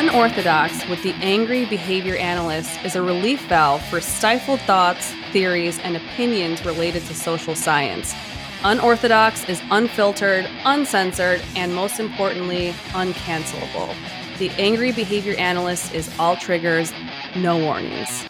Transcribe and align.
Unorthodox 0.00 0.88
with 0.88 1.02
the 1.02 1.12
Angry 1.20 1.66
Behavior 1.66 2.16
Analyst 2.16 2.82
is 2.86 2.96
a 2.96 3.02
relief 3.02 3.46
valve 3.48 3.84
for 3.84 4.00
stifled 4.00 4.58
thoughts, 4.62 5.12
theories, 5.30 5.78
and 5.80 5.94
opinions 5.94 6.64
related 6.64 7.04
to 7.04 7.14
social 7.14 7.54
science. 7.54 8.14
Unorthodox 8.64 9.46
is 9.46 9.60
unfiltered, 9.70 10.48
uncensored, 10.64 11.42
and 11.54 11.74
most 11.74 12.00
importantly, 12.00 12.72
uncancelable. 12.92 13.94
The 14.38 14.48
Angry 14.52 14.90
Behavior 14.90 15.34
Analyst 15.36 15.92
is 15.92 16.10
all 16.18 16.34
triggers, 16.34 16.94
no 17.36 17.58
warnings. 17.58 18.26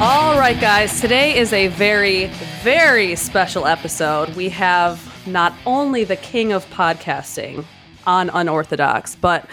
All 0.00 0.38
right, 0.38 0.56
guys, 0.58 1.02
today 1.02 1.36
is 1.36 1.52
a 1.52 1.66
very, 1.68 2.28
very 2.62 3.14
special 3.14 3.66
episode. 3.66 4.34
We 4.36 4.48
have 4.48 5.04
not 5.26 5.52
only 5.66 6.04
the 6.04 6.16
king 6.16 6.52
of 6.52 6.64
podcasting 6.70 7.66
on 8.08 8.30
Unorthodox, 8.30 9.14
but 9.14 9.46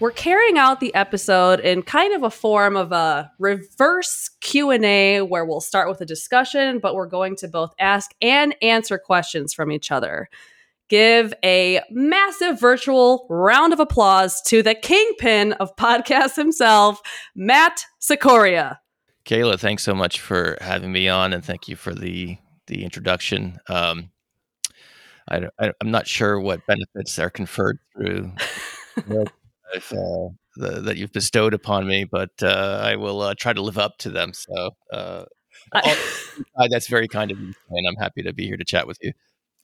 we're 0.00 0.10
carrying 0.12 0.56
out 0.56 0.80
the 0.80 0.94
episode 0.94 1.60
in 1.60 1.82
kind 1.82 2.14
of 2.14 2.22
a 2.22 2.30
form 2.30 2.76
of 2.76 2.90
a 2.90 3.30
reverse 3.38 4.30
Q&A 4.40 5.20
where 5.20 5.44
we'll 5.44 5.60
start 5.60 5.88
with 5.88 6.00
a 6.00 6.06
discussion, 6.06 6.78
but 6.78 6.94
we're 6.94 7.06
going 7.06 7.36
to 7.36 7.48
both 7.48 7.74
ask 7.78 8.12
and 8.22 8.54
answer 8.62 8.96
questions 8.96 9.52
from 9.52 9.70
each 9.70 9.90
other. 9.90 10.28
Give 10.88 11.34
a 11.44 11.82
massive 11.90 12.58
virtual 12.58 13.26
round 13.28 13.74
of 13.74 13.80
applause 13.80 14.40
to 14.42 14.62
the 14.62 14.74
kingpin 14.74 15.52
of 15.54 15.76
podcasts 15.76 16.36
himself, 16.36 17.02
Matt 17.34 17.84
Cicoria. 18.00 18.78
Kayla, 19.26 19.60
thanks 19.60 19.82
so 19.82 19.94
much 19.94 20.20
for 20.20 20.56
having 20.62 20.90
me 20.90 21.08
on, 21.08 21.34
and 21.34 21.44
thank 21.44 21.68
you 21.68 21.76
for 21.76 21.92
the 21.92 22.38
the 22.68 22.84
introduction. 22.84 23.58
Um, 23.68 24.10
I, 25.30 25.72
am 25.80 25.90
not 25.90 26.06
sure 26.06 26.40
what 26.40 26.66
benefits 26.66 27.18
are 27.18 27.30
conferred 27.30 27.78
through 27.94 28.32
if, 29.74 29.92
uh, 29.92 30.28
the, 30.56 30.80
that 30.82 30.96
you've 30.96 31.12
bestowed 31.12 31.54
upon 31.54 31.86
me, 31.86 32.04
but 32.04 32.30
uh, 32.42 32.80
I 32.82 32.96
will 32.96 33.22
uh, 33.22 33.34
try 33.34 33.52
to 33.52 33.62
live 33.62 33.78
up 33.78 33.98
to 33.98 34.10
them. 34.10 34.32
So 34.32 34.70
uh, 34.92 35.24
that's 36.70 36.88
very 36.88 37.08
kind 37.08 37.30
of 37.30 37.38
you, 37.38 37.52
and 37.70 37.88
I'm 37.88 37.96
happy 37.96 38.22
to 38.22 38.32
be 38.32 38.46
here 38.46 38.56
to 38.56 38.64
chat 38.64 38.86
with 38.86 38.98
you. 39.02 39.12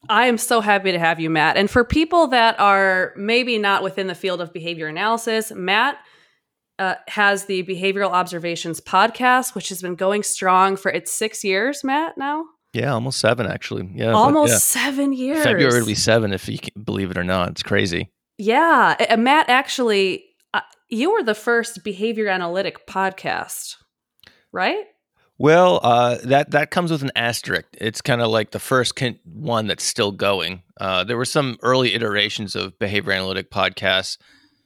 I 0.08 0.26
am 0.26 0.36
so 0.36 0.60
happy 0.60 0.92
to 0.92 0.98
have 0.98 1.18
you, 1.18 1.30
Matt. 1.30 1.56
And 1.56 1.70
for 1.70 1.84
people 1.84 2.26
that 2.28 2.58
are 2.60 3.14
maybe 3.16 3.58
not 3.58 3.82
within 3.82 4.06
the 4.06 4.14
field 4.14 4.40
of 4.40 4.52
behavior 4.52 4.86
analysis, 4.86 5.50
Matt 5.50 5.96
uh, 6.78 6.96
has 7.08 7.46
the 7.46 7.62
Behavioral 7.62 8.10
Observations 8.10 8.80
podcast, 8.80 9.54
which 9.54 9.68
has 9.70 9.80
been 9.80 9.94
going 9.94 10.22
strong 10.22 10.76
for 10.76 10.90
its 10.90 11.10
six 11.10 11.42
years, 11.42 11.84
Matt, 11.84 12.18
now. 12.18 12.44
Yeah, 12.74 12.92
almost 12.92 13.20
seven 13.20 13.46
actually. 13.46 13.88
Yeah, 13.94 14.12
almost 14.12 14.52
yeah. 14.52 14.58
seven 14.58 15.12
years. 15.12 15.44
February 15.44 15.78
will 15.78 15.86
be 15.86 15.94
seven 15.94 16.32
if 16.32 16.48
you 16.48 16.58
can 16.58 16.82
believe 16.82 17.10
it 17.12 17.16
or 17.16 17.22
not. 17.22 17.50
It's 17.50 17.62
crazy. 17.62 18.10
Yeah, 18.36 18.96
uh, 19.08 19.16
Matt. 19.16 19.48
Actually, 19.48 20.24
uh, 20.52 20.60
you 20.88 21.12
were 21.12 21.22
the 21.22 21.36
first 21.36 21.84
behavior 21.84 22.26
analytic 22.26 22.84
podcast, 22.88 23.76
right? 24.52 24.86
Well, 25.38 25.78
uh, 25.84 26.18
that 26.24 26.50
that 26.50 26.72
comes 26.72 26.90
with 26.90 27.02
an 27.02 27.12
asterisk. 27.14 27.66
It's 27.74 28.00
kind 28.00 28.20
of 28.20 28.30
like 28.30 28.50
the 28.50 28.58
first 28.58 28.96
con- 28.96 29.20
one 29.24 29.68
that's 29.68 29.84
still 29.84 30.10
going. 30.10 30.62
Uh, 30.80 31.04
there 31.04 31.16
were 31.16 31.24
some 31.24 31.58
early 31.62 31.94
iterations 31.94 32.56
of 32.56 32.76
behavior 32.80 33.12
analytic 33.12 33.52
podcasts. 33.52 34.18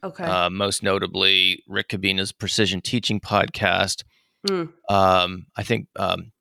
Okay. 0.03 0.25
Uh, 0.25 0.49
most 0.49 0.83
notably, 0.83 1.63
Rick 1.69 1.89
Kubina's 1.89 2.33
Precision 2.33 2.81
Teaching 2.81 3.21
podcast. 3.21 4.05
Mm. 4.49 4.73
Um, 4.89 5.47
I 5.57 5.63
think 5.63 5.89
um, 5.97 6.33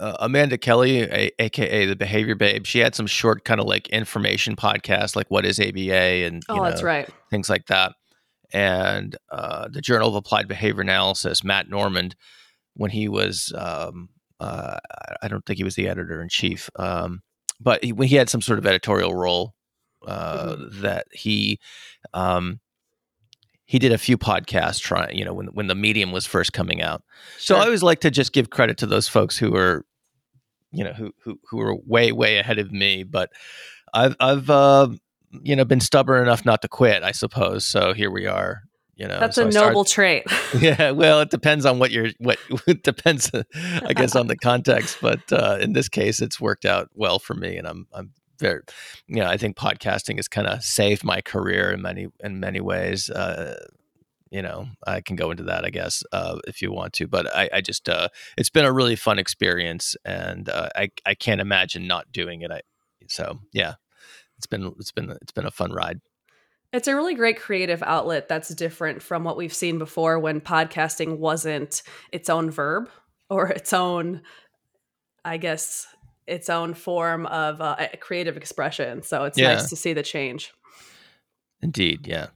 uh, 0.00 0.16
Amanda 0.20 0.58
Kelly, 0.58 1.02
a, 1.02 1.30
aka 1.38 1.86
the 1.86 1.96
Behavior 1.96 2.34
Babe, 2.34 2.66
she 2.66 2.78
had 2.78 2.94
some 2.94 3.06
short 3.06 3.44
kind 3.44 3.60
of 3.60 3.66
like 3.66 3.88
information 3.88 4.56
podcasts, 4.56 5.16
like 5.16 5.30
what 5.30 5.44
is 5.44 5.58
ABA 5.60 5.92
and 5.92 6.42
oh, 6.48 6.56
know, 6.56 6.64
that's 6.64 6.82
right, 6.82 7.08
things 7.30 7.48
like 7.48 7.66
that. 7.66 7.92
And 8.52 9.16
uh, 9.30 9.68
the 9.68 9.80
Journal 9.80 10.08
of 10.08 10.14
Applied 10.14 10.48
Behavior 10.48 10.80
Analysis, 10.80 11.44
Matt 11.44 11.68
Normand, 11.68 12.16
when 12.74 12.90
he 12.90 13.08
was, 13.08 13.52
um, 13.56 14.08
uh, 14.40 14.78
I 15.20 15.28
don't 15.28 15.44
think 15.44 15.58
he 15.58 15.64
was 15.64 15.74
the 15.74 15.88
editor 15.88 16.22
in 16.22 16.28
chief, 16.28 16.70
um, 16.76 17.22
but 17.60 17.82
he, 17.84 17.92
he 18.06 18.16
had 18.16 18.30
some 18.30 18.40
sort 18.40 18.58
of 18.58 18.66
editorial 18.66 19.14
role 19.14 19.54
uh, 20.06 20.54
mm-hmm. 20.56 20.80
that 20.82 21.06
he 21.12 21.58
um, 22.14 22.60
he 23.68 23.78
did 23.78 23.92
a 23.92 23.98
few 23.98 24.16
podcasts 24.16 24.80
trying, 24.80 25.16
you 25.18 25.24
know, 25.24 25.34
when 25.34 25.48
when 25.48 25.66
the 25.66 25.74
medium 25.74 26.10
was 26.10 26.24
first 26.24 26.52
coming 26.54 26.80
out. 26.80 27.02
Sure. 27.38 27.56
So 27.56 27.60
I 27.60 27.64
always 27.64 27.82
like 27.82 28.00
to 28.00 28.10
just 28.10 28.32
give 28.32 28.48
credit 28.48 28.78
to 28.78 28.86
those 28.86 29.08
folks 29.08 29.36
who 29.36 29.54
are, 29.54 29.84
you 30.72 30.84
know, 30.84 30.92
who 30.92 31.12
who 31.22 31.38
who 31.50 31.60
are 31.60 31.74
way 31.74 32.12
way 32.12 32.38
ahead 32.38 32.58
of 32.58 32.72
me. 32.72 33.02
But 33.02 33.30
I've 33.92 34.16
I've 34.20 34.50
uh, 34.50 34.88
you 35.42 35.56
know 35.56 35.64
been 35.64 35.80
stubborn 35.80 36.22
enough 36.22 36.44
not 36.44 36.62
to 36.62 36.68
quit, 36.68 37.02
I 37.02 37.12
suppose. 37.12 37.66
So 37.66 37.92
here 37.92 38.10
we 38.10 38.26
are. 38.26 38.62
You 38.96 39.06
know, 39.06 39.20
that's 39.20 39.36
so 39.36 39.46
a 39.46 39.50
noble 39.50 39.84
trait. 39.84 40.24
yeah, 40.58 40.90
well, 40.90 41.20
it 41.20 41.30
depends 41.30 41.64
on 41.64 41.78
what 41.78 41.92
you're. 41.92 42.10
What 42.18 42.38
it 42.66 42.82
depends, 42.82 43.30
I 43.84 43.92
guess, 43.92 44.16
on 44.16 44.26
the 44.26 44.36
context. 44.36 44.98
But 45.00 45.32
uh, 45.32 45.58
in 45.60 45.72
this 45.72 45.88
case, 45.88 46.20
it's 46.20 46.40
worked 46.40 46.64
out 46.64 46.90
well 46.94 47.18
for 47.18 47.34
me, 47.34 47.56
and 47.56 47.66
I'm 47.66 47.86
I'm 47.92 48.10
very, 48.38 48.62
you 49.06 49.16
know, 49.16 49.26
I 49.26 49.36
think 49.36 49.56
podcasting 49.56 50.16
has 50.16 50.28
kind 50.28 50.46
of 50.46 50.62
saved 50.62 51.04
my 51.04 51.20
career 51.20 51.70
in 51.70 51.80
many 51.80 52.08
in 52.20 52.40
many 52.40 52.60
ways. 52.60 53.08
Uh, 53.08 53.66
you 54.30 54.42
know, 54.42 54.68
I 54.86 55.00
can 55.00 55.16
go 55.16 55.30
into 55.30 55.44
that, 55.44 55.64
I 55.64 55.70
guess, 55.70 56.02
uh, 56.12 56.38
if 56.46 56.62
you 56.62 56.72
want 56.72 56.92
to. 56.94 57.06
But 57.06 57.34
I, 57.34 57.48
I 57.52 57.60
just, 57.60 57.88
uh, 57.88 58.08
it's 58.36 58.50
been 58.50 58.64
a 58.64 58.72
really 58.72 58.96
fun 58.96 59.18
experience, 59.18 59.96
and 60.04 60.48
uh, 60.48 60.68
I, 60.76 60.90
I 61.06 61.14
can't 61.14 61.40
imagine 61.40 61.86
not 61.86 62.12
doing 62.12 62.42
it. 62.42 62.50
I, 62.50 62.62
so 63.08 63.40
yeah, 63.52 63.74
it's 64.36 64.46
been, 64.46 64.72
it's 64.78 64.92
been, 64.92 65.10
it's 65.22 65.32
been 65.32 65.46
a 65.46 65.50
fun 65.50 65.72
ride. 65.72 66.00
It's 66.72 66.86
a 66.86 66.94
really 66.94 67.14
great 67.14 67.40
creative 67.40 67.82
outlet 67.82 68.28
that's 68.28 68.54
different 68.54 69.02
from 69.02 69.24
what 69.24 69.38
we've 69.38 69.54
seen 69.54 69.78
before 69.78 70.18
when 70.18 70.42
podcasting 70.42 71.16
wasn't 71.16 71.82
its 72.12 72.28
own 72.28 72.50
verb 72.50 72.90
or 73.30 73.48
its 73.48 73.72
own, 73.72 74.20
I 75.24 75.38
guess, 75.38 75.86
its 76.26 76.50
own 76.50 76.74
form 76.74 77.24
of 77.24 77.62
uh, 77.62 77.76
creative 78.00 78.36
expression. 78.36 79.02
So 79.02 79.24
it's 79.24 79.38
yeah. 79.38 79.54
nice 79.54 79.70
to 79.70 79.76
see 79.76 79.94
the 79.94 80.02
change. 80.02 80.52
Indeed, 81.62 82.06
yeah. 82.06 82.26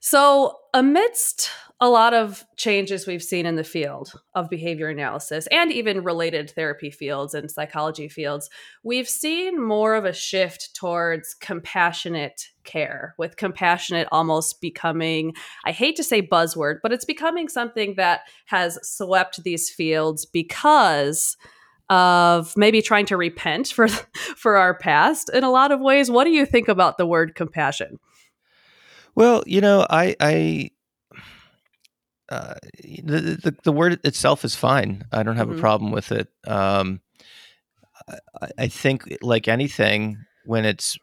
So, 0.00 0.58
amidst 0.76 1.48
a 1.80 1.88
lot 1.88 2.12
of 2.12 2.44
changes 2.56 3.06
we've 3.06 3.22
seen 3.22 3.46
in 3.46 3.56
the 3.56 3.64
field 3.64 4.12
of 4.34 4.50
behavior 4.50 4.88
analysis 4.88 5.46
and 5.50 5.72
even 5.72 6.04
related 6.04 6.50
therapy 6.50 6.90
fields 6.90 7.32
and 7.32 7.50
psychology 7.50 8.08
fields, 8.08 8.50
we've 8.82 9.08
seen 9.08 9.62
more 9.62 9.94
of 9.94 10.04
a 10.04 10.12
shift 10.12 10.74
towards 10.74 11.32
compassionate 11.32 12.50
care, 12.64 13.14
with 13.16 13.38
compassionate 13.38 14.06
almost 14.12 14.60
becoming, 14.60 15.34
I 15.64 15.72
hate 15.72 15.96
to 15.96 16.04
say 16.04 16.20
buzzword, 16.20 16.80
but 16.82 16.92
it's 16.92 17.06
becoming 17.06 17.48
something 17.48 17.94
that 17.96 18.20
has 18.44 18.78
swept 18.82 19.44
these 19.44 19.70
fields 19.70 20.26
because 20.26 21.38
of 21.88 22.54
maybe 22.54 22.82
trying 22.82 23.06
to 23.06 23.16
repent 23.16 23.68
for 23.68 23.88
for 24.36 24.56
our 24.56 24.76
past 24.76 25.30
in 25.32 25.42
a 25.42 25.50
lot 25.50 25.72
of 25.72 25.80
ways. 25.80 26.10
What 26.10 26.24
do 26.24 26.30
you 26.30 26.44
think 26.44 26.68
about 26.68 26.98
the 26.98 27.06
word 27.06 27.34
compassion? 27.34 27.98
Well, 29.16 29.42
you 29.46 29.60
know, 29.60 29.84
I 29.88 30.14
I 30.20 30.70
uh, 32.28 32.54
the, 32.82 33.38
the, 33.42 33.56
the 33.64 33.72
word 33.72 33.98
itself 34.04 34.44
is 34.44 34.54
fine. 34.54 35.04
I 35.10 35.22
don't 35.22 35.36
have 35.36 35.48
mm-hmm. 35.48 35.58
a 35.58 35.60
problem 35.60 35.90
with 35.90 36.12
it. 36.12 36.28
Um, 36.46 37.00
I, 38.40 38.48
I 38.58 38.68
think, 38.68 39.18
like 39.22 39.48
anything, 39.48 40.18
when 40.44 40.64
it's 40.64 40.98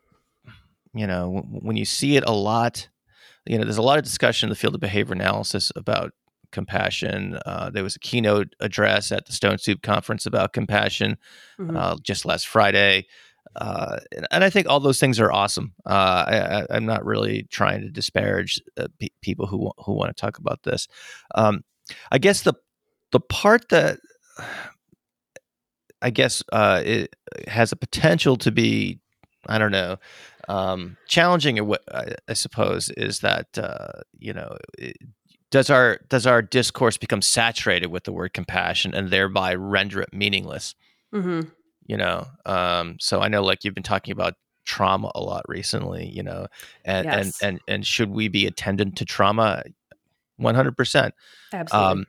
you 0.93 1.07
know 1.07 1.43
when 1.49 1.75
you 1.75 1.85
see 1.85 2.15
it 2.15 2.23
a 2.25 2.31
lot, 2.31 2.87
you 3.45 3.57
know, 3.57 3.63
there's 3.63 3.77
a 3.77 3.81
lot 3.81 3.97
of 3.97 4.05
discussion 4.05 4.47
in 4.47 4.51
the 4.51 4.55
field 4.55 4.75
of 4.75 4.81
behavior 4.81 5.13
analysis 5.13 5.71
about 5.75 6.13
compassion. 6.51 7.39
Uh, 7.47 7.71
there 7.71 7.83
was 7.83 7.95
a 7.95 7.99
keynote 7.99 8.55
address 8.59 9.11
at 9.11 9.25
the 9.25 9.33
Stone 9.33 9.57
Soup 9.57 9.81
Conference 9.81 10.27
about 10.27 10.53
compassion 10.53 11.17
mm-hmm. 11.59 11.75
uh, 11.75 11.97
just 12.03 12.25
last 12.25 12.47
Friday. 12.47 13.07
Uh, 13.55 13.99
and 14.31 14.43
I 14.43 14.49
think 14.49 14.67
all 14.67 14.79
those 14.79 14.99
things 14.99 15.19
are 15.19 15.31
awesome. 15.31 15.73
Uh, 15.85 16.65
I, 16.69 16.75
am 16.75 16.85
not 16.85 17.05
really 17.05 17.43
trying 17.51 17.81
to 17.81 17.89
disparage 17.89 18.61
uh, 18.77 18.87
pe- 18.99 19.09
people 19.21 19.47
who 19.47 19.71
who 19.85 19.93
want 19.93 20.15
to 20.15 20.19
talk 20.19 20.37
about 20.37 20.63
this. 20.63 20.87
Um, 21.35 21.63
I 22.11 22.17
guess 22.17 22.41
the 22.41 22.53
the 23.11 23.19
part 23.19 23.69
that 23.69 23.99
I 26.01 26.09
guess 26.09 26.43
uh, 26.51 26.81
it 26.83 27.15
has 27.47 27.71
a 27.71 27.77
potential 27.77 28.37
to 28.37 28.51
be, 28.51 28.99
I 29.47 29.57
don't 29.57 29.71
know, 29.71 29.97
um, 30.49 30.97
challenging. 31.07 31.59
I, 31.91 32.15
I 32.27 32.33
suppose 32.33 32.89
is 32.89 33.19
that 33.19 33.47
you 34.17 34.33
know 34.33 34.57
it, 34.77 34.97
does 35.53 35.69
our 35.69 35.99
does 36.09 36.25
our 36.25 36.41
discourse 36.41 36.97
become 36.97 37.21
saturated 37.21 37.87
with 37.87 38.05
the 38.05 38.11
word 38.11 38.33
compassion 38.33 38.95
and 38.95 39.11
thereby 39.11 39.53
render 39.53 40.01
it 40.01 40.11
meaningless 40.11 40.73
mm-hmm. 41.13 41.41
You 41.85 41.97
know 41.97 42.25
um, 42.45 42.97
so 42.99 43.21
i 43.21 43.27
know 43.27 43.43
like 43.43 43.63
you've 43.63 43.73
been 43.73 43.83
talking 43.83 44.11
about 44.11 44.35
trauma 44.65 45.11
a 45.15 45.21
lot 45.21 45.43
recently 45.47 46.09
you 46.09 46.23
know 46.23 46.47
and 46.85 47.05
yes. 47.05 47.41
and, 47.41 47.49
and 47.49 47.61
and 47.67 47.85
should 47.85 48.09
we 48.09 48.27
be 48.27 48.45
attendant 48.45 48.95
to 48.95 49.05
trauma 49.05 49.63
100% 50.39 51.11
absolutely 51.53 51.91
um, 51.91 52.05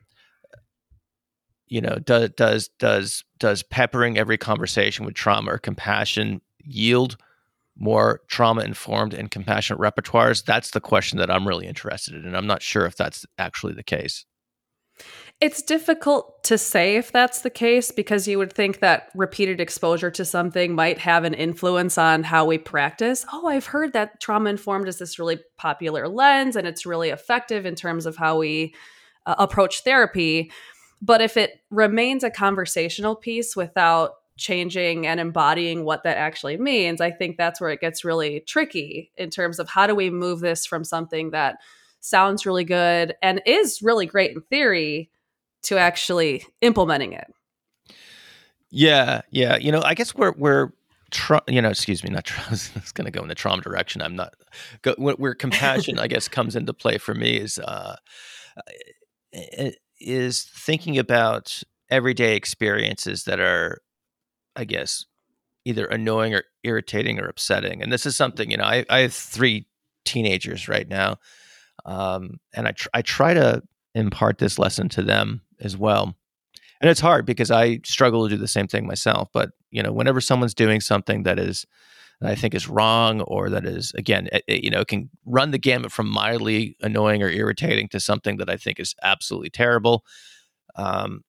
you 1.67 1.81
know 1.81 1.95
does 1.95 2.29
does 2.31 2.69
does 2.79 3.23
does 3.39 3.63
peppering 3.63 4.17
every 4.17 4.37
conversation 4.37 5.05
with 5.05 5.15
trauma 5.15 5.51
or 5.51 5.57
compassion 5.57 6.41
yield 6.63 7.17
more 7.77 8.21
trauma 8.27 8.61
informed 8.61 9.13
and 9.13 9.29
compassionate 9.31 9.81
repertoires? 9.81 10.43
That's 10.43 10.71
the 10.71 10.81
question 10.81 11.19
that 11.19 11.29
I'm 11.29 11.47
really 11.47 11.67
interested 11.67 12.15
in. 12.15 12.25
And 12.25 12.37
I'm 12.37 12.47
not 12.47 12.61
sure 12.61 12.85
if 12.85 12.95
that's 12.95 13.25
actually 13.37 13.73
the 13.73 13.83
case. 13.83 14.25
It's 15.45 15.61
difficult 15.61 16.43
to 16.45 16.57
say 16.57 16.95
if 16.95 17.11
that's 17.11 17.41
the 17.41 17.51
case 17.51 17.91
because 17.91 18.27
you 18.27 18.39
would 18.39 18.51
think 18.51 18.79
that 18.79 19.11
repeated 19.13 19.61
exposure 19.61 20.09
to 20.09 20.25
something 20.25 20.73
might 20.73 20.97
have 20.97 21.23
an 21.23 21.35
influence 21.35 21.99
on 21.99 22.23
how 22.23 22.45
we 22.45 22.57
practice. 22.57 23.27
Oh, 23.31 23.45
I've 23.45 23.67
heard 23.67 23.93
that 23.93 24.19
trauma 24.19 24.49
informed 24.49 24.87
is 24.87 24.97
this 24.97 25.19
really 25.19 25.37
popular 25.55 26.07
lens 26.07 26.55
and 26.55 26.65
it's 26.65 26.83
really 26.83 27.09
effective 27.09 27.67
in 27.67 27.75
terms 27.75 28.07
of 28.07 28.17
how 28.17 28.39
we 28.39 28.73
uh, 29.27 29.35
approach 29.37 29.83
therapy. 29.83 30.51
But 30.99 31.21
if 31.21 31.37
it 31.37 31.61
remains 31.69 32.23
a 32.23 32.31
conversational 32.31 33.15
piece 33.15 33.55
without 33.55 34.13
changing 34.37 35.05
and 35.05 35.19
embodying 35.19 35.85
what 35.85 36.01
that 36.05 36.17
actually 36.17 36.57
means, 36.57 37.01
I 37.01 37.11
think 37.11 37.37
that's 37.37 37.61
where 37.61 37.69
it 37.69 37.81
gets 37.81 38.03
really 38.03 38.39
tricky 38.47 39.11
in 39.15 39.29
terms 39.29 39.59
of 39.59 39.69
how 39.69 39.85
do 39.85 39.93
we 39.93 40.09
move 40.09 40.39
this 40.39 40.65
from 40.65 40.83
something 40.83 41.29
that 41.29 41.57
sounds 41.99 42.47
really 42.47 42.63
good 42.63 43.13
and 43.21 43.43
is 43.45 43.83
really 43.83 44.07
great 44.07 44.31
in 44.31 44.41
theory 44.41 45.11
to 45.65 45.77
actually 45.77 46.45
implementing 46.61 47.13
it. 47.13 47.27
Yeah, 48.71 49.21
yeah. 49.31 49.57
You 49.57 49.71
know, 49.71 49.81
I 49.83 49.93
guess 49.93 50.15
we're 50.15 50.33
we're 50.37 50.71
tra- 51.11 51.43
you 51.47 51.61
know, 51.61 51.69
excuse 51.69 52.03
me, 52.03 52.09
not 52.09 52.25
tra- 52.25 52.43
it's 52.51 52.91
going 52.91 53.05
to 53.05 53.11
go 53.11 53.21
in 53.21 53.29
the 53.29 53.35
trauma 53.35 53.61
direction. 53.61 54.01
I'm 54.01 54.15
not 54.15 54.33
go, 54.81 54.95
where 54.97 55.33
compassion, 55.33 55.99
I 55.99 56.07
guess, 56.07 56.27
comes 56.27 56.55
into 56.55 56.73
play 56.73 56.97
for 56.97 57.13
me 57.13 57.37
is 57.37 57.57
uh, 57.59 57.95
is 59.99 60.43
thinking 60.43 60.97
about 60.97 61.63
everyday 61.89 62.35
experiences 62.35 63.23
that 63.25 63.39
are, 63.39 63.81
I 64.55 64.65
guess, 64.65 65.05
either 65.63 65.85
annoying 65.85 66.33
or 66.33 66.43
irritating 66.63 67.19
or 67.19 67.27
upsetting. 67.27 67.81
And 67.81 67.91
this 67.91 68.05
is 68.05 68.15
something 68.15 68.51
you 68.51 68.57
know, 68.57 68.65
I, 68.65 68.85
I 68.89 68.99
have 68.99 69.13
three 69.13 69.67
teenagers 70.03 70.67
right 70.67 70.87
now, 70.87 71.17
um, 71.85 72.39
and 72.53 72.67
I 72.67 72.71
tr- 72.71 72.89
I 72.93 73.01
try 73.01 73.33
to 73.33 73.63
impart 73.93 74.39
this 74.39 74.59
lesson 74.59 74.89
to 74.89 75.01
them 75.01 75.41
as 75.59 75.77
well. 75.77 76.15
And 76.81 76.89
it's 76.89 76.99
hard 76.99 77.25
because 77.25 77.51
I 77.51 77.79
struggle 77.85 78.27
to 78.27 78.35
do 78.35 78.39
the 78.39 78.47
same 78.47 78.67
thing 78.67 78.85
myself. 78.85 79.29
But 79.33 79.51
you 79.71 79.81
know, 79.81 79.91
whenever 79.91 80.21
someone's 80.21 80.53
doing 80.53 80.81
something 80.81 81.23
that 81.23 81.39
is 81.39 81.65
that 82.21 82.31
I 82.31 82.35
think 82.35 82.53
is 82.53 82.69
wrong 82.69 83.21
or 83.21 83.49
that 83.49 83.65
is 83.65 83.91
again, 83.97 84.29
it, 84.31 84.43
it, 84.47 84.63
you 84.63 84.69
know, 84.69 84.85
can 84.85 85.09
run 85.25 85.51
the 85.51 85.57
gamut 85.57 85.91
from 85.91 86.09
mildly 86.09 86.77
annoying 86.81 87.23
or 87.23 87.29
irritating 87.29 87.87
to 87.89 87.99
something 87.99 88.37
that 88.37 88.49
I 88.49 88.57
think 88.57 88.79
is 88.79 88.95
absolutely 89.03 89.49
terrible. 89.49 90.05
Um, 90.75 91.23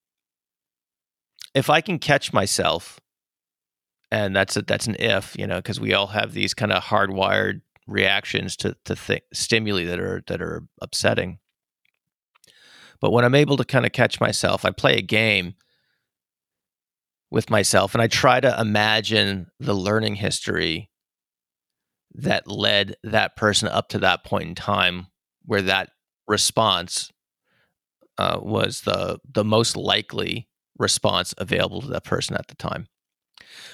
if 1.54 1.70
I 1.70 1.80
can 1.80 1.98
catch 1.98 2.32
myself, 2.32 3.00
and 4.10 4.36
that's 4.36 4.56
a, 4.56 4.62
that's 4.62 4.86
an 4.86 4.96
if, 4.98 5.34
you 5.38 5.46
know, 5.46 5.56
because 5.56 5.80
we 5.80 5.94
all 5.94 6.08
have 6.08 6.32
these 6.32 6.54
kind 6.54 6.72
of 6.72 6.82
hardwired 6.84 7.62
reactions 7.86 8.56
to 8.58 8.76
to 8.84 8.94
th- 8.94 9.22
stimuli 9.32 9.84
that 9.84 10.00
are 10.00 10.22
that 10.26 10.42
are 10.42 10.64
upsetting. 10.82 11.38
But 13.00 13.12
when 13.12 13.24
I'm 13.24 13.34
able 13.34 13.56
to 13.56 13.64
kind 13.64 13.86
of 13.86 13.92
catch 13.92 14.20
myself, 14.20 14.64
I 14.64 14.70
play 14.70 14.96
a 14.96 15.02
game 15.02 15.54
with 17.30 17.50
myself 17.50 17.94
and 17.94 18.02
I 18.02 18.06
try 18.06 18.40
to 18.40 18.60
imagine 18.60 19.48
the 19.58 19.74
learning 19.74 20.16
history 20.16 20.90
that 22.14 22.48
led 22.48 22.96
that 23.04 23.36
person 23.36 23.68
up 23.68 23.88
to 23.90 23.98
that 23.98 24.24
point 24.24 24.48
in 24.48 24.54
time 24.54 25.08
where 25.44 25.62
that 25.62 25.90
response 26.26 27.10
uh, 28.18 28.38
was 28.40 28.82
the 28.82 29.18
the 29.30 29.44
most 29.44 29.76
likely 29.76 30.48
response 30.78 31.34
available 31.38 31.82
to 31.82 31.88
that 31.88 32.04
person 32.04 32.36
at 32.36 32.48
the 32.48 32.54
time. 32.54 32.86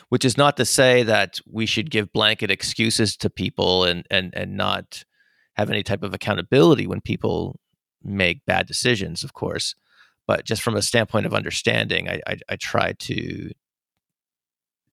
Which 0.09 0.25
is 0.25 0.37
not 0.37 0.57
to 0.57 0.65
say 0.65 1.03
that 1.05 1.41
we 1.51 1.67
should 1.67 1.91
give 1.91 2.13
blanket 2.13 2.51
excuses 2.51 3.17
to 3.19 3.31
people 3.31 3.85
and 3.85 4.05
and 4.11 4.33
and 4.35 4.57
not 4.57 5.05
have 5.55 5.71
any 5.71 5.83
type 5.83 6.03
of 6.03 6.15
accountability 6.15 6.87
when 6.87 7.01
people 7.01 7.61
make 8.05 8.45
bad 8.47 8.67
decisions, 8.67 9.25
of 9.25 9.33
course. 9.33 9.75
But 10.27 10.45
just 10.45 10.63
from 10.63 10.77
a 10.77 10.83
standpoint 10.83 11.27
of 11.27 11.35
understanding, 11.35 12.09
I 12.09 12.21
I, 12.27 12.37
I 12.49 12.57
try 12.57 12.93
to 12.93 13.51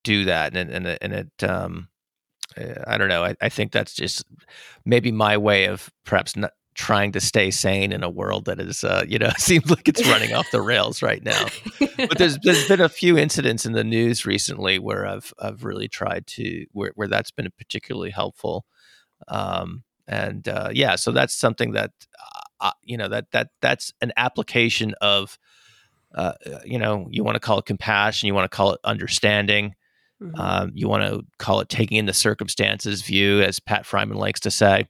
do 0.03 0.25
that, 0.25 0.55
and 0.55 0.69
and 0.69 0.97
and 1.01 1.13
it. 1.13 1.43
Um, 1.43 1.89
I 2.87 2.97
don't 2.97 3.09
know. 3.09 3.23
I, 3.23 3.35
I 3.41 3.49
think 3.49 3.71
that's 3.71 3.93
just 3.93 4.25
maybe 4.83 5.11
my 5.11 5.37
way 5.37 5.65
of 5.65 5.89
perhaps 6.03 6.35
not 6.35 6.51
trying 6.73 7.11
to 7.11 7.19
stay 7.19 7.51
sane 7.51 7.91
in 7.91 8.03
a 8.03 8.09
world 8.09 8.45
that 8.45 8.59
is, 8.59 8.83
uh, 8.83 9.03
you 9.07 9.19
know, 9.19 9.29
seems 9.37 9.69
like 9.69 9.87
it's 9.87 10.07
running 10.07 10.33
off 10.33 10.49
the 10.51 10.61
rails 10.61 11.01
right 11.01 11.23
now. 11.23 11.45
But 11.79 12.17
there's 12.17 12.37
there's 12.43 12.67
been 12.67 12.81
a 12.81 12.89
few 12.89 13.17
incidents 13.17 13.65
in 13.65 13.73
the 13.73 13.83
news 13.83 14.25
recently 14.25 14.79
where 14.79 15.05
I've 15.05 15.33
I've 15.39 15.63
really 15.63 15.87
tried 15.87 16.25
to 16.27 16.65
where 16.71 16.91
where 16.95 17.07
that's 17.07 17.31
been 17.31 17.49
particularly 17.57 18.11
helpful. 18.11 18.65
Um, 19.27 19.83
and 20.07 20.47
uh, 20.47 20.69
yeah, 20.73 20.95
so 20.95 21.11
that's 21.11 21.35
something 21.35 21.73
that 21.73 21.91
uh, 22.61 22.71
you 22.83 22.97
know 22.97 23.07
that 23.07 23.31
that 23.31 23.49
that's 23.61 23.93
an 24.01 24.11
application 24.17 24.93
of 25.01 25.37
uh, 26.15 26.33
uh 26.45 26.59
you 26.65 26.77
know 26.77 27.07
you 27.09 27.23
want 27.23 27.35
to 27.35 27.39
call 27.39 27.59
it 27.59 27.65
compassion 27.65 28.27
you 28.27 28.33
want 28.33 28.49
to 28.49 28.55
call 28.55 28.73
it 28.73 28.79
understanding 28.83 29.75
mm-hmm. 30.21 30.39
um, 30.39 30.71
you 30.73 30.87
want 30.87 31.03
to 31.03 31.21
call 31.37 31.59
it 31.59 31.69
taking 31.69 31.97
in 31.97 32.05
the 32.05 32.13
circumstances 32.13 33.01
view 33.01 33.41
as 33.41 33.59
pat 33.59 33.85
Friman 33.85 34.17
likes 34.17 34.39
to 34.41 34.51
say 34.51 34.87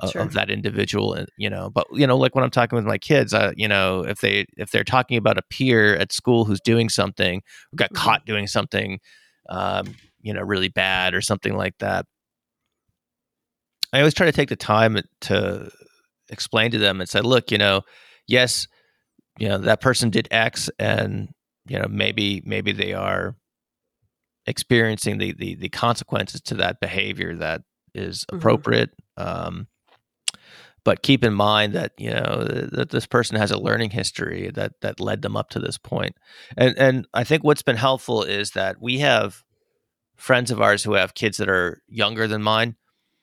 uh, 0.00 0.10
sure. 0.10 0.22
of 0.22 0.32
that 0.32 0.50
individual 0.50 1.12
and 1.12 1.28
you 1.36 1.50
know 1.50 1.70
but 1.70 1.86
you 1.92 2.06
know 2.06 2.16
like 2.16 2.34
when 2.34 2.44
i'm 2.44 2.50
talking 2.50 2.76
with 2.76 2.84
my 2.84 2.98
kids 2.98 3.34
uh, 3.34 3.52
you 3.56 3.66
know 3.66 4.00
if 4.00 4.20
they 4.20 4.46
if 4.56 4.70
they're 4.70 4.84
talking 4.84 5.16
about 5.16 5.38
a 5.38 5.42
peer 5.50 5.96
at 5.96 6.12
school 6.12 6.44
who's 6.44 6.60
doing 6.60 6.88
something 6.88 7.42
who 7.70 7.76
got 7.76 7.92
mm-hmm. 7.92 8.04
caught 8.04 8.24
doing 8.24 8.46
something 8.46 9.00
um, 9.48 9.94
you 10.20 10.32
know 10.32 10.42
really 10.42 10.68
bad 10.68 11.14
or 11.14 11.20
something 11.20 11.56
like 11.56 11.76
that 11.78 12.06
i 13.92 13.98
always 13.98 14.14
try 14.14 14.26
to 14.26 14.32
take 14.32 14.48
the 14.48 14.56
time 14.56 15.00
to 15.20 15.70
explained 16.30 16.72
to 16.72 16.78
them 16.78 17.00
and 17.00 17.08
said, 17.08 17.24
look, 17.24 17.50
you 17.50 17.58
know, 17.58 17.82
yes, 18.26 18.66
you 19.38 19.48
know, 19.48 19.58
that 19.58 19.80
person 19.80 20.10
did 20.10 20.28
X 20.30 20.70
and, 20.78 21.28
you 21.66 21.78
know, 21.78 21.86
maybe, 21.88 22.42
maybe 22.44 22.72
they 22.72 22.92
are 22.92 23.36
experiencing 24.46 25.18
the, 25.18 25.32
the, 25.32 25.54
the 25.56 25.68
consequences 25.68 26.40
to 26.42 26.54
that 26.54 26.80
behavior 26.80 27.36
that 27.36 27.62
is 27.94 28.24
mm-hmm. 28.24 28.36
appropriate. 28.36 28.90
Mm-hmm. 29.18 29.46
Um, 29.46 29.68
but 30.84 31.02
keep 31.02 31.22
in 31.22 31.34
mind 31.34 31.74
that 31.74 31.92
you 31.98 32.08
know 32.08 32.46
that 32.72 32.88
this 32.88 33.04
person 33.04 33.36
has 33.36 33.50
a 33.50 33.58
learning 33.58 33.90
history 33.90 34.50
that 34.54 34.72
that 34.80 35.00
led 35.00 35.20
them 35.20 35.36
up 35.36 35.50
to 35.50 35.58
this 35.58 35.76
point 35.76 36.16
and 36.56 36.78
and 36.78 37.06
i 37.12 37.24
think 37.24 37.44
what's 37.44 37.60
been 37.60 37.76
helpful 37.76 38.22
is 38.22 38.52
that 38.52 38.80
we 38.80 38.98
have 38.98 39.44
friends 40.16 40.50
of 40.50 40.62
ours 40.62 40.82
who 40.82 40.94
have 40.94 41.12
kids 41.12 41.36
that 41.36 41.48
are 41.50 41.82
younger 41.88 42.26
than 42.26 42.42
mine 42.42 42.74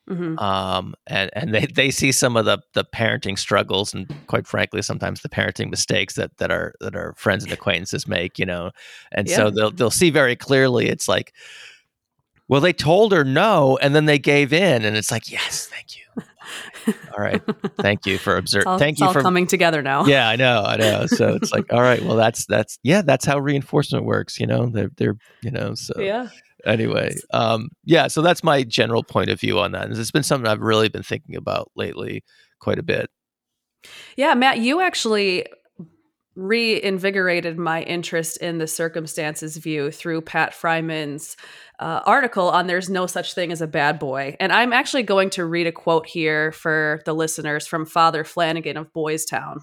Mm-hmm. 0.10 0.38
Um, 0.38 0.94
and 1.08 1.32
and 1.34 1.54
they, 1.54 1.66
they 1.66 1.90
see 1.90 2.12
some 2.12 2.38
of 2.38 2.46
the 2.46 2.60
the 2.74 2.84
parenting 2.84 3.38
struggles 3.40 3.94
and 3.94 4.14
quite 4.28 4.46
frankly 4.46 4.82
sometimes 4.82 5.22
the 5.22 5.30
parenting 5.30 5.72
mistakes 5.72 6.14
that 6.14 6.38
that 6.38 6.52
are 6.52 6.74
that 6.80 6.96
our 6.96 7.14
friends 7.16 7.44
and 7.44 7.52
acquaintances 7.52 8.08
make, 8.08 8.38
you 8.38 8.46
know. 8.46 8.72
And 9.12 9.28
yeah. 9.28 9.36
so 9.36 9.50
they'll 9.50 9.72
they'll 9.72 9.92
see 9.92 10.12
very 10.12 10.36
clearly 10.36 10.88
it's 10.88 11.08
like 11.08 11.34
well 12.48 12.62
they 12.62 12.74
told 12.74 13.14
her 13.14 13.24
no 13.24 13.80
and 13.82 13.96
then 13.96 14.06
they 14.06 14.20
gave 14.20 14.54
in 14.54 14.86
and 14.86 14.96
it's 14.96 15.10
like 15.10 15.32
yes, 15.32 15.68
thank 15.68 15.98
you. 15.98 16.04
all 17.18 17.24
right. 17.24 17.42
Thank 17.80 18.06
you 18.06 18.18
for 18.18 18.38
observing. 18.38 18.78
Thank 18.78 19.00
you 19.00 19.12
for 19.12 19.22
coming 19.22 19.48
together 19.48 19.82
now. 19.82 20.06
Yeah, 20.06 20.30
I 20.30 20.36
know, 20.36 20.62
I 20.64 20.78
know. 20.78 21.08
So 21.08 21.34
it's 21.34 21.52
like, 21.54 21.72
all 21.74 21.82
right, 21.82 22.04
well, 22.04 22.16
that's 22.16 22.46
that's 22.46 22.78
yeah, 22.84 23.02
that's 23.02 23.26
how 23.26 23.40
reinforcement 23.40 24.06
works. 24.06 24.40
You 24.40 24.48
know, 24.48 24.68
they're 24.68 24.92
they're 24.98 25.18
you 25.42 25.52
know, 25.52 25.74
so 25.76 26.00
yeah, 26.00 26.28
anyway, 26.66 27.16
um, 27.32 27.70
yeah, 27.84 28.08
so 28.08 28.22
that's 28.22 28.44
my 28.44 28.64
general 28.64 29.04
point 29.04 29.30
of 29.30 29.40
view 29.40 29.60
on 29.60 29.72
that. 29.74 29.86
And 29.86 29.98
it's 29.98 30.12
been 30.12 30.24
something 30.24 30.48
I've 30.48 30.62
really 30.62 30.90
been 30.90 31.04
thinking 31.04 31.36
about 31.36 31.72
lately 31.76 32.24
quite 32.60 32.80
a 32.80 32.84
bit. 32.84 33.10
Yeah, 34.16 34.34
Matt, 34.34 34.60
you 34.60 34.82
actually 34.82 35.46
reinvigorated 36.36 37.58
my 37.58 37.82
interest 37.84 38.38
in 38.38 38.58
the 38.58 38.68
circumstances 38.68 39.56
view 39.56 39.90
through 39.90 40.22
Pat 40.22 40.54
Friman's 40.54 41.38
uh, 41.80 42.02
article 42.06 42.50
on 42.50 42.68
There's 42.68 42.90
No 42.90 43.08
Such 43.08 43.34
Thing 43.34 43.52
as 43.52 43.62
a 43.62 43.68
Bad 43.68 44.00
Boy. 44.00 44.36
And 44.40 44.52
I'm 44.52 44.74
actually 44.74 45.04
going 45.04 45.30
to 45.32 45.46
read 45.46 45.68
a 45.68 45.72
quote 45.72 46.06
here 46.06 46.52
for 46.52 47.02
the 47.06 47.14
listeners 47.14 47.68
from 47.68 47.86
Father 47.86 48.24
Flanagan 48.24 48.76
of 48.76 48.92
Boys 48.92 49.26
Town. 49.26 49.62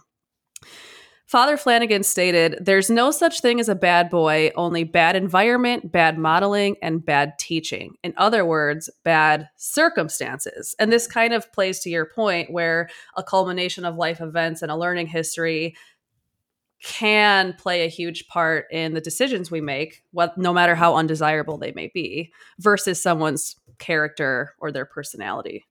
Father 1.33 1.57
Flanagan 1.57 2.03
stated, 2.03 2.59
There's 2.61 2.91
no 2.91 3.11
such 3.11 3.41
thing 3.41 3.59
as 3.59 3.71
a 3.71 3.75
bad 3.75 4.11
boy, 4.11 4.51
only 4.55 4.85
bad 4.85 5.17
environment, 5.17 5.91
bad 5.91 6.19
modeling, 6.19 6.77
and 6.83 7.03
bad 7.03 7.39
teaching. 7.39 7.95
In 8.05 8.13
other 8.19 8.45
words, 8.45 8.91
bad 9.03 9.49
circumstances. 9.57 10.77
And 10.79 10.93
this 10.93 11.07
kind 11.07 11.33
of 11.33 11.51
plays 11.51 11.81
to 11.81 11.89
your 11.89 12.05
point 12.05 12.53
where 12.53 12.91
a 13.17 13.23
culmination 13.23 13.87
of 13.87 13.97
life 13.97 14.21
events 14.21 14.61
and 14.61 14.71
a 14.71 14.77
learning 14.77 15.07
history 15.07 15.75
can 16.83 17.55
play 17.55 17.87
a 17.87 17.89
huge 17.89 18.29
part 18.29 18.67
in 18.71 18.93
the 18.93 19.01
decisions 19.01 19.51
we 19.51 19.63
make, 19.63 20.03
what, 20.11 20.37
no 20.37 20.53
matter 20.53 20.75
how 20.75 20.97
undesirable 20.97 21.57
they 21.57 21.73
may 21.73 21.91
be, 21.95 22.31
versus 22.59 23.01
someone's 23.01 23.57
character 23.79 24.55
or 24.59 24.71
their 24.71 24.85
personality. 24.85 25.65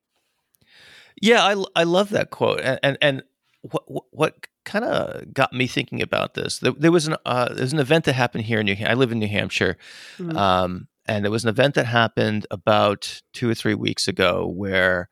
Yeah, 1.21 1.43
I, 1.43 1.63
I 1.75 1.83
love 1.83 2.09
that 2.09 2.31
quote. 2.31 2.61
And, 2.61 2.79
and, 2.81 2.97
and 2.99 3.23
what, 3.61 3.83
what 4.11 4.47
kind 4.65 4.85
of 4.85 5.33
got 5.33 5.53
me 5.53 5.67
thinking 5.67 6.01
about 6.01 6.33
this. 6.33 6.59
There, 6.59 6.71
there 6.71 6.91
was 6.91 7.07
an 7.07 7.15
uh, 7.25 7.53
was 7.57 7.73
an 7.73 7.79
event 7.79 8.05
that 8.05 8.13
happened 8.13 8.45
here 8.45 8.59
in 8.59 8.65
New. 8.65 8.75
Hampshire. 8.75 8.91
I 8.91 8.95
live 8.95 9.11
in 9.11 9.19
New 9.19 9.27
Hampshire, 9.27 9.77
mm-hmm. 10.17 10.35
um, 10.37 10.87
and 11.05 11.25
it 11.25 11.29
was 11.29 11.43
an 11.43 11.49
event 11.49 11.75
that 11.75 11.85
happened 11.85 12.47
about 12.51 13.21
two 13.33 13.49
or 13.49 13.55
three 13.55 13.75
weeks 13.75 14.07
ago 14.07 14.47
where 14.47 15.09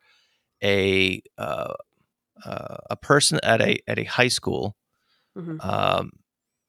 a 0.63 1.21
uh, 1.37 1.73
uh, 2.45 2.77
a 2.89 2.95
person 2.95 3.39
at 3.43 3.61
a 3.61 3.79
at 3.87 3.99
a 3.99 4.03
high 4.03 4.27
school 4.27 4.75
mm-hmm. 5.37 5.59
um, 5.61 6.11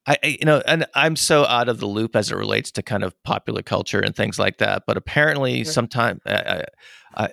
I, 0.05 0.17
I, 0.23 0.27
you 0.39 0.45
know 0.45 0.61
and 0.65 0.85
i'm 0.95 1.15
so 1.15 1.45
out 1.45 1.69
of 1.69 1.79
the 1.79 1.85
loop 1.85 2.15
as 2.15 2.31
it 2.31 2.35
relates 2.35 2.71
to 2.71 2.81
kind 2.81 3.03
of 3.03 3.13
popular 3.23 3.61
culture 3.61 3.99
and 3.99 4.15
things 4.15 4.39
like 4.39 4.57
that 4.57 4.83
but 4.87 4.97
apparently 4.97 5.63
sure. 5.63 5.73
sometimes 5.73 6.21
uh, 6.25 6.63
uh, 7.13 7.27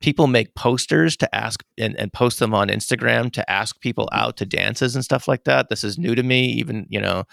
people 0.00 0.26
make 0.26 0.54
posters 0.54 1.16
to 1.16 1.34
ask 1.34 1.64
and, 1.76 1.98
and 1.98 2.12
post 2.12 2.38
them 2.38 2.54
on 2.54 2.68
instagram 2.68 3.32
to 3.32 3.48
ask 3.50 3.80
people 3.80 4.08
mm-hmm. 4.12 4.24
out 4.24 4.36
to 4.36 4.46
dances 4.46 4.94
and 4.94 5.04
stuff 5.04 5.28
like 5.28 5.44
that 5.44 5.68
this 5.68 5.84
is 5.84 5.98
new 5.98 6.14
to 6.14 6.22
me 6.22 6.46
even 6.46 6.86
you 6.88 7.00
know 7.00 7.24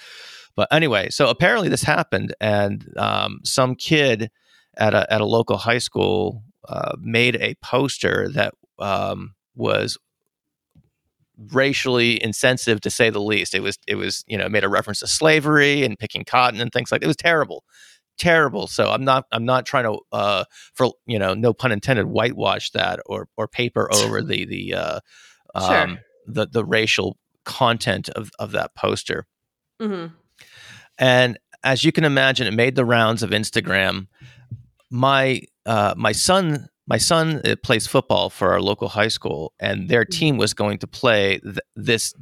but 0.56 0.68
anyway 0.72 1.10
so 1.10 1.30
apparently 1.30 1.70
this 1.70 1.84
happened 1.84 2.34
and 2.40 2.92
um, 2.98 3.40
some 3.44 3.76
kid 3.76 4.30
at 4.78 4.94
a, 4.94 5.12
at 5.12 5.22
a 5.22 5.26
local 5.26 5.58
high 5.58 5.78
school 5.78 6.44
uh, 6.68 6.96
made 7.00 7.36
a 7.38 7.56
poster 7.56 8.28
that 8.30 8.54
um, 8.80 9.36
was 9.56 9.98
racially 11.52 12.22
insensitive 12.24 12.82
to 12.82 12.90
say 12.90 13.10
the 13.10 13.22
least. 13.22 13.54
It 13.54 13.62
was 13.62 13.78
it 13.88 13.96
was 13.96 14.24
you 14.28 14.38
know 14.38 14.50
made 14.50 14.64
a 14.64 14.70
reference 14.70 15.00
to 15.00 15.08
slavery 15.08 15.84
and 15.84 15.98
picking 15.98 16.24
cotton 16.26 16.62
and 16.62 16.72
things 16.72 16.92
like 16.92 17.02
that. 17.02 17.06
It 17.06 17.08
was 17.08 17.16
terrible, 17.16 17.64
terrible. 18.18 18.68
So 18.68 18.90
I'm 18.90 19.04
not 19.04 19.26
I'm 19.32 19.46
not 19.46 19.66
trying 19.66 19.86
to 19.86 20.00
uh, 20.12 20.46
for 20.74 20.92
you 21.06 21.20
know 21.20 21.34
no 21.34 21.54
pun 21.54 21.72
intended 21.72 22.08
whitewash 22.08 22.72
that 22.72 23.00
or 23.06 23.28
or 23.38 23.48
paper 23.48 23.90
over 23.94 24.22
the 24.22 24.46
the 24.46 24.74
uh, 24.74 25.00
sure. 25.60 25.78
um, 25.78 26.00
the 26.28 26.48
the 26.48 26.66
racial 26.66 27.18
content 27.44 28.10
of 28.10 28.32
of 28.40 28.52
that 28.52 28.76
poster. 28.76 29.28
Mm-hmm. 29.82 30.14
And 30.98 31.38
as 31.64 31.84
you 31.84 31.92
can 31.92 32.04
imagine, 32.04 32.48
it 32.48 32.54
made 32.54 32.76
the 32.76 32.86
rounds 32.86 33.24
of 33.24 33.32
Instagram. 33.32 34.08
My 34.90 35.42
uh, 35.66 35.94
my 35.98 36.12
son 36.12 36.70
my 36.88 36.98
son 36.98 37.42
uh, 37.44 37.56
plays 37.64 37.88
football 37.88 38.30
for 38.30 38.52
our 38.52 38.62
local 38.62 38.90
high 38.90 39.08
school, 39.08 39.54
and 39.60 39.90
their 39.90 40.06
mm. 40.06 40.10
team 40.10 40.38
was 40.38 40.54
going 40.54 40.78
to 40.80 40.88
play 40.88 41.40
th- 41.40 41.58
this 41.76 42.14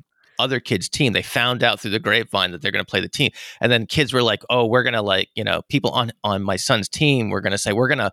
other 0.44 0.60
kid's 0.60 0.90
team. 0.90 1.14
They 1.14 1.22
found 1.22 1.64
out 1.64 1.80
through 1.80 1.92
the 1.92 2.00
grapevine 2.00 2.52
that 2.52 2.62
they're 2.62 2.72
going 2.72 2.84
to 2.84 2.90
play 2.90 3.00
the 3.00 3.08
team, 3.08 3.32
and 3.62 3.72
then 3.72 3.86
kids 3.86 4.14
were 4.14 4.22
like, 4.22 4.44
"Oh, 4.50 4.66
we're 4.66 4.84
going 4.84 4.94
to 4.94 5.02
like 5.02 5.30
you 5.36 5.44
know 5.44 5.62
people 5.70 5.92
on 5.92 6.12
on 6.24 6.44
my 6.44 6.58
son's 6.58 6.90
team. 6.90 7.30
We're 7.30 7.42
going 7.42 7.52
to 7.52 7.58
say 7.58 7.72
we're 7.72 7.88
going 7.88 8.00
to 8.00 8.12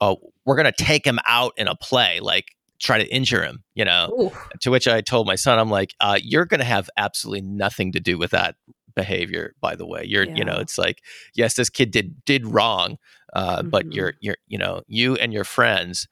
oh 0.00 0.18
we're 0.44 0.56
going 0.56 0.72
to 0.72 0.84
take 0.84 1.06
him 1.06 1.18
out 1.24 1.52
in 1.56 1.68
a 1.68 1.76
play, 1.76 2.18
like 2.20 2.56
try 2.80 2.98
to 2.98 3.06
injure 3.06 3.42
him." 3.44 3.62
You 3.74 3.84
know. 3.84 4.10
Ooh. 4.20 4.38
To 4.62 4.70
which 4.70 4.88
I 4.88 5.00
told 5.00 5.26
my 5.26 5.36
son, 5.36 5.58
"I'm 5.58 5.70
like, 5.70 5.94
uh, 6.00 6.18
you're 6.20 6.46
going 6.46 6.60
to 6.60 6.66
have 6.66 6.90
absolutely 6.96 7.42
nothing 7.42 7.92
to 7.92 8.00
do 8.00 8.18
with 8.18 8.32
that 8.32 8.56
behavior 8.96 9.54
by 9.60 9.76
the 9.76 9.86
way 9.86 10.04
you're 10.04 10.24
yeah. 10.24 10.34
you 10.34 10.44
know 10.44 10.58
it's 10.58 10.76
like 10.76 11.00
yes 11.34 11.54
this 11.54 11.70
kid 11.70 11.92
did 11.92 12.22
did 12.24 12.44
wrong 12.44 12.98
uh, 13.34 13.58
mm-hmm. 13.58 13.68
but 13.68 13.92
you're 13.92 14.14
you're 14.20 14.36
you 14.48 14.58
know 14.58 14.82
you 14.88 15.14
and 15.14 15.32
your 15.32 15.44
friends 15.44 16.08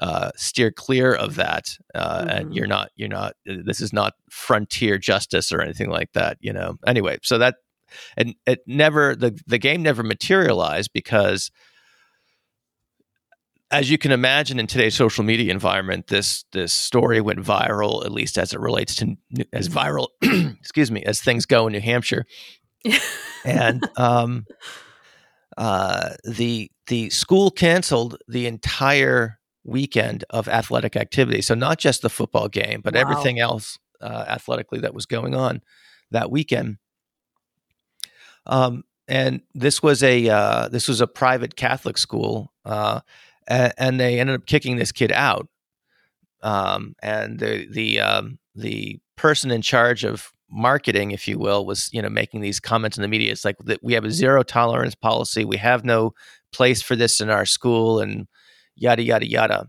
uh, 0.00 0.30
steer 0.36 0.70
clear 0.70 1.14
of 1.14 1.36
that 1.36 1.76
uh, 1.94 2.20
mm-hmm. 2.20 2.28
and 2.28 2.54
you're 2.54 2.66
not 2.66 2.90
you're 2.96 3.08
not 3.08 3.34
uh, 3.48 3.54
this 3.64 3.80
is 3.80 3.92
not 3.92 4.14
frontier 4.30 4.98
justice 4.98 5.52
or 5.52 5.60
anything 5.60 5.90
like 5.90 6.12
that 6.12 6.36
you 6.40 6.52
know 6.52 6.76
anyway 6.86 7.18
so 7.22 7.38
that 7.38 7.56
and 8.16 8.34
it 8.46 8.60
never 8.66 9.16
the 9.16 9.38
the 9.46 9.58
game 9.58 9.82
never 9.82 10.02
materialized 10.02 10.90
because 10.92 11.50
as 13.70 13.90
you 13.90 13.98
can 13.98 14.12
imagine 14.12 14.60
in 14.60 14.66
today's 14.66 14.94
social 14.94 15.24
media 15.24 15.50
environment 15.50 16.08
this 16.08 16.44
this 16.52 16.72
story 16.72 17.20
went 17.20 17.38
viral 17.38 18.04
at 18.04 18.12
least 18.12 18.38
as 18.38 18.52
it 18.52 18.60
relates 18.60 18.94
to 18.96 19.16
as 19.52 19.68
viral 19.68 20.08
excuse 20.22 20.90
me 20.90 21.02
as 21.04 21.20
things 21.20 21.46
go 21.46 21.66
in 21.66 21.72
new 21.72 21.80
hampshire 21.80 22.24
and 23.44 23.88
um 23.96 24.44
uh, 25.56 26.10
the 26.24 26.70
the 26.86 27.10
school 27.10 27.50
canceled 27.50 28.18
the 28.28 28.46
entire 28.46 29.38
weekend 29.66 30.24
of 30.30 30.48
athletic 30.48 30.96
activity. 30.96 31.42
So 31.42 31.54
not 31.54 31.78
just 31.78 32.02
the 32.02 32.10
football 32.10 32.48
game, 32.48 32.80
but 32.82 32.94
wow. 32.94 33.00
everything 33.00 33.40
else 33.40 33.78
uh, 34.00 34.24
athletically 34.28 34.80
that 34.80 34.94
was 34.94 35.06
going 35.06 35.34
on 35.34 35.60
that 36.10 36.30
weekend. 36.30 36.78
Um, 38.46 38.84
and 39.08 39.40
this 39.54 39.82
was 39.82 40.02
a 40.02 40.28
uh, 40.28 40.68
this 40.68 40.88
was 40.88 41.00
a 41.00 41.06
private 41.06 41.56
Catholic 41.56 41.98
school, 41.98 42.52
uh, 42.64 43.00
and, 43.46 43.72
and, 43.78 44.00
they 44.00 44.18
ended 44.18 44.34
up 44.34 44.46
kicking 44.46 44.76
this 44.76 44.92
kid 44.92 45.12
out. 45.12 45.48
Um, 46.42 46.94
and 47.02 47.38
the 47.38 47.66
the 47.70 48.00
um, 48.00 48.38
the 48.54 49.00
person 49.16 49.50
in 49.50 49.62
charge 49.62 50.04
of 50.04 50.32
marketing, 50.50 51.12
if 51.12 51.28
you 51.28 51.38
will, 51.38 51.64
was 51.66 51.88
you 51.92 52.02
know 52.02 52.08
making 52.08 52.40
these 52.40 52.58
comments 52.60 52.96
in 52.96 53.02
the 53.02 53.08
media. 53.08 53.32
It's 53.32 53.44
like 53.44 53.58
that 53.64 53.82
we 53.82 53.94
have 53.94 54.04
a 54.04 54.10
zero 54.10 54.42
tolerance 54.42 54.94
policy. 54.94 55.44
We 55.44 55.56
have 55.58 55.84
no 55.84 56.14
place 56.52 56.82
for 56.82 56.96
this 56.96 57.20
in 57.20 57.30
our 57.30 57.46
school, 57.46 58.00
and 58.00 58.26
yada 58.76 59.02
yada 59.02 59.28
yada. 59.28 59.68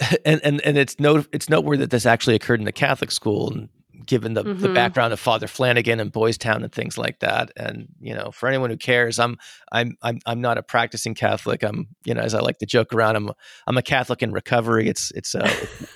and 0.24 0.40
and 0.44 0.60
and 0.62 0.78
it's 0.78 0.98
no 0.98 1.24
it's 1.32 1.48
noteworthy 1.48 1.80
that 1.80 1.90
this 1.90 2.06
actually 2.06 2.34
occurred 2.34 2.60
in 2.60 2.66
the 2.66 2.72
Catholic 2.72 3.10
school, 3.10 3.52
and 3.52 3.68
given 4.06 4.34
the 4.34 4.42
mm-hmm. 4.42 4.60
the 4.60 4.68
background 4.68 5.12
of 5.12 5.20
Father 5.20 5.46
Flanagan 5.46 6.00
and 6.00 6.10
Boys 6.10 6.38
Town 6.38 6.62
and 6.62 6.72
things 6.72 6.96
like 6.96 7.20
that. 7.20 7.50
And 7.56 7.88
you 8.00 8.14
know, 8.14 8.30
for 8.30 8.48
anyone 8.48 8.70
who 8.70 8.76
cares, 8.76 9.18
I'm 9.18 9.38
I'm 9.72 9.96
I'm 10.02 10.20
I'm 10.26 10.40
not 10.40 10.58
a 10.58 10.62
practicing 10.62 11.14
Catholic. 11.14 11.62
I'm 11.62 11.88
you 12.04 12.14
know, 12.14 12.22
as 12.22 12.34
I 12.34 12.40
like 12.40 12.58
to 12.58 12.66
joke 12.66 12.92
around, 12.92 13.16
I'm 13.16 13.28
a, 13.28 13.34
I'm 13.66 13.76
a 13.76 13.82
Catholic 13.82 14.22
in 14.22 14.32
recovery. 14.32 14.88
It's 14.88 15.12
it's 15.12 15.34
uh, 15.34 15.48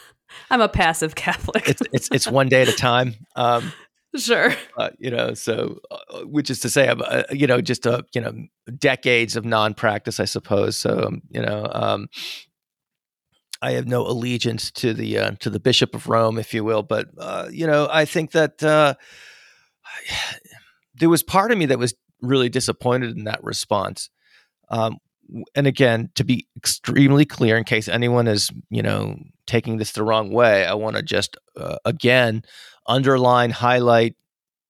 I'm 0.51 0.61
a 0.61 0.69
passive 0.69 1.15
Catholic. 1.15 1.69
it's, 1.69 1.83
it's 1.93 2.09
it's 2.13 2.31
one 2.31 2.49
day 2.49 2.63
at 2.63 2.69
a 2.69 2.73
time. 2.73 3.15
Um, 3.35 3.73
Sure. 4.17 4.55
Uh, 4.77 4.91
you 4.99 5.11
know, 5.11 5.33
so 5.33 5.79
uh, 5.91 6.21
which 6.25 6.51
is 6.51 6.61
to 6.61 6.69
say, 6.69 6.89
I'm, 6.89 7.01
uh, 7.03 7.23
you 7.31 7.47
know, 7.47 7.61
just 7.63 7.87
a 7.87 8.05
you 8.15 8.21
know 8.21 8.33
decades 8.79 9.37
of 9.37 9.45
non-practice, 9.45 10.21
I 10.21 10.27
suppose. 10.27 10.77
So 10.77 11.05
um, 11.07 11.23
you 11.31 11.41
know, 11.41 11.67
um, 11.73 12.09
I 13.63 13.73
have 13.73 13.87
no 13.87 14.03
allegiance 14.07 14.71
to 14.73 14.93
the 14.93 15.19
uh, 15.19 15.31
to 15.41 15.49
the 15.49 15.61
Bishop 15.61 15.95
of 15.95 16.09
Rome, 16.09 16.39
if 16.39 16.53
you 16.53 16.65
will. 16.65 16.83
But 16.83 17.09
uh, 17.17 17.49
you 17.51 17.67
know, 17.67 17.89
I 17.91 18.05
think 18.05 18.33
that 18.33 18.63
uh, 18.63 18.95
there 20.95 21.09
was 21.09 21.23
part 21.23 21.53
of 21.53 21.59
me 21.59 21.67
that 21.67 21.79
was 21.79 21.95
really 22.21 22.49
disappointed 22.49 23.17
in 23.17 23.25
that 23.25 23.43
response. 23.43 24.11
Um, 24.69 24.99
and 25.55 25.67
again, 25.67 26.11
to 26.17 26.25
be 26.25 26.47
extremely 26.57 27.25
clear, 27.25 27.57
in 27.57 27.65
case 27.65 27.89
anyone 27.89 28.27
is 28.29 28.51
you 28.69 28.83
know 28.83 29.17
taking 29.47 29.79
this 29.79 29.93
the 29.93 30.03
wrong 30.05 30.33
way, 30.33 30.67
I 30.67 30.75
want 30.75 30.97
to 30.97 31.03
just 31.03 31.37
again 31.85 32.43
underline, 32.87 33.51
highlight, 33.51 34.17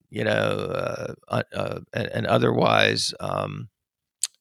you 0.09 0.23
know, 0.23 0.31
uh, 0.31 1.13
uh, 1.27 1.43
uh, 1.53 1.79
and, 1.93 2.07
and, 2.07 2.27
otherwise 2.27 3.13
um, 3.19 3.69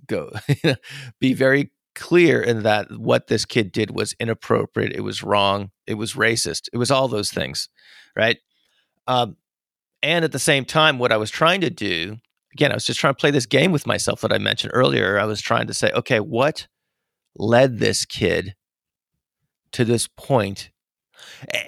go 0.07 0.31
be 1.21 1.33
very 1.33 1.71
clear 1.95 2.43
in 2.43 2.62
that 2.62 2.91
what 2.99 3.26
this 3.29 3.45
kid 3.45 3.73
did 3.73 3.91
was 3.91 4.14
inappropriate. 4.21 4.93
It 4.93 5.00
was 5.00 5.23
wrong. 5.23 5.71
It 5.87 5.95
was 5.95 6.14
racist. 6.14 6.69
It 6.73 6.76
was 6.76 6.91
all 6.91 7.09
those 7.09 7.31
things, 7.31 7.69
right? 8.17 8.38
Um, 9.07 9.37
and 10.02 10.25
at 10.25 10.33
the 10.33 10.38
same 10.38 10.64
time, 10.64 10.99
what 10.99 11.12
I 11.12 11.17
was 11.17 11.31
trying 11.31 11.61
to 11.62 11.71
do, 11.71 12.19
again, 12.52 12.71
I 12.71 12.75
was 12.75 12.85
just 12.85 13.00
trying 13.00 13.14
to 13.14 13.21
play 13.21 13.31
this 13.31 13.47
game 13.47 13.73
with 13.73 13.87
myself 13.87 14.21
that 14.23 14.33
I 14.33 14.38
mentioned 14.38 14.73
earlier. 14.75 15.19
I 15.19 15.25
was 15.25 15.41
trying 15.41 15.69
to 15.69 15.75
say, 15.75 15.91
okay, 15.93 16.21
what 16.21 16.67
led 17.37 17.79
this 17.79 18.05
kid 18.05 18.55
to 19.73 19.85
this 19.85 20.07
point 20.07 20.71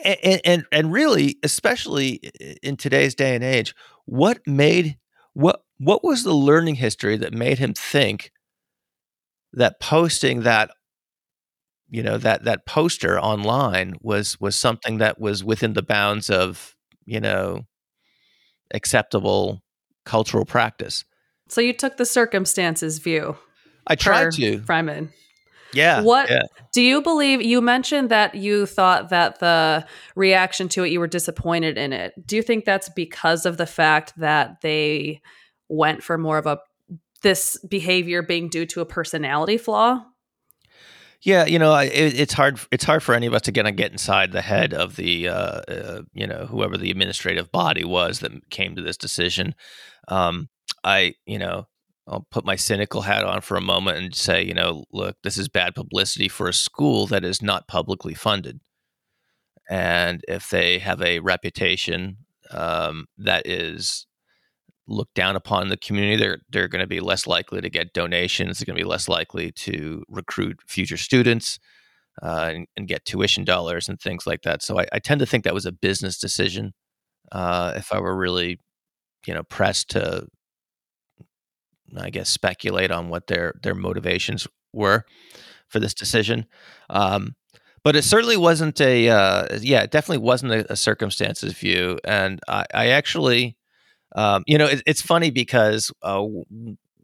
and, 0.04 0.40
and 0.44 0.64
and 0.70 0.92
really 0.92 1.38
especially 1.42 2.14
in 2.62 2.76
today's 2.76 3.14
day 3.14 3.34
and 3.34 3.44
age 3.44 3.74
what 4.04 4.40
made 4.46 4.96
what 5.32 5.62
what 5.78 6.04
was 6.04 6.22
the 6.22 6.34
learning 6.34 6.76
history 6.76 7.16
that 7.16 7.32
made 7.32 7.58
him 7.58 7.74
think 7.74 8.32
that 9.52 9.80
posting 9.80 10.42
that 10.42 10.70
you 11.88 12.02
know 12.02 12.18
that 12.18 12.44
that 12.44 12.66
poster 12.66 13.18
online 13.20 13.94
was 14.00 14.40
was 14.40 14.56
something 14.56 14.98
that 14.98 15.20
was 15.20 15.44
within 15.44 15.74
the 15.74 15.82
bounds 15.82 16.30
of 16.30 16.74
you 17.04 17.20
know 17.20 17.62
acceptable 18.72 19.62
cultural 20.04 20.44
practice 20.44 21.04
so 21.48 21.60
you 21.60 21.72
took 21.72 21.96
the 21.96 22.06
circumstances 22.06 22.98
view 22.98 23.36
i 23.86 23.94
tried 23.94 24.32
to 24.32 24.60
Friman. 24.62 25.12
Yeah. 25.74 26.02
What 26.02 26.30
yeah. 26.30 26.42
do 26.72 26.82
you 26.82 27.02
believe? 27.02 27.42
You 27.42 27.60
mentioned 27.60 28.10
that 28.10 28.34
you 28.34 28.66
thought 28.66 29.10
that 29.10 29.40
the 29.40 29.86
reaction 30.14 30.68
to 30.70 30.84
it, 30.84 30.92
you 30.92 31.00
were 31.00 31.06
disappointed 31.06 31.76
in 31.76 31.92
it. 31.92 32.14
Do 32.26 32.36
you 32.36 32.42
think 32.42 32.64
that's 32.64 32.88
because 32.88 33.46
of 33.46 33.56
the 33.56 33.66
fact 33.66 34.14
that 34.18 34.60
they 34.62 35.20
went 35.68 36.02
for 36.02 36.18
more 36.18 36.38
of 36.38 36.46
a 36.46 36.58
this 37.22 37.58
behavior 37.68 38.22
being 38.22 38.48
due 38.48 38.66
to 38.66 38.80
a 38.80 38.86
personality 38.86 39.58
flaw? 39.58 40.04
Yeah, 41.22 41.46
you 41.46 41.58
know, 41.58 41.74
it, 41.74 41.90
it's 41.90 42.34
hard. 42.34 42.60
It's 42.70 42.84
hard 42.84 43.02
for 43.02 43.14
any 43.14 43.26
of 43.26 43.32
us 43.32 43.42
to 43.42 43.52
get 43.52 43.64
get 43.76 43.92
inside 43.92 44.30
the 44.30 44.42
head 44.42 44.74
of 44.74 44.96
the, 44.96 45.28
uh, 45.28 45.60
uh, 45.66 46.02
you 46.12 46.26
know, 46.26 46.44
whoever 46.44 46.76
the 46.76 46.90
administrative 46.90 47.50
body 47.50 47.82
was 47.82 48.20
that 48.20 48.50
came 48.50 48.76
to 48.76 48.82
this 48.82 48.98
decision. 48.98 49.54
Um, 50.08 50.50
I, 50.84 51.14
you 51.24 51.38
know, 51.38 51.66
I'll 52.06 52.26
put 52.30 52.44
my 52.44 52.56
cynical 52.56 53.02
hat 53.02 53.24
on 53.24 53.40
for 53.40 53.56
a 53.56 53.62
moment 53.62 53.98
and 53.98 54.14
say, 54.14 54.44
you 54.44 54.54
know, 54.54 54.84
look, 54.92 55.16
this 55.22 55.38
is 55.38 55.48
bad 55.48 55.74
publicity 55.74 56.28
for 56.28 56.48
a 56.48 56.52
school 56.52 57.06
that 57.06 57.24
is 57.24 57.40
not 57.40 57.66
publicly 57.66 58.14
funded. 58.14 58.60
And 59.70 60.22
if 60.28 60.50
they 60.50 60.78
have 60.80 61.00
a 61.00 61.20
reputation 61.20 62.18
um, 62.50 63.06
that 63.18 63.46
is 63.46 64.06
look 64.86 65.08
down 65.14 65.36
upon 65.36 65.62
in 65.62 65.68
the 65.68 65.76
community. 65.76 66.16
They're 66.16 66.38
they're 66.50 66.68
going 66.68 66.82
to 66.82 66.86
be 66.86 67.00
less 67.00 67.26
likely 67.26 67.60
to 67.60 67.70
get 67.70 67.92
donations. 67.92 68.58
They're 68.58 68.66
going 68.66 68.76
to 68.76 68.84
be 68.84 68.88
less 68.88 69.08
likely 69.08 69.50
to 69.52 70.04
recruit 70.08 70.60
future 70.66 70.96
students 70.96 71.58
uh, 72.22 72.50
and, 72.54 72.66
and, 72.76 72.86
get 72.86 73.04
tuition 73.04 73.44
dollars 73.44 73.88
and 73.88 74.00
things 74.00 74.26
like 74.26 74.42
that. 74.42 74.62
So 74.62 74.78
I, 74.78 74.86
I 74.92 74.98
tend 75.00 75.18
to 75.20 75.26
think 75.26 75.44
that 75.44 75.54
was 75.54 75.66
a 75.66 75.72
business 75.72 76.18
decision. 76.18 76.72
Uh, 77.32 77.72
if 77.76 77.92
I 77.92 77.98
were 77.98 78.16
really, 78.16 78.60
you 79.26 79.34
know, 79.34 79.42
pressed 79.42 79.90
to, 79.90 80.26
I 81.98 82.10
guess, 82.10 82.28
speculate 82.28 82.90
on 82.90 83.08
what 83.08 83.26
their 83.26 83.54
their 83.62 83.74
motivations 83.74 84.46
were 84.72 85.04
for 85.68 85.80
this 85.80 85.94
decision. 85.94 86.46
Um, 86.90 87.34
but 87.82 87.96
it 87.96 88.04
certainly 88.04 88.36
wasn't 88.36 88.80
a 88.80 89.08
uh, 89.08 89.58
yeah, 89.60 89.82
it 89.82 89.90
definitely 89.90 90.24
wasn't 90.24 90.52
a, 90.52 90.72
a 90.72 90.76
circumstances 90.76 91.52
view, 91.52 91.98
and 92.04 92.40
I, 92.48 92.64
I 92.72 92.86
actually 92.88 93.56
um, 94.14 94.44
you 94.46 94.58
know, 94.58 94.66
it, 94.66 94.82
it's 94.86 95.02
funny 95.02 95.30
because 95.30 95.90
uh, 96.02 96.24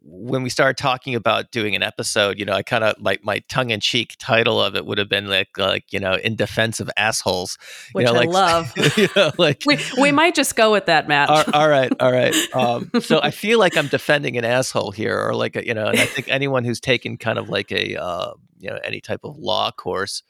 when 0.03 0.41
we 0.41 0.49
started 0.49 0.77
talking 0.77 1.13
about 1.13 1.51
doing 1.51 1.75
an 1.75 1.83
episode, 1.83 2.39
you 2.39 2.45
know, 2.45 2.53
I 2.53 2.63
kind 2.63 2.83
of 2.83 2.95
like 2.99 3.23
my 3.23 3.39
tongue 3.49 3.69
in 3.69 3.79
cheek 3.79 4.15
title 4.17 4.61
of 4.61 4.75
it 4.75 4.85
would 4.85 4.97
have 4.97 5.09
been 5.09 5.27
like, 5.27 5.57
like 5.57 5.93
you 5.93 5.99
know, 5.99 6.13
in 6.15 6.35
defense 6.35 6.79
of 6.79 6.89
assholes, 6.97 7.57
which 7.91 8.07
you 8.07 8.13
know, 8.13 8.19
I 8.19 8.25
like, 8.25 8.29
love. 8.29 8.73
you 8.97 9.07
know, 9.15 9.31
like 9.37 9.63
we 9.65 9.77
we 9.99 10.11
might 10.11 10.33
just 10.33 10.55
go 10.55 10.71
with 10.71 10.87
that, 10.87 11.07
Matt. 11.07 11.29
all, 11.29 11.43
all 11.53 11.69
right, 11.69 11.91
all 11.99 12.11
right. 12.11 12.35
Um, 12.53 12.91
so 13.01 13.19
I 13.21 13.31
feel 13.31 13.59
like 13.59 13.77
I'm 13.77 13.87
defending 13.87 14.37
an 14.37 14.43
asshole 14.43 14.91
here, 14.91 15.17
or 15.17 15.33
like 15.35 15.55
a, 15.55 15.65
you 15.65 15.73
know, 15.73 15.87
and 15.87 15.99
I 15.99 16.05
think 16.05 16.27
anyone 16.29 16.63
who's 16.65 16.79
taken 16.79 17.17
kind 17.17 17.39
of 17.39 17.49
like 17.49 17.71
a 17.71 17.95
uh, 17.95 18.33
you 18.59 18.69
know 18.69 18.77
any 18.83 18.99
type 18.99 19.21
of 19.23 19.37
law 19.37 19.71
course, 19.71 20.23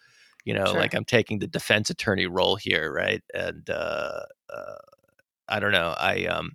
you 0.45 0.53
know, 0.53 0.65
sure. 0.65 0.79
like 0.79 0.93
I'm 0.93 1.05
taking 1.05 1.39
the 1.39 1.47
defense 1.47 1.89
attorney 1.89 2.27
role 2.27 2.55
here, 2.55 2.91
right? 2.93 3.23
And 3.33 3.69
uh, 3.69 4.23
uh 4.49 4.75
I 5.47 5.59
don't 5.59 5.71
know. 5.71 5.93
I 5.97 6.25
um 6.25 6.53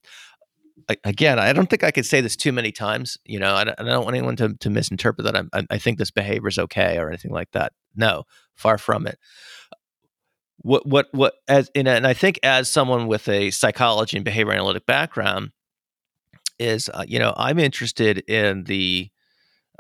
again, 1.05 1.39
I 1.39 1.53
don't 1.53 1.69
think 1.69 1.85
I 1.85 1.91
could 1.91 2.07
say 2.07 2.21
this 2.21 2.37
too 2.37 2.53
many 2.53 2.73
times. 2.73 3.19
You 3.25 3.39
know, 3.39 3.55
I 3.55 3.65
don't, 3.65 3.81
I 3.81 3.85
don't 3.85 4.05
want 4.05 4.17
anyone 4.17 4.37
to, 4.37 4.55
to 4.55 4.71
misinterpret 4.71 5.25
that 5.25 5.37
I'm, 5.37 5.51
I, 5.71 5.79
think 5.79 5.99
this 5.99 6.11
behavior 6.11 6.49
is 6.49 6.59
okay 6.59 6.99
or 6.99 7.09
anything 7.09 7.33
like 7.33 7.51
that. 7.53 7.73
No, 7.95 8.25
far 8.55 8.79
from 8.79 9.07
it. 9.07 9.19
What 10.59 10.87
what 10.87 11.07
what 11.13 11.35
as 11.47 11.71
in 11.75 11.87
and 11.87 12.07
I 12.07 12.15
think 12.15 12.41
as 12.43 12.71
someone 12.71 13.07
with 13.07 13.29
a 13.29 13.51
psychology 13.51 14.17
and 14.17 14.25
behavior 14.25 14.53
analytic 14.53 14.85
background 14.85 15.53
is 16.59 16.89
uh, 16.93 17.05
you 17.07 17.19
know 17.19 17.35
I'm 17.37 17.59
interested 17.59 18.19
in 18.29 18.65
the 18.65 19.11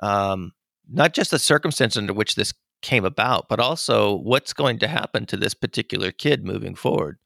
um, 0.02 0.52
not 0.88 1.12
just 1.12 1.30
the 1.30 1.38
circumstance 1.38 1.96
under 1.96 2.12
which 2.12 2.36
this 2.36 2.52
came 2.82 3.04
about, 3.04 3.48
but 3.48 3.58
also 3.58 4.14
what's 4.14 4.52
going 4.52 4.78
to 4.78 4.86
happen 4.86 5.26
to 5.26 5.36
this 5.36 5.54
particular 5.54 6.12
kid 6.12 6.44
moving 6.44 6.74
forward. 6.74 7.18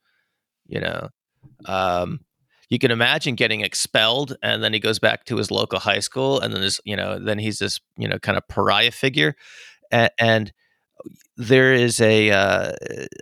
You 0.67 0.81
know, 0.81 1.09
um, 1.67 2.21
you 2.71 2.79
can 2.79 2.93
imagine 2.93 3.35
getting 3.35 3.61
expelled, 3.61 4.37
and 4.43 4.63
then 4.63 4.73
he 4.73 4.79
goes 4.79 4.99
back 4.99 5.25
to 5.27 5.37
his 5.37 5.51
local 5.51 5.81
high 5.81 5.99
school, 5.99 6.41
and 6.41 6.55
then 6.55 6.63
this, 6.63 6.81
you 6.85 6.97
know, 6.97 7.19
then 7.19 7.39
he's 7.39 7.59
this, 7.59 7.81
you 7.99 8.09
know, 8.09 8.19
kind 8.19 8.39
of 8.39 8.47
pariah 8.49 8.93
figure, 8.93 9.35
and, 9.91 10.11
and 10.19 10.53
there 11.37 11.73
is 11.73 12.01
a 12.01 12.31
uh, 12.31 12.73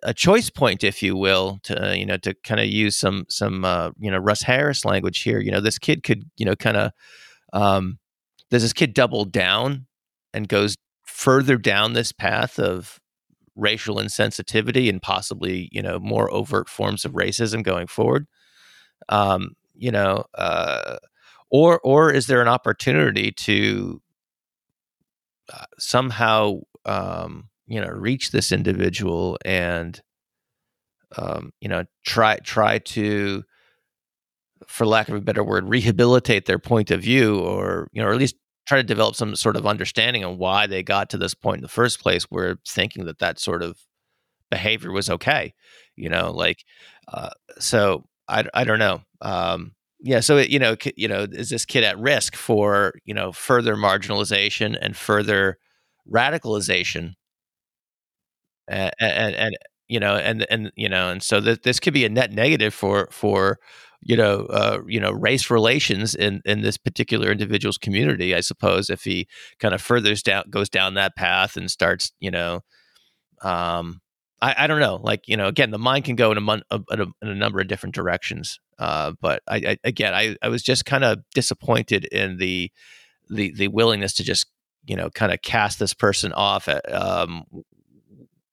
a 0.02 0.12
choice 0.12 0.50
point, 0.50 0.84
if 0.84 1.02
you 1.02 1.16
will, 1.16 1.60
to 1.62 1.96
you 1.96 2.04
know 2.04 2.18
to 2.18 2.34
kind 2.44 2.60
of 2.60 2.66
use 2.66 2.96
some 2.96 3.24
some 3.28 3.64
uh, 3.64 3.90
you 3.98 4.10
know 4.10 4.18
Russ 4.18 4.42
Harris 4.42 4.84
language 4.84 5.20
here. 5.22 5.40
You 5.40 5.50
know, 5.50 5.60
this 5.60 5.78
kid 5.78 6.02
could 6.02 6.24
you 6.36 6.44
know 6.44 6.56
kind 6.56 6.76
of 6.76 6.92
um, 7.52 7.98
does 8.50 8.62
this 8.62 8.72
kid 8.72 8.92
double 8.92 9.24
down 9.24 9.86
and 10.34 10.48
goes 10.48 10.76
further 11.06 11.56
down 11.56 11.94
this 11.94 12.12
path 12.12 12.58
of 12.58 12.98
racial 13.56 13.96
insensitivity 13.96 14.88
and 14.88 15.00
possibly 15.00 15.68
you 15.72 15.82
know 15.82 15.98
more 15.98 16.30
overt 16.32 16.68
forms 16.68 17.04
of 17.04 17.12
racism 17.12 17.62
going 17.62 17.86
forward 17.86 18.26
um, 19.08 19.54
you 19.74 19.90
know 19.90 20.24
uh, 20.34 20.96
or 21.50 21.80
or 21.80 22.12
is 22.12 22.26
there 22.26 22.42
an 22.42 22.48
opportunity 22.48 23.32
to 23.32 24.00
uh, 25.52 25.64
somehow 25.78 26.60
um, 26.84 27.48
you 27.66 27.80
know 27.80 27.88
reach 27.88 28.30
this 28.30 28.52
individual 28.52 29.38
and 29.44 30.02
um, 31.16 31.52
you 31.60 31.68
know 31.68 31.84
try 32.04 32.36
try 32.38 32.78
to 32.78 33.44
for 34.66 34.86
lack 34.86 35.08
of 35.08 35.14
a 35.14 35.20
better 35.20 35.44
word 35.44 35.68
rehabilitate 35.68 36.46
their 36.46 36.58
point 36.58 36.90
of 36.90 37.00
view 37.00 37.38
or 37.38 37.88
you 37.92 38.02
know 38.02 38.08
or 38.08 38.12
at 38.12 38.18
least 38.18 38.36
try 38.66 38.76
to 38.76 38.84
develop 38.84 39.14
some 39.14 39.34
sort 39.34 39.56
of 39.56 39.66
understanding 39.66 40.24
on 40.24 40.36
why 40.36 40.66
they 40.66 40.82
got 40.82 41.08
to 41.08 41.16
this 41.16 41.32
point 41.32 41.58
in 41.58 41.62
the 41.62 41.68
first 41.68 42.00
place 42.00 42.24
where 42.24 42.56
thinking 42.66 43.06
that 43.06 43.18
that 43.18 43.38
sort 43.38 43.62
of 43.62 43.78
behavior 44.50 44.92
was 44.92 45.08
okay 45.08 45.54
you 45.96 46.08
know 46.08 46.30
like 46.30 46.64
uh, 47.12 47.30
so 47.58 48.04
i, 48.28 48.44
I 48.54 48.64
don't 48.64 48.78
know 48.78 49.02
um, 49.22 49.72
yeah 50.00 50.20
so 50.20 50.36
it, 50.38 50.50
you 50.50 50.58
know 50.58 50.76
you 50.96 51.08
know 51.08 51.26
is 51.30 51.50
this 51.50 51.64
kid 51.64 51.84
at 51.84 51.98
risk 51.98 52.36
for 52.36 52.94
you 53.04 53.14
know 53.14 53.32
further 53.32 53.76
marginalization 53.76 54.76
and 54.80 54.96
further 54.96 55.58
radicalization 56.10 57.14
and 58.68 58.92
and, 59.00 59.34
and 59.34 59.58
you 59.88 60.00
know 60.00 60.16
and 60.16 60.46
and 60.50 60.72
you 60.76 60.88
know 60.88 61.10
and 61.10 61.22
so 61.22 61.40
that 61.40 61.62
this 61.62 61.80
could 61.80 61.94
be 61.94 62.04
a 62.04 62.08
net 62.08 62.32
negative 62.32 62.74
for 62.74 63.08
for 63.10 63.58
you 64.00 64.16
know, 64.16 64.42
uh, 64.50 64.78
you 64.86 65.00
know, 65.00 65.10
race 65.10 65.50
relations 65.50 66.14
in 66.14 66.40
in 66.44 66.60
this 66.62 66.76
particular 66.76 67.32
individual's 67.32 67.78
community. 67.78 68.32
I 68.32 68.40
suppose 68.40 68.90
if 68.90 69.02
he 69.02 69.26
kind 69.58 69.74
of 69.74 69.82
furthers 69.82 70.22
down, 70.22 70.44
goes 70.50 70.68
down 70.68 70.94
that 70.94 71.16
path 71.16 71.56
and 71.56 71.68
starts, 71.68 72.12
you 72.20 72.30
know, 72.30 72.60
um, 73.42 74.00
I, 74.40 74.54
I 74.58 74.66
don't 74.66 74.80
know. 74.80 74.96
Like 74.96 75.26
you 75.26 75.36
know, 75.36 75.48
again, 75.48 75.70
the 75.70 75.78
mind 75.78 76.04
can 76.04 76.16
go 76.16 76.30
in 76.30 76.38
a, 76.38 76.40
mon- 76.40 76.62
a, 76.70 76.80
in 76.90 77.28
a 77.28 77.34
number 77.34 77.60
of 77.60 77.68
different 77.68 77.94
directions. 77.94 78.60
Uh, 78.78 79.12
but 79.20 79.42
I, 79.48 79.56
I 79.56 79.78
again, 79.84 80.14
I, 80.14 80.36
I 80.42 80.48
was 80.48 80.62
just 80.62 80.84
kind 80.84 81.04
of 81.04 81.18
disappointed 81.34 82.04
in 82.06 82.38
the 82.38 82.70
the 83.28 83.52
the 83.54 83.68
willingness 83.68 84.14
to 84.14 84.24
just 84.24 84.46
you 84.86 84.96
know 84.96 85.10
kind 85.10 85.32
of 85.32 85.42
cast 85.42 85.78
this 85.78 85.94
person 85.94 86.32
off 86.32 86.68
at, 86.68 86.90
um, 86.92 87.44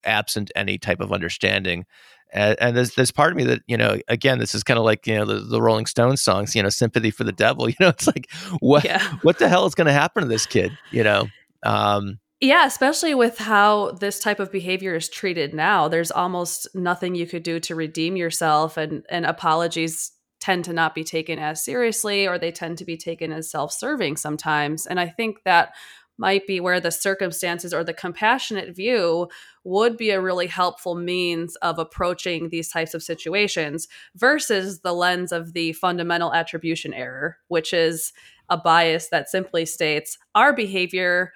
absent 0.04 0.50
any 0.54 0.78
type 0.78 1.00
of 1.00 1.12
understanding 1.12 1.84
and, 2.32 2.56
and, 2.60 2.76
there's 2.76 2.94
there's 2.94 3.12
part 3.12 3.30
of 3.30 3.36
me 3.36 3.44
that 3.44 3.62
you 3.66 3.76
know 3.76 3.98
again 4.08 4.38
this 4.38 4.54
is 4.54 4.62
kind 4.62 4.78
of 4.78 4.84
like 4.84 5.06
you 5.06 5.14
know 5.14 5.24
the, 5.24 5.40
the 5.40 5.62
Rolling 5.62 5.86
Stones 5.86 6.22
songs 6.22 6.54
you 6.54 6.62
know 6.62 6.68
sympathy 6.68 7.10
for 7.10 7.24
the 7.24 7.32
devil 7.32 7.68
you 7.68 7.76
know 7.80 7.88
it's 7.88 8.06
like 8.06 8.30
what 8.60 8.84
yeah. 8.84 9.16
what 9.22 9.38
the 9.38 9.48
hell 9.48 9.66
is 9.66 9.74
going 9.74 9.86
to 9.86 9.92
happen 9.92 10.22
to 10.22 10.28
this 10.28 10.46
kid 10.46 10.76
you 10.90 11.02
know 11.02 11.26
um, 11.62 12.18
yeah 12.40 12.66
especially 12.66 13.14
with 13.14 13.38
how 13.38 13.92
this 13.92 14.18
type 14.18 14.40
of 14.40 14.52
behavior 14.52 14.94
is 14.94 15.08
treated 15.08 15.54
now 15.54 15.88
there's 15.88 16.10
almost 16.10 16.68
nothing 16.74 17.14
you 17.14 17.26
could 17.26 17.42
do 17.42 17.58
to 17.60 17.74
redeem 17.74 18.16
yourself 18.16 18.76
and 18.76 19.04
and 19.08 19.26
apologies 19.26 20.12
tend 20.38 20.64
to 20.64 20.72
not 20.72 20.94
be 20.94 21.02
taken 21.02 21.38
as 21.38 21.64
seriously 21.64 22.26
or 22.26 22.38
they 22.38 22.52
tend 22.52 22.76
to 22.78 22.84
be 22.84 22.96
taken 22.96 23.32
as 23.32 23.50
self-serving 23.50 24.16
sometimes 24.16 24.86
and 24.86 25.00
i 25.00 25.08
think 25.08 25.38
that 25.44 25.72
might 26.18 26.46
be 26.46 26.60
where 26.60 26.80
the 26.80 26.90
circumstances 26.90 27.74
or 27.74 27.84
the 27.84 27.92
compassionate 27.92 28.74
view 28.74 29.28
would 29.64 29.96
be 29.96 30.10
a 30.10 30.20
really 30.20 30.46
helpful 30.46 30.94
means 30.94 31.56
of 31.56 31.78
approaching 31.78 32.48
these 32.48 32.68
types 32.68 32.94
of 32.94 33.02
situations 33.02 33.88
versus 34.14 34.80
the 34.80 34.92
lens 34.92 35.32
of 35.32 35.52
the 35.52 35.72
fundamental 35.74 36.32
attribution 36.32 36.94
error, 36.94 37.36
which 37.48 37.72
is 37.72 38.12
a 38.48 38.56
bias 38.56 39.08
that 39.08 39.28
simply 39.28 39.66
states 39.66 40.18
our 40.34 40.52
behavior 40.52 41.32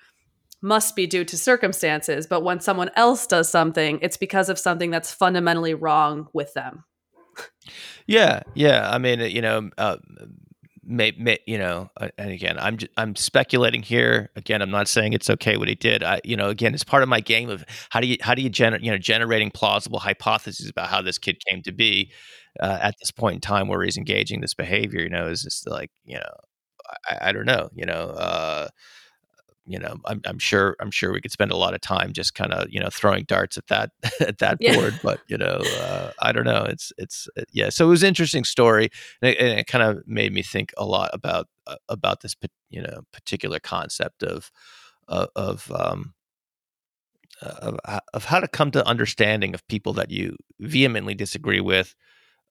must 0.62 0.94
be 0.94 1.06
due 1.06 1.24
to 1.24 1.36
circumstances, 1.36 2.26
but 2.26 2.42
when 2.42 2.60
someone 2.60 2.90
else 2.96 3.26
does 3.26 3.48
something, 3.48 3.98
it's 4.02 4.16
because 4.16 4.48
of 4.48 4.58
something 4.58 4.90
that's 4.90 5.12
fundamentally 5.12 5.74
wrong 5.74 6.28
with 6.32 6.52
them. 6.54 6.84
Yeah, 8.06 8.42
yeah. 8.54 8.90
I 8.90 8.98
mean, 8.98 9.20
you 9.20 9.40
know, 9.40 9.70
uh, 9.78 9.96
may, 10.84 11.12
may 11.12 11.38
you 11.46 11.58
know, 11.58 11.88
uh, 11.96 12.08
and 12.18 12.30
again, 12.30 12.58
I'm 12.58 12.78
I'm 12.96 13.16
speculating 13.16 13.82
here. 13.82 14.30
Again, 14.36 14.60
I'm 14.60 14.70
not 14.70 14.88
saying 14.88 15.12
it's 15.12 15.30
okay 15.30 15.56
what 15.56 15.68
he 15.68 15.74
did. 15.74 16.02
I, 16.02 16.20
you 16.24 16.36
know, 16.36 16.48
again, 16.48 16.74
it's 16.74 16.84
part 16.84 17.02
of 17.02 17.08
my 17.08 17.20
game 17.20 17.48
of 17.48 17.64
how 17.90 18.00
do 18.00 18.06
you 18.06 18.16
how 18.20 18.34
do 18.34 18.42
you 18.42 18.50
generate 18.50 18.82
you 18.82 18.90
know 18.90 18.98
generating 18.98 19.50
plausible 19.50 20.00
hypotheses 20.00 20.68
about 20.68 20.88
how 20.88 21.00
this 21.00 21.18
kid 21.18 21.42
came 21.48 21.62
to 21.62 21.72
be 21.72 22.12
uh, 22.60 22.78
at 22.82 22.96
this 23.00 23.10
point 23.10 23.36
in 23.36 23.40
time 23.40 23.68
where 23.68 23.82
he's 23.82 23.96
engaging 23.96 24.40
this 24.40 24.54
behavior. 24.54 25.00
You 25.00 25.10
know, 25.10 25.28
is 25.28 25.44
this 25.44 25.64
like 25.66 25.90
you 26.04 26.16
know, 26.16 26.34
I, 27.08 27.28
I 27.28 27.32
don't 27.32 27.46
know, 27.46 27.70
you 27.72 27.86
know. 27.86 28.68
Uh, 29.70 29.72
you 29.72 29.78
know, 29.78 29.96
I'm, 30.06 30.20
I'm 30.24 30.38
sure 30.38 30.76
I'm 30.80 30.90
sure 30.90 31.12
we 31.12 31.20
could 31.20 31.32
spend 31.32 31.50
a 31.50 31.56
lot 31.56 31.74
of 31.74 31.80
time 31.80 32.12
just 32.12 32.34
kind 32.34 32.52
of 32.52 32.70
you 32.70 32.80
know 32.80 32.90
throwing 32.90 33.24
darts 33.24 33.56
at 33.56 33.66
that 33.68 33.90
at 34.20 34.38
that 34.38 34.58
yeah. 34.60 34.74
board, 34.74 35.00
but 35.02 35.20
you 35.28 35.38
know, 35.38 35.60
uh, 35.80 36.10
I 36.20 36.32
don't 36.32 36.44
know. 36.44 36.64
It's 36.64 36.92
it's 36.98 37.28
uh, 37.38 37.42
yeah. 37.52 37.70
So 37.70 37.86
it 37.86 37.90
was 37.90 38.02
an 38.02 38.08
interesting 38.08 38.44
story, 38.44 38.90
and 39.22 39.30
it, 39.30 39.40
it 39.40 39.66
kind 39.66 39.84
of 39.84 40.06
made 40.06 40.32
me 40.32 40.42
think 40.42 40.72
a 40.76 40.84
lot 40.84 41.10
about 41.12 41.48
uh, 41.66 41.76
about 41.88 42.20
this 42.20 42.34
you 42.70 42.82
know 42.82 43.02
particular 43.12 43.58
concept 43.58 44.22
of 44.22 44.50
uh, 45.08 45.26
of 45.36 45.70
um, 45.74 46.14
of, 47.42 47.78
of 48.12 48.24
how 48.26 48.40
to 48.40 48.48
come 48.48 48.70
to 48.72 48.86
understanding 48.86 49.54
of 49.54 49.66
people 49.68 49.92
that 49.94 50.10
you 50.10 50.36
vehemently 50.58 51.14
disagree 51.14 51.60
with, 51.60 51.94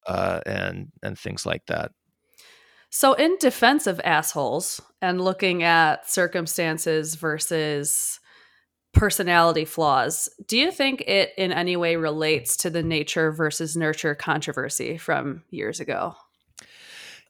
uh, 0.07 0.41
and 0.45 0.91
and 1.03 1.17
things 1.17 1.45
like 1.45 1.65
that. 1.67 1.91
So, 2.89 3.13
in 3.13 3.37
defense 3.37 3.85
of 3.87 4.01
assholes 4.03 4.81
and 5.01 5.21
looking 5.21 5.63
at 5.63 6.09
circumstances 6.09 7.15
versus 7.15 8.19
personality 8.93 9.65
flaws, 9.65 10.29
do 10.47 10.57
you 10.57 10.71
think 10.71 11.01
it 11.01 11.31
in 11.37 11.51
any 11.51 11.77
way 11.77 11.95
relates 11.95 12.57
to 12.57 12.69
the 12.69 12.81
nature 12.81 13.31
versus 13.31 13.77
nurture 13.77 14.15
controversy 14.15 14.97
from 14.97 15.43
years 15.51 15.79
ago? 15.79 16.15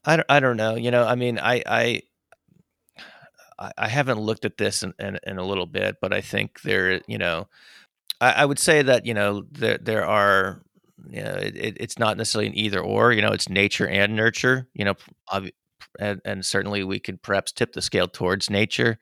I 0.04 0.16
don't, 0.16 0.26
I 0.30 0.40
don't 0.40 0.56
know. 0.56 0.76
You 0.76 0.90
know, 0.90 1.04
I 1.04 1.14
mean, 1.14 1.38
I, 1.38 1.62
I, 1.66 2.02
I 3.76 3.88
haven't 3.88 4.18
looked 4.18 4.46
at 4.46 4.56
this 4.56 4.82
in, 4.82 4.94
in, 4.98 5.18
in, 5.26 5.36
a 5.36 5.44
little 5.44 5.66
bit, 5.66 5.96
but 6.00 6.14
I 6.14 6.22
think 6.22 6.62
there, 6.62 7.02
you 7.06 7.18
know, 7.18 7.48
I, 8.20 8.32
I 8.32 8.44
would 8.46 8.58
say 8.58 8.80
that 8.82 9.04
you 9.04 9.12
know 9.12 9.44
there 9.50 9.78
there 9.78 10.06
are, 10.06 10.62
you 11.08 11.22
know, 11.22 11.34
it, 11.34 11.76
it's 11.78 11.98
not 11.98 12.16
necessarily 12.16 12.48
an 12.48 12.56
either 12.56 12.80
or. 12.80 13.12
You 13.12 13.22
know, 13.22 13.32
it's 13.32 13.48
nature 13.48 13.88
and 13.88 14.16
nurture. 14.16 14.68
You 14.74 14.84
know, 14.86 14.94
and, 15.98 16.20
and 16.24 16.44
certainly 16.44 16.84
we 16.84 17.00
could 17.00 17.22
perhaps 17.22 17.52
tip 17.52 17.72
the 17.72 17.82
scale 17.82 18.08
towards 18.08 18.50
nature. 18.50 18.98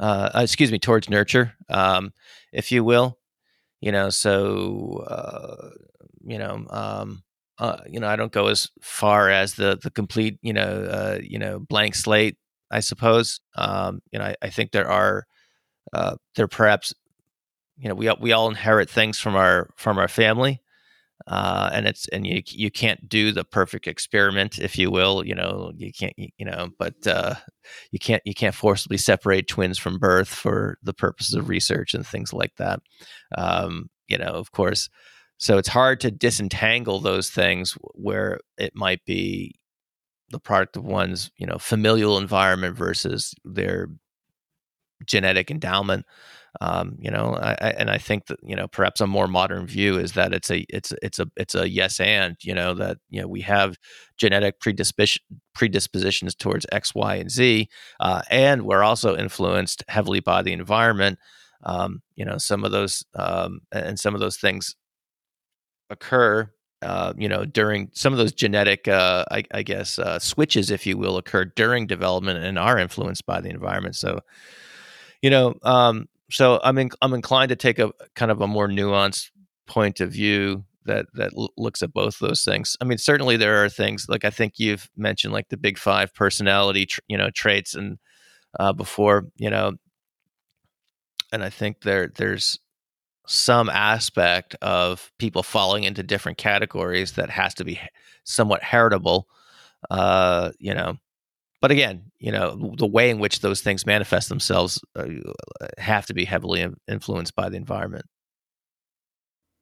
Uh, 0.00 0.30
uh, 0.34 0.40
excuse 0.42 0.70
me, 0.72 0.78
towards 0.78 1.10
nurture, 1.10 1.54
um, 1.68 2.12
if 2.52 2.72
you 2.72 2.84
will. 2.84 3.18
You 3.80 3.92
know, 3.92 4.10
so 4.10 5.04
uh, 5.06 5.70
you 6.22 6.38
know, 6.38 6.66
um, 6.70 7.22
uh, 7.58 7.78
you 7.88 8.00
know, 8.00 8.08
I 8.08 8.16
don't 8.16 8.32
go 8.32 8.48
as 8.48 8.70
far 8.80 9.30
as 9.30 9.54
the 9.54 9.78
the 9.82 9.90
complete, 9.90 10.38
you 10.42 10.52
know, 10.52 10.62
uh, 10.62 11.18
you 11.22 11.38
know, 11.38 11.58
blank 11.58 11.94
slate. 11.94 12.36
I 12.70 12.80
suppose. 12.80 13.40
Um, 13.56 14.00
you 14.12 14.18
know, 14.18 14.26
I, 14.26 14.36
I 14.42 14.50
think 14.50 14.70
there 14.70 14.88
are 14.88 15.26
uh, 15.92 16.16
there 16.36 16.48
perhaps, 16.48 16.94
you 17.78 17.88
know, 17.88 17.94
we 17.94 18.10
we 18.20 18.32
all 18.32 18.48
inherit 18.48 18.88
things 18.88 19.18
from 19.18 19.34
our 19.34 19.70
from 19.76 19.98
our 19.98 20.08
family, 20.08 20.60
uh, 21.26 21.70
and 21.72 21.86
it's 21.86 22.08
and 22.08 22.26
you 22.26 22.42
you 22.46 22.70
can't 22.70 23.08
do 23.08 23.32
the 23.32 23.44
perfect 23.44 23.86
experiment, 23.86 24.58
if 24.58 24.78
you 24.78 24.90
will. 24.90 25.26
You 25.26 25.34
know, 25.34 25.72
you 25.76 25.92
can't, 25.92 26.14
you 26.16 26.44
know, 26.44 26.70
but 26.78 27.06
uh, 27.06 27.34
you 27.92 27.98
can't 27.98 28.22
you 28.24 28.34
can't 28.34 28.54
forcibly 28.54 28.96
separate 28.98 29.48
twins 29.48 29.78
from 29.78 29.98
birth 29.98 30.28
for 30.28 30.78
the 30.82 30.94
purposes 30.94 31.34
of 31.34 31.48
research 31.48 31.94
and 31.94 32.06
things 32.06 32.32
like 32.32 32.56
that. 32.56 32.80
Um, 33.36 33.90
you 34.08 34.18
know, 34.18 34.32
of 34.32 34.52
course 34.52 34.88
so 35.40 35.56
it's 35.56 35.68
hard 35.68 36.00
to 36.00 36.10
disentangle 36.10 37.00
those 37.00 37.30
things 37.30 37.72
where 37.94 38.40
it 38.58 38.76
might 38.76 39.02
be 39.06 39.58
the 40.28 40.38
product 40.38 40.76
of 40.76 40.84
one's, 40.84 41.30
you 41.38 41.46
know, 41.46 41.56
familial 41.56 42.18
environment 42.18 42.76
versus 42.76 43.34
their 43.42 43.88
genetic 45.06 45.50
endowment. 45.50 46.04
Um, 46.60 46.96
you 46.98 47.10
know, 47.10 47.36
I, 47.40 47.52
I, 47.60 47.70
and 47.78 47.90
I 47.90 47.98
think 47.98 48.26
that 48.26 48.38
you 48.42 48.56
know 48.56 48.66
perhaps 48.66 49.00
a 49.00 49.06
more 49.06 49.28
modern 49.28 49.66
view 49.66 49.98
is 49.98 50.12
that 50.12 50.32
it's 50.32 50.50
a 50.50 50.64
it's 50.68 50.92
it's 51.02 51.18
a 51.18 51.26
it's 51.36 51.54
a 51.54 51.68
yes 51.68 52.00
and 52.00 52.36
you 52.42 52.54
know 52.54 52.74
that 52.74 52.98
you 53.08 53.20
know 53.20 53.28
we 53.28 53.40
have 53.42 53.76
genetic 54.16 54.60
predisposition 54.60 55.22
predispositions 55.54 56.34
towards 56.34 56.66
X, 56.72 56.94
Y, 56.94 57.14
and 57.16 57.30
Z, 57.30 57.68
uh, 58.00 58.22
and 58.30 58.62
we're 58.62 58.82
also 58.82 59.16
influenced 59.16 59.84
heavily 59.88 60.20
by 60.20 60.42
the 60.42 60.52
environment. 60.52 61.18
Um, 61.62 62.02
you 62.16 62.24
know, 62.24 62.38
some 62.38 62.64
of 62.64 62.72
those 62.72 63.04
um, 63.14 63.60
and 63.70 63.98
some 63.98 64.14
of 64.14 64.20
those 64.20 64.36
things 64.36 64.74
occur 65.90 66.50
uh, 66.82 67.12
you 67.16 67.28
know, 67.28 67.44
during 67.44 67.90
some 67.92 68.12
of 68.12 68.18
those 68.18 68.32
genetic, 68.32 68.88
uh, 68.88 69.24
I, 69.30 69.44
I, 69.52 69.62
guess, 69.62 69.98
uh, 69.98 70.18
switches, 70.18 70.70
if 70.70 70.86
you 70.86 70.96
will, 70.96 71.18
occur 71.18 71.44
during 71.44 71.86
development 71.86 72.42
and 72.42 72.58
are 72.58 72.78
influenced 72.78 73.26
by 73.26 73.40
the 73.42 73.50
environment. 73.50 73.96
So, 73.96 74.20
you 75.20 75.28
know, 75.28 75.54
um, 75.62 76.08
so 76.30 76.60
I'm 76.62 76.78
in, 76.78 76.90
I'm 77.02 77.14
inclined 77.14 77.50
to 77.50 77.56
take 77.56 77.78
a 77.78 77.92
kind 78.14 78.30
of 78.30 78.40
a 78.40 78.46
more 78.46 78.68
nuanced 78.68 79.30
point 79.66 80.00
of 80.00 80.12
view 80.12 80.64
that 80.86 81.06
that 81.14 81.32
l- 81.36 81.52
looks 81.56 81.82
at 81.82 81.92
both 81.92 82.18
those 82.18 82.44
things. 82.44 82.76
I 82.80 82.84
mean, 82.84 82.98
certainly 82.98 83.36
there 83.36 83.62
are 83.64 83.68
things 83.68 84.06
like 84.08 84.24
I 84.24 84.30
think 84.30 84.54
you've 84.58 84.88
mentioned, 84.96 85.32
like 85.32 85.48
the 85.48 85.56
big 85.56 85.78
five 85.78 86.14
personality, 86.14 86.86
tr- 86.86 87.00
you 87.08 87.18
know, 87.18 87.30
traits, 87.30 87.74
and 87.74 87.98
uh, 88.58 88.72
before, 88.72 89.26
you 89.36 89.50
know, 89.50 89.74
and 91.32 91.42
I 91.42 91.50
think 91.50 91.82
there 91.82 92.08
there's 92.16 92.58
some 93.26 93.68
aspect 93.68 94.56
of 94.62 95.12
people 95.18 95.42
falling 95.42 95.84
into 95.84 96.02
different 96.02 96.38
categories 96.38 97.12
that 97.12 97.30
has 97.30 97.54
to 97.54 97.64
be 97.64 97.80
somewhat 98.24 98.62
heritable 98.62 99.28
uh, 99.90 100.50
you 100.58 100.74
know 100.74 100.96
but 101.60 101.70
again 101.70 102.10
you 102.18 102.32
know 102.32 102.74
the 102.76 102.86
way 102.86 103.10
in 103.10 103.18
which 103.18 103.40
those 103.40 103.60
things 103.60 103.86
manifest 103.86 104.28
themselves 104.28 104.80
uh, 104.96 105.06
have 105.78 106.06
to 106.06 106.14
be 106.14 106.24
heavily 106.24 106.66
influenced 106.88 107.34
by 107.34 107.48
the 107.48 107.56
environment. 107.56 108.04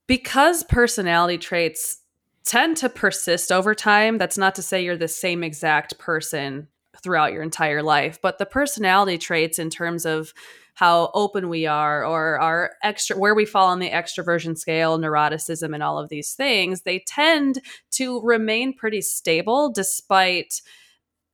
Because 0.07 0.63
personality 0.65 1.37
traits 1.37 1.99
tend 2.45 2.79
to 2.79 2.89
persist 2.89 3.53
over 3.53 3.75
time 3.75 4.17
that's 4.17 4.39
not 4.39 4.55
to 4.55 4.63
say 4.63 4.83
you're 4.83 4.97
the 4.97 5.07
same 5.07 5.45
exact 5.45 5.99
person 5.99 6.67
throughout 7.03 7.33
your 7.33 7.43
entire 7.43 7.83
life 7.83 8.19
but 8.23 8.39
the 8.39 8.47
personality 8.47 9.19
traits 9.19 9.59
in 9.59 9.69
terms 9.69 10.07
of 10.07 10.33
how 10.75 11.11
open 11.13 11.49
we 11.49 11.67
are 11.67 12.05
or 12.05 12.41
our 12.41 12.71
extra 12.83 13.19
where 13.19 13.35
we 13.35 13.45
fall 13.45 13.69
on 13.69 13.81
the 13.81 13.91
extroversion 13.91 14.57
scale 14.57 14.99
neuroticism 14.99 15.75
and 15.75 15.83
all 15.83 15.99
of 15.99 16.09
these 16.09 16.33
things 16.33 16.83
they 16.83 17.01
tend 17.01 17.61
to 17.91 18.21
remain 18.23 18.73
pretty 18.73 19.03
stable 19.03 19.71
despite 19.71 20.63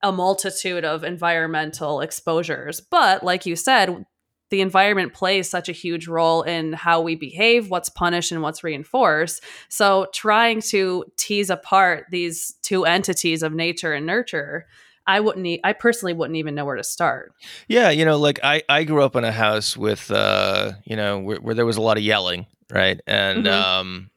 a 0.05 0.13
multitude 0.13 0.85
of 0.85 1.03
environmental 1.03 2.01
exposures 2.01 2.81
but 2.81 3.25
like 3.25 3.45
you 3.45 3.57
said 3.57 4.05
the 4.51 4.61
environment 4.61 5.13
plays 5.13 5.51
such 5.51 5.69
a 5.69 5.73
huge 5.73 6.07
role 6.07 6.43
in 6.43 6.75
how 6.75 7.01
we 7.01 7.17
behave, 7.17 7.71
what's 7.71 7.89
punished, 7.89 8.31
and 8.31 8.41
what's 8.41 8.63
reinforced. 8.63 9.43
So, 9.69 10.07
trying 10.13 10.61
to 10.69 11.07
tease 11.17 11.51
apart 11.51 12.07
these 12.11 12.55
two 12.63 12.85
entities 12.85 13.43
of 13.43 13.53
nature 13.53 13.95
and 13.95 14.07
nurture 14.07 14.67
I 15.07 15.21
wouldn't. 15.21 15.47
E- 15.47 15.61
I 15.63 15.73
personally 15.73 16.13
wouldn't 16.13 16.37
even 16.37 16.55
know 16.55 16.65
where 16.65 16.77
to 16.77 16.85
start. 16.85 17.33
Yeah, 17.69 17.91
you 17.91 18.05
know, 18.05 18.19
like 18.19 18.41
I 18.43 18.63
I 18.69 18.85
grew 18.85 19.03
up 19.03 19.17
in 19.17 19.25
a 19.25 19.33
house 19.33 19.77
with 19.77 20.11
uh, 20.11 20.73
you 20.85 20.97
know, 20.97 21.19
where, 21.19 21.39
where 21.39 21.55
there 21.55 21.67
was 21.67 21.77
a 21.77 21.83
lot 21.83 21.97
of 21.97 22.03
yelling, 22.03 22.47
right, 22.71 23.01
and 23.07 23.45
mm-hmm. 23.45 23.63
um, 23.63 24.11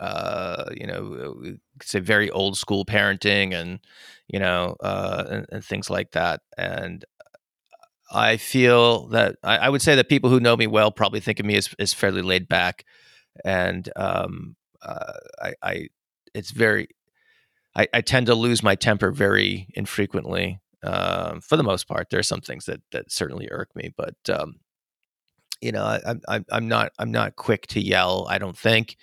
uh, 0.00 0.70
you 0.74 0.86
know, 0.86 1.56
say 1.82 2.00
very 2.00 2.30
old 2.30 2.56
school 2.56 2.84
parenting, 2.84 3.54
and 3.54 3.80
you 4.28 4.38
know, 4.38 4.76
uh, 4.82 5.24
and, 5.28 5.46
and 5.50 5.64
things 5.64 5.90
like 5.90 6.12
that, 6.12 6.40
and. 6.56 7.04
I 8.12 8.36
feel 8.36 9.08
that 9.08 9.36
I, 9.42 9.56
I, 9.56 9.68
would 9.70 9.82
say 9.82 9.96
that 9.96 10.10
people 10.10 10.30
who 10.30 10.38
know 10.38 10.56
me 10.56 10.68
well 10.68 10.92
probably 10.92 11.20
think 11.20 11.40
of 11.40 11.46
me 11.46 11.56
as, 11.56 11.74
as 11.80 11.94
fairly 11.94 12.22
laid 12.22 12.48
back, 12.48 12.84
and 13.44 13.88
um, 13.96 14.56
uh, 14.82 15.12
I, 15.42 15.54
I, 15.62 15.88
it's 16.32 16.52
very 16.52 16.88
I, 17.76 17.88
I 17.92 18.00
tend 18.00 18.26
to 18.26 18.34
lose 18.34 18.62
my 18.62 18.74
temper 18.74 19.10
very 19.10 19.68
infrequently. 19.74 20.60
Uh, 20.82 21.40
for 21.40 21.56
the 21.56 21.62
most 21.62 21.88
part, 21.88 22.10
there 22.10 22.20
are 22.20 22.24
some 22.24 22.40
things 22.40 22.66
that 22.66 22.82
that 22.92 23.10
certainly 23.10 23.48
irk 23.50 23.74
me, 23.74 23.92
but 23.96 24.16
um, 24.28 24.56
you 25.60 25.72
know, 25.72 25.84
I, 25.84 26.14
I, 26.28 26.44
I'm 26.52 26.68
not 26.68 26.92
I'm 26.98 27.10
not 27.10 27.36
quick 27.36 27.66
to 27.68 27.80
yell. 27.80 28.26
I 28.28 28.38
don't 28.38 28.56
think. 28.56 28.96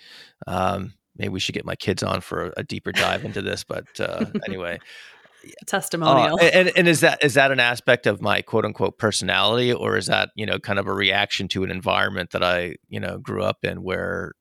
Um, 0.46 0.94
maybe 1.16 1.28
we 1.30 1.40
should 1.40 1.54
get 1.54 1.64
my 1.64 1.76
kids 1.76 2.02
on 2.02 2.20
for 2.20 2.52
a, 2.56 2.62
deeper 2.62 2.92
dive 2.92 3.24
into 3.24 3.42
this, 3.42 3.64
but 3.64 3.86
uh, 4.00 4.26
anyway. 4.46 4.78
testimonial 5.66 6.36
uh, 6.40 6.44
and, 6.44 6.70
and 6.76 6.86
is 6.86 7.00
that 7.00 7.22
is 7.24 7.34
that 7.34 7.50
an 7.50 7.58
aspect 7.58 8.06
of 8.06 8.22
my 8.22 8.40
quote 8.42 8.64
unquote 8.64 8.96
personality 8.96 9.72
or 9.72 9.96
is 9.96 10.06
that 10.06 10.30
you 10.36 10.46
know 10.46 10.56
kind 10.60 10.78
of 10.78 10.86
a 10.86 10.92
reaction 10.92 11.48
to 11.48 11.64
an 11.64 11.70
environment 11.72 12.30
that 12.30 12.44
i 12.44 12.76
you 12.88 13.00
know 13.00 13.18
grew 13.18 13.42
up 13.42 13.64
in 13.64 13.82
where 13.82 14.34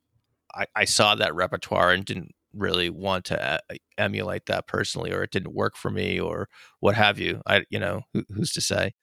I, 0.53 0.65
I 0.75 0.86
saw 0.86 1.15
that 1.15 1.34
repertoire 1.34 1.91
and 1.91 2.05
didn't 2.05 2.36
really 2.53 2.91
want 2.91 3.25
to 3.25 3.62
a- 3.71 3.77
emulate 3.97 4.45
that 4.45 4.67
personally 4.67 5.12
or 5.12 5.23
it 5.23 5.31
didn't 5.31 5.55
work 5.55 5.75
for 5.75 5.89
me 5.89 6.19
or 6.19 6.47
what 6.81 6.93
have 6.93 7.17
you 7.17 7.41
i 7.47 7.63
you 7.71 7.79
know 7.79 8.01
who, 8.13 8.23
who's 8.36 8.51
to 8.51 8.62
say 8.62 8.93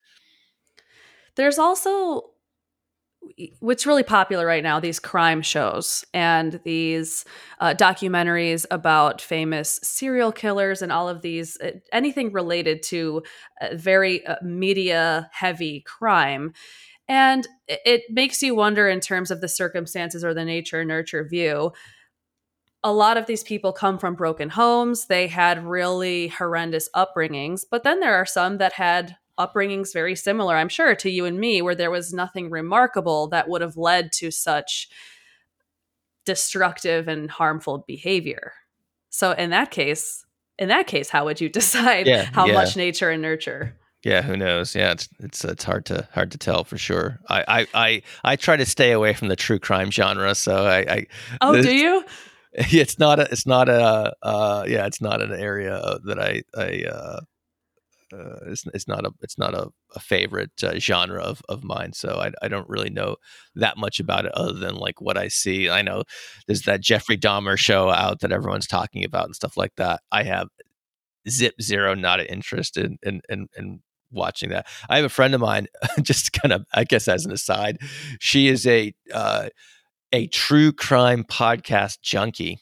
there's 1.35 1.59
also 1.59 2.31
what's 3.61 3.87
really 3.87 4.02
popular 4.02 4.46
right 4.46 4.62
now 4.62 4.81
these 4.81 4.98
crime 4.98 5.42
shows 5.42 6.04
and 6.12 6.61
these 6.64 7.24
uh, 7.61 7.74
documentaries 7.74 8.64
about 8.70 9.20
famous 9.20 9.78
serial 9.83 10.33
killers 10.33 10.83
and 10.83 10.92
all 10.92 11.09
of 11.09 11.22
these 11.22 11.57
uh, 11.61 11.70
anything 11.92 12.33
related 12.33 12.83
to 12.83 13.22
uh, 13.61 13.68
very 13.74 14.26
uh, 14.26 14.37
media 14.42 15.28
heavy 15.33 15.81
crime 15.81 16.52
and 17.09 17.48
it 17.68 18.02
makes 18.11 18.42
you 18.42 18.54
wonder 18.54 18.88
in 18.88 19.00
terms 19.00 19.31
of 19.31 19.40
the 19.40 19.48
circumstances 19.48 20.24
or 20.24 20.35
the 20.35 20.44
nature 20.44 20.85
nurture 20.85 21.24
view 21.24 21.72
a 22.85 22.92
lot 22.92 23.16
of 23.16 23.26
these 23.26 23.42
people 23.42 23.72
come 23.72 23.98
from 23.98 24.14
broken 24.14 24.50
homes. 24.50 25.07
They 25.07 25.26
had 25.26 25.66
really 25.66 26.28
horrendous 26.28 26.88
upbringings, 26.94 27.64
but 27.68 27.83
then 27.83 27.98
there 28.00 28.14
are 28.14 28.26
some 28.26 28.59
that 28.59 28.74
had 28.74 29.16
upbringings 29.38 29.92
very 29.92 30.16
similar, 30.16 30.57
I'm 30.57 30.68
sure, 30.68 30.94
to 30.96 31.11
you 31.11 31.24
and 31.24 31.38
me, 31.38 31.62
where 31.62 31.74
there 31.74 31.90
was 31.90 32.12
nothing 32.12 32.51
remarkable 32.51 33.29
that 33.29 33.48
would 33.48 33.61
have 33.61 33.77
led 33.77 34.12
to 34.12 34.31
such 34.31 34.88
destructive 36.24 37.09
and 37.09 37.31
harmful 37.31 37.85
behavior. 37.87 38.53
So 39.11 39.33
in 39.33 39.51
that 39.51 39.70
case, 39.70 40.24
in 40.59 40.68
that 40.68 40.87
case, 40.87 41.09
how 41.09 41.24
would 41.24 41.40
you 41.40 41.48
decide 41.61 42.07
yeah, 42.07 42.29
how 42.33 42.46
yeah. 42.46 42.55
much 42.55 42.77
nature 42.77 43.11
and 43.11 43.22
nurture? 43.22 43.74
Yeah, 44.05 44.22
who 44.22 44.37
knows? 44.37 44.77
Yeah, 44.77 44.92
it's 44.92 45.09
it's 45.18 45.44
it's 45.44 45.64
hard 45.64 45.85
to 45.87 46.07
hard 46.12 46.31
to 46.31 46.38
tell 46.38 46.62
for 46.62 46.79
sure. 46.79 47.18
I 47.29 47.44
I 47.48 47.66
I, 47.74 48.03
I 48.22 48.37
try 48.37 48.57
to 48.57 48.64
stay 48.64 48.92
away 48.92 49.12
from 49.12 49.27
the 49.29 49.35
true 49.35 49.59
crime 49.59 49.90
genre, 49.90 50.37
so 50.37 50.66
I. 50.66 50.79
I 50.79 51.07
oh, 51.40 51.53
this, 51.53 51.66
do 51.66 51.74
you? 51.74 52.05
it's 52.53 52.98
not 52.98 53.18
a 53.18 53.29
it's 53.31 53.46
not 53.46 53.68
a 53.68 54.14
uh, 54.22 54.64
yeah 54.66 54.87
it's 54.87 55.01
not 55.01 55.20
an 55.20 55.33
area 55.33 55.98
that 56.05 56.18
I 56.18 56.42
I 56.57 56.85
uh, 56.90 57.20
uh, 58.12 58.38
it's, 58.47 58.64
it's 58.75 58.88
not 58.88 59.05
a 59.05 59.11
it's 59.21 59.38
not 59.38 59.55
a, 59.55 59.68
a 59.94 60.01
favorite 60.01 60.51
uh, 60.62 60.79
genre 60.79 61.21
of, 61.21 61.42
of 61.49 61.64
mine 61.64 61.92
so 61.92 62.16
I, 62.21 62.33
I 62.42 62.49
don't 62.49 62.68
really 62.68 62.90
know 62.90 63.16
that 63.55 63.77
much 63.77 64.01
about 64.01 64.27
it 64.27 64.33
other 64.33 64.55
than 64.55 64.75
like 64.77 65.01
what 65.01 65.18
I 65.18 65.29
see 65.29 65.68
I 65.68 65.83
know 65.83 66.05
there's 66.47 66.62
that 66.62 66.81
Jeffrey 66.81 67.18
Dahmer 67.18 67.59
show 67.59 67.90
out 67.90 68.21
that 68.21 68.33
everyone's 68.33 68.66
talking 68.66 69.05
about 69.05 69.27
and 69.27 69.37
stuff 69.37 69.57
like 69.57 69.75
that 69.77 70.01
I 70.11 70.23
have 70.25 70.49
zip 71.29 71.61
zero 71.61 71.94
not 71.94 72.21
an 72.21 72.27
interest 72.27 72.77
in 72.77 72.99
in 73.03 73.21
in, 73.29 73.49
in 73.57 73.81
watching 74.11 74.51
that. 74.51 74.66
I 74.88 74.97
have 74.97 75.05
a 75.05 75.11
friend 75.11 75.35
of 75.35 75.40
mine, 75.40 75.68
just 76.03 76.33
kind 76.33 76.53
of, 76.53 76.64
I 76.75 76.85
guess, 76.85 77.09
as 77.09 77.25
an 77.25 77.33
aside, 77.33 77.79
she 78.21 78.49
is 78.49 78.66
a 78.66 78.94
uh, 79.12 79.49
a 80.12 80.27
true 80.29 80.73
crime 80.73 81.25
podcast 81.25 82.01
junkie, 82.03 82.61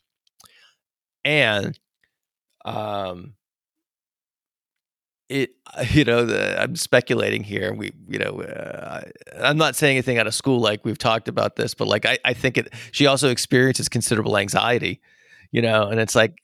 and 1.24 1.78
um, 2.64 3.34
it 5.28 5.50
you 5.90 6.04
know 6.04 6.24
the, 6.24 6.60
i'm 6.60 6.76
speculating 6.76 7.42
here 7.42 7.72
we 7.72 7.92
you 8.08 8.18
know 8.18 8.40
uh, 8.42 9.02
i'm 9.40 9.56
not 9.56 9.76
saying 9.76 9.96
anything 9.96 10.18
out 10.18 10.26
of 10.26 10.34
school 10.34 10.60
like 10.60 10.84
we've 10.84 10.98
talked 10.98 11.28
about 11.28 11.56
this 11.56 11.74
but 11.74 11.88
like 11.88 12.06
I, 12.06 12.18
I 12.24 12.32
think 12.32 12.58
it 12.58 12.72
she 12.92 13.06
also 13.06 13.30
experiences 13.30 13.88
considerable 13.88 14.36
anxiety 14.36 15.00
you 15.50 15.62
know 15.62 15.88
and 15.88 16.00
it's 16.00 16.14
like 16.14 16.42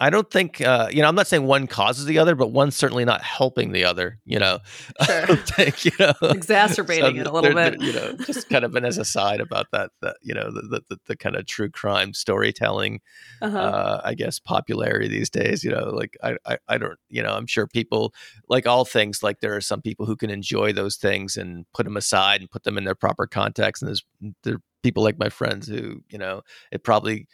I 0.00 0.10
don't 0.10 0.30
think 0.30 0.60
uh, 0.60 0.88
you 0.90 1.02
know. 1.02 1.08
I'm 1.08 1.14
not 1.14 1.26
saying 1.26 1.44
one 1.44 1.66
causes 1.66 2.04
the 2.04 2.18
other, 2.18 2.34
but 2.34 2.52
one's 2.52 2.76
certainly 2.76 3.04
not 3.04 3.22
helping 3.22 3.72
the 3.72 3.84
other. 3.84 4.18
You 4.24 4.38
know, 4.38 4.60
sure. 5.04 5.26
Think 5.36 5.84
you 5.84 5.90
know 5.98 6.12
exacerbating 6.22 7.16
so 7.16 7.20
it 7.20 7.26
a 7.26 7.32
little 7.32 7.54
bit. 7.54 7.80
You 7.80 7.92
know, 7.92 8.12
just 8.24 8.48
kind 8.50 8.64
of 8.64 8.74
an 8.76 8.84
as 8.84 8.98
a 8.98 9.04
side 9.04 9.40
about 9.40 9.66
that. 9.72 9.90
That 10.00 10.16
you 10.22 10.34
know, 10.34 10.50
the 10.52 10.82
the, 10.88 10.98
the 11.06 11.16
kind 11.16 11.34
of 11.34 11.46
true 11.46 11.68
crime 11.68 12.14
storytelling. 12.14 13.00
Uh-huh. 13.42 13.58
Uh, 13.58 14.00
I 14.04 14.14
guess 14.14 14.38
popularity 14.38 15.08
these 15.08 15.30
days. 15.30 15.64
You 15.64 15.72
know, 15.72 15.90
like 15.90 16.16
I, 16.22 16.36
I 16.46 16.58
I 16.68 16.78
don't. 16.78 16.98
You 17.08 17.22
know, 17.22 17.34
I'm 17.34 17.46
sure 17.46 17.66
people 17.66 18.14
like 18.48 18.66
all 18.66 18.84
things. 18.84 19.22
Like 19.22 19.40
there 19.40 19.56
are 19.56 19.60
some 19.60 19.82
people 19.82 20.06
who 20.06 20.16
can 20.16 20.30
enjoy 20.30 20.72
those 20.72 20.96
things 20.96 21.36
and 21.36 21.66
put 21.74 21.84
them 21.84 21.96
aside 21.96 22.40
and 22.40 22.50
put 22.50 22.62
them 22.62 22.78
in 22.78 22.84
their 22.84 22.94
proper 22.94 23.26
context. 23.26 23.82
And 23.82 23.88
there's 23.88 24.04
there 24.44 24.54
are 24.54 24.62
people 24.84 25.02
like 25.02 25.18
my 25.18 25.28
friends 25.28 25.66
who 25.66 26.02
you 26.08 26.18
know 26.18 26.42
it 26.70 26.84
probably. 26.84 27.26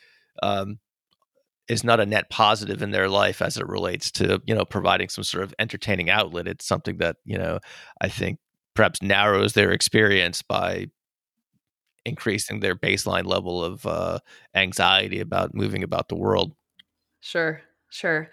Um, 0.43 0.81
is 1.69 1.85
not 1.85 2.01
a 2.01 2.07
net 2.07 2.29
positive 2.31 2.83
in 2.83 2.91
their 2.91 3.09
life 3.09 3.41
as 3.41 3.57
it 3.57 3.67
relates 3.67 4.11
to 4.11 4.41
you 4.47 4.55
know 4.55 4.65
providing 4.65 5.09
some 5.09 5.25
sort 5.25 5.45
of 5.45 5.55
entertaining 5.59 6.11
outlet. 6.11 6.49
It's 6.49 6.67
something 6.67 6.99
that 6.99 7.17
you 7.25 7.39
know 7.39 7.59
i 8.01 8.09
think 8.09 8.39
perhaps 8.75 9.01
narrows 9.03 9.53
their 9.53 9.71
experience 9.71 10.43
by 10.43 10.87
increasing 12.05 12.61
their 12.61 12.75
baseline 12.75 13.25
level 13.25 13.65
of 13.65 13.87
uh, 13.87 14.19
anxiety 14.55 15.21
about 15.21 15.55
moving 15.55 15.83
about 15.83 16.09
the 16.09 16.17
world. 16.17 16.53
Sure 17.21 17.63
sure. 17.95 18.29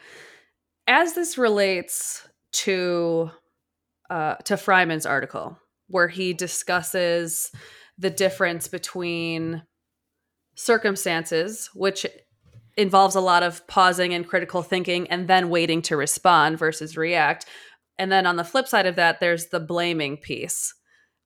As 0.87 1.13
this 1.13 1.37
relates 1.37 2.27
to 2.53 3.29
uh, 4.09 4.35
to 4.35 4.55
Friman's 4.55 5.05
article 5.05 5.57
where 5.87 6.07
he 6.07 6.33
discusses 6.33 7.51
the 7.97 8.09
difference 8.09 8.67
between 8.67 9.63
circumstances 10.55 11.69
which 11.73 12.05
involves 12.81 13.15
a 13.15 13.21
lot 13.21 13.43
of 13.43 13.65
pausing 13.67 14.13
and 14.13 14.27
critical 14.27 14.61
thinking 14.61 15.09
and 15.09 15.27
then 15.27 15.49
waiting 15.49 15.81
to 15.83 15.97
respond 15.97 16.57
versus 16.57 16.97
react. 16.97 17.45
And 17.97 18.11
then 18.11 18.25
on 18.25 18.35
the 18.35 18.43
flip 18.43 18.67
side 18.67 18.85
of 18.85 18.95
that, 18.95 19.19
there's 19.19 19.47
the 19.47 19.59
blaming 19.59 20.17
piece 20.17 20.73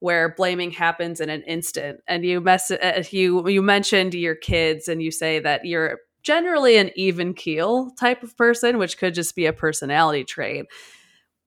where 0.00 0.34
blaming 0.36 0.70
happens 0.70 1.20
in 1.20 1.30
an 1.30 1.42
instant. 1.42 2.00
And 2.06 2.24
you 2.24 2.40
mess 2.40 2.70
uh, 2.70 3.02
you 3.10 3.48
you 3.48 3.62
mentioned 3.62 4.14
your 4.14 4.34
kids 4.34 4.88
and 4.88 5.02
you 5.02 5.10
say 5.10 5.38
that 5.40 5.64
you're 5.64 5.98
generally 6.22 6.76
an 6.76 6.90
even 6.96 7.34
keel 7.34 7.92
type 7.98 8.22
of 8.22 8.36
person, 8.36 8.78
which 8.78 8.98
could 8.98 9.14
just 9.14 9.34
be 9.34 9.46
a 9.46 9.52
personality 9.52 10.24
trait. 10.24 10.66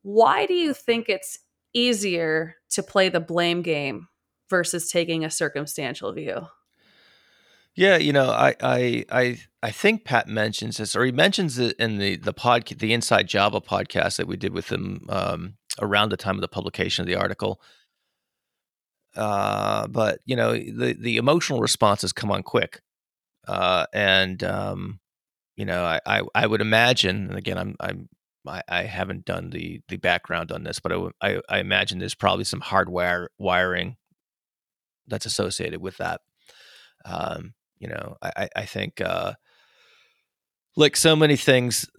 Why 0.01 0.45
do 0.45 0.53
you 0.53 0.73
think 0.73 1.09
it's 1.09 1.37
easier 1.73 2.55
to 2.71 2.81
play 2.81 3.09
the 3.09 3.19
blame 3.19 3.61
game 3.61 4.07
versus 4.49 4.89
taking 4.89 5.25
a 5.25 5.29
circumstantial 5.29 6.13
view? 6.13 6.47
Yeah, 7.79 7.95
you 7.95 8.11
know, 8.11 8.29
I 8.29 8.55
I 8.61 9.05
I 9.09 9.39
I 9.63 9.71
think 9.71 10.03
Pat 10.03 10.27
mentions 10.27 10.75
this, 10.75 10.97
or 10.97 11.05
he 11.05 11.13
mentions 11.13 11.57
it 11.57 11.77
in 11.79 11.97
the 11.97 12.17
the 12.17 12.33
pod, 12.33 12.65
the 12.65 12.91
Inside 12.91 13.29
JABA 13.29 13.63
podcast 13.63 14.17
that 14.17 14.27
we 14.27 14.35
did 14.35 14.51
with 14.51 14.69
him 14.69 15.05
um, 15.07 15.53
around 15.79 16.09
the 16.09 16.17
time 16.17 16.35
of 16.35 16.41
the 16.41 16.49
publication 16.49 17.03
of 17.03 17.07
the 17.07 17.15
article. 17.15 17.61
Uh, 19.15 19.87
but 19.87 20.19
you 20.25 20.35
know, 20.35 20.51
the 20.51 20.93
the 20.99 21.15
emotional 21.15 21.61
responses 21.61 22.11
come 22.11 22.31
on 22.31 22.43
quick, 22.43 22.81
uh, 23.47 23.85
and 23.93 24.43
um, 24.43 24.99
you 25.55 25.63
know, 25.63 25.85
I, 25.85 26.01
I 26.05 26.21
I 26.35 26.47
would 26.47 26.59
imagine, 26.59 27.29
and 27.29 27.37
again, 27.37 27.57
I'm 27.57 27.77
I'm 27.79 28.09
I, 28.45 28.61
I 28.67 28.83
haven't 28.83 29.23
done 29.23 29.51
the 29.51 29.79
the 29.87 29.95
background 29.95 30.51
on 30.51 30.65
this, 30.65 30.81
but 30.81 30.91
I, 30.91 31.07
I, 31.21 31.41
I 31.47 31.59
imagine 31.59 31.99
there's 31.99 32.13
probably 32.13 32.43
some 32.43 32.59
hardware 32.59 33.29
wiring 33.37 33.95
that's 35.07 35.25
associated 35.25 35.79
with 35.81 35.95
that. 35.95 36.19
Um, 37.05 37.53
you 37.79 37.87
know, 37.87 38.17
I, 38.21 38.49
I 38.55 38.65
think 38.65 39.01
uh, 39.01 39.33
like 40.75 40.95
so 40.95 41.15
many 41.15 41.35
things 41.35 41.89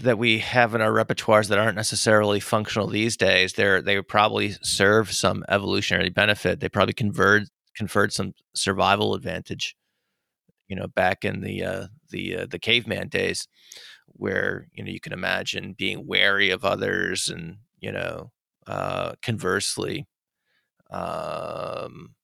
that 0.00 0.18
we 0.18 0.38
have 0.38 0.74
in 0.74 0.80
our 0.80 0.92
repertoires 0.92 1.48
that 1.48 1.58
aren't 1.58 1.76
necessarily 1.76 2.40
functional 2.40 2.88
these 2.88 3.16
days, 3.16 3.52
they're 3.52 3.80
they 3.80 3.96
would 3.96 4.08
probably 4.08 4.56
serve 4.62 5.12
some 5.12 5.44
evolutionary 5.48 6.10
benefit. 6.10 6.60
They 6.60 6.68
probably 6.68 6.94
conferred 6.94 7.48
conferred 7.76 8.12
some 8.12 8.34
survival 8.54 9.14
advantage. 9.14 9.76
You 10.68 10.76
know, 10.76 10.86
back 10.86 11.24
in 11.24 11.40
the 11.40 11.64
uh, 11.64 11.86
the 12.10 12.36
uh, 12.36 12.46
the 12.48 12.58
caveman 12.58 13.08
days, 13.08 13.48
where 14.06 14.68
you 14.72 14.84
know 14.84 14.90
you 14.90 15.00
can 15.00 15.12
imagine 15.12 15.74
being 15.76 16.06
wary 16.06 16.50
of 16.50 16.64
others, 16.64 17.28
and 17.28 17.58
you 17.80 17.90
know, 17.90 18.30
uh, 18.66 19.14
conversely, 19.22 20.06
um, 20.90 22.14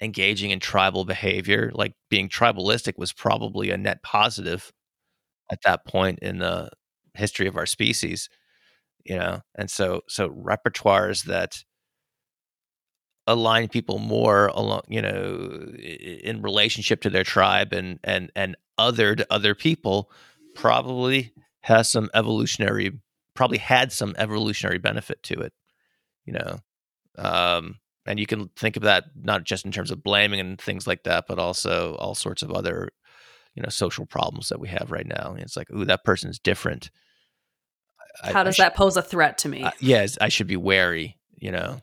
engaging 0.00 0.50
in 0.50 0.60
tribal 0.60 1.04
behavior, 1.04 1.70
like 1.74 1.94
being 2.10 2.28
tribalistic, 2.28 2.94
was 2.98 3.12
probably 3.12 3.70
a 3.70 3.76
net 3.78 4.02
positive 4.02 4.72
at 5.50 5.62
that 5.64 5.86
point 5.86 6.20
in 6.20 6.38
the 6.38 6.70
history 7.14 7.46
of 7.48 7.56
our 7.56 7.66
species. 7.66 8.28
You 9.04 9.18
know, 9.18 9.40
and 9.56 9.70
so 9.70 10.02
so 10.08 10.30
repertoires 10.30 11.24
that 11.24 11.64
align 13.26 13.68
people 13.68 13.98
more 13.98 14.46
along, 14.48 14.82
you 14.88 15.02
know, 15.02 15.74
in 15.78 16.40
relationship 16.42 17.00
to 17.02 17.10
their 17.10 17.24
tribe 17.24 17.72
and 17.72 17.98
and 18.04 18.30
and 18.34 18.56
othered 18.78 19.24
other 19.30 19.54
people 19.54 20.10
probably 20.54 21.32
has 21.62 21.90
some 21.90 22.08
evolutionary 22.14 22.92
probably 23.34 23.58
had 23.58 23.92
some 23.92 24.14
evolutionary 24.18 24.78
benefit 24.78 25.22
to 25.22 25.34
it 25.40 25.52
you 26.26 26.32
know 26.32 26.58
um 27.18 27.76
and 28.08 28.18
you 28.18 28.26
can 28.26 28.48
think 28.56 28.76
of 28.76 28.82
that 28.84 29.04
not 29.22 29.44
just 29.44 29.66
in 29.66 29.70
terms 29.70 29.90
of 29.90 30.02
blaming 30.02 30.40
and 30.40 30.58
things 30.58 30.86
like 30.86 31.04
that, 31.04 31.26
but 31.28 31.38
also 31.38 31.94
all 31.96 32.14
sorts 32.14 32.42
of 32.42 32.50
other, 32.50 32.88
you 33.54 33.62
know, 33.62 33.68
social 33.68 34.06
problems 34.06 34.48
that 34.48 34.58
we 34.58 34.68
have 34.68 34.90
right 34.90 35.06
now. 35.06 35.32
And 35.32 35.40
it's 35.40 35.56
like, 35.56 35.70
ooh, 35.70 35.84
that 35.84 36.04
person's 36.04 36.38
different. 36.38 36.90
How 38.22 38.40
I, 38.40 38.44
does 38.44 38.58
I 38.58 38.64
that 38.64 38.74
pose 38.74 38.96
a 38.96 39.02
threat 39.02 39.36
to 39.38 39.48
me? 39.50 39.62
Uh, 39.62 39.72
yes, 39.78 40.16
I 40.20 40.30
should 40.30 40.46
be 40.46 40.56
wary. 40.56 41.18
You 41.36 41.52
know. 41.52 41.82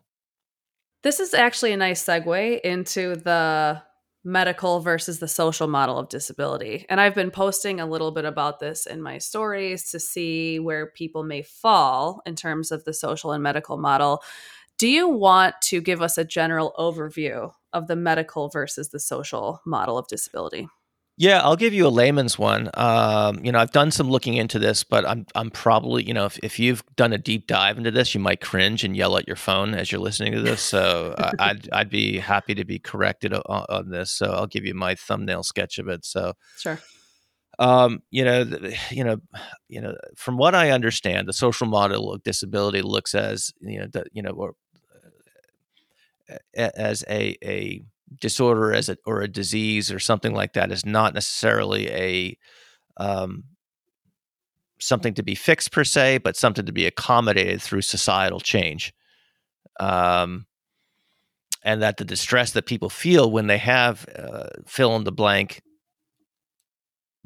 This 1.04 1.20
is 1.20 1.36
actually 1.36 1.72
a 1.74 1.78
nice 1.78 2.04
segue 2.04 2.60
into 2.62 3.16
the 3.16 3.84
medical 4.24 4.80
versus 4.80 5.20
the 5.20 5.28
social 5.28 5.68
model 5.68 6.00
of 6.00 6.10
disability. 6.10 6.88
And 6.90 7.00
I've 7.00 7.14
been 7.14 7.30
posting 7.30 7.80
a 7.80 7.86
little 7.86 8.10
bit 8.10 8.26
about 8.26 8.60
this 8.60 8.88
in 8.88 9.04
my 9.04 9.20
stories 9.20 9.92
to 9.92 10.00
see 10.00 10.58
where 10.58 10.88
people 10.88 11.24
may 11.24 11.44
fall 11.44 12.24
in 12.26 12.36
terms 12.36 12.72
of 12.72 12.84
the 12.84 12.94
social 12.94 13.32
and 13.32 13.44
medical 13.44 13.78
model. 13.78 14.24
Do 14.78 14.88
you 14.88 15.08
want 15.08 15.56
to 15.64 15.80
give 15.80 16.02
us 16.02 16.18
a 16.18 16.26
general 16.26 16.74
overview 16.78 17.52
of 17.72 17.88
the 17.88 17.96
medical 17.96 18.50
versus 18.50 18.90
the 18.90 19.00
social 19.00 19.62
model 19.66 19.98
of 19.98 20.08
disability? 20.08 20.68
Yeah, 21.18 21.40
I'll 21.42 21.56
give 21.56 21.74
you 21.74 21.88
a 21.88 21.90
layman's 21.90 22.38
one. 22.38 22.70
Um, 22.74 23.40
you 23.42 23.50
know, 23.54 23.60
I've 23.60 23.72
done 23.72 23.90
some 23.90 24.10
looking 24.10 24.34
into 24.34 24.60
this, 24.60 24.84
but 24.84 25.08
I'm 25.08 25.26
I'm 25.34 25.50
probably 25.50 26.04
you 26.04 26.14
know 26.14 26.26
if, 26.26 26.38
if 26.44 26.60
you've 26.60 26.84
done 26.98 27.14
a 27.14 27.18
deep 27.18 27.48
dive 27.48 27.78
into 27.78 27.90
this, 27.90 28.14
you 28.14 28.20
might 28.20 28.42
cringe 28.42 28.84
and 28.84 28.98
yell 28.98 29.16
at 29.16 29.26
your 29.26 29.38
phone 29.38 29.76
as 29.76 29.94
you're 29.94 30.02
listening 30.02 30.34
to 30.34 30.42
this. 30.42 30.62
So 30.62 31.16
I'd 31.40 31.70
I'd 31.72 31.90
be 31.90 32.18
happy 32.18 32.54
to 32.56 32.66
be 32.66 32.80
corrected 32.80 33.34
on, 33.34 33.42
on, 33.46 33.90
this. 33.90 34.12
So 34.12 34.26
I'll 34.26 34.48
give 34.48 34.66
you 34.66 34.74
my 34.74 34.96
thumbnail 34.96 35.44
sketch 35.44 35.80
of 35.80 35.88
it. 35.88 36.04
So 36.04 36.34
sure. 36.58 36.80
Um, 37.60 38.02
you 38.12 38.26
know, 38.26 38.44
you 38.90 39.06
know, 39.06 39.18
you 39.70 39.80
know. 39.80 39.96
From 40.18 40.36
what 40.36 40.54
I 40.54 40.72
understand, 40.72 41.30
the 41.30 41.34
social 41.34 41.68
model 41.68 42.12
of 42.12 42.24
disability 42.24 42.82
looks 42.82 43.16
as 43.16 43.54
you 43.62 43.80
know, 43.80 43.88
the, 43.90 44.04
you 44.12 44.22
know, 44.22 44.32
or 44.32 44.56
as 46.56 47.04
a 47.10 47.38
a 47.44 47.82
disorder 48.20 48.74
as 48.74 48.90
a 48.90 48.98
or 49.06 49.22
a 49.22 49.28
disease 49.28 49.92
or 49.92 50.00
something 50.00 50.34
like 50.34 50.54
that 50.54 50.72
is 50.72 50.86
not 50.86 51.14
necessarily 51.14 51.90
a 51.90 52.38
um, 52.98 53.44
something 54.80 55.14
to 55.16 55.24
be 55.24 55.36
fixed 55.36 55.72
per 55.72 55.84
se, 55.84 56.20
but 56.20 56.36
something 56.36 56.66
to 56.66 56.72
be 56.72 56.86
accommodated 56.86 57.62
through 57.62 57.82
societal 57.82 58.40
change. 58.40 58.94
Um, 59.80 60.46
and 61.64 61.82
that 61.82 61.98
the 61.98 62.06
distress 62.06 62.52
that 62.52 62.68
people 62.68 62.90
feel 62.90 63.32
when 63.32 63.48
they 63.48 63.58
have 63.58 64.06
uh, 64.18 64.50
fill 64.68 64.96
in 64.96 65.04
the 65.04 65.12
blank 65.12 65.62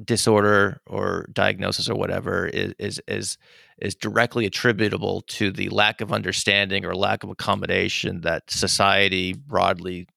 disorder 0.03 0.81
or 0.87 1.27
diagnosis 1.33 1.89
or 1.89 1.95
whatever 1.95 2.47
is 2.47 2.73
is 2.79 3.01
is 3.07 3.37
is 3.81 3.95
directly 3.95 4.45
attributable 4.45 5.21
to 5.21 5.51
the 5.51 5.69
lack 5.69 6.01
of 6.01 6.11
understanding 6.11 6.85
or 6.85 6.95
lack 6.95 7.23
of 7.23 7.29
accommodation 7.29 8.21
that 8.21 8.49
society 8.49 9.33
broadly 9.33 10.07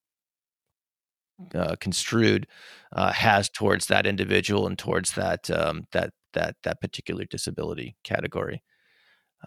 uh, 1.54 1.76
construed 1.80 2.46
uh, 2.92 3.12
has 3.12 3.48
towards 3.48 3.86
that 3.86 4.06
individual 4.06 4.66
and 4.66 4.78
towards 4.78 5.12
that 5.12 5.50
um, 5.50 5.86
that 5.92 6.12
that 6.34 6.56
that 6.62 6.80
particular 6.80 7.24
disability 7.24 7.96
category. 8.04 8.62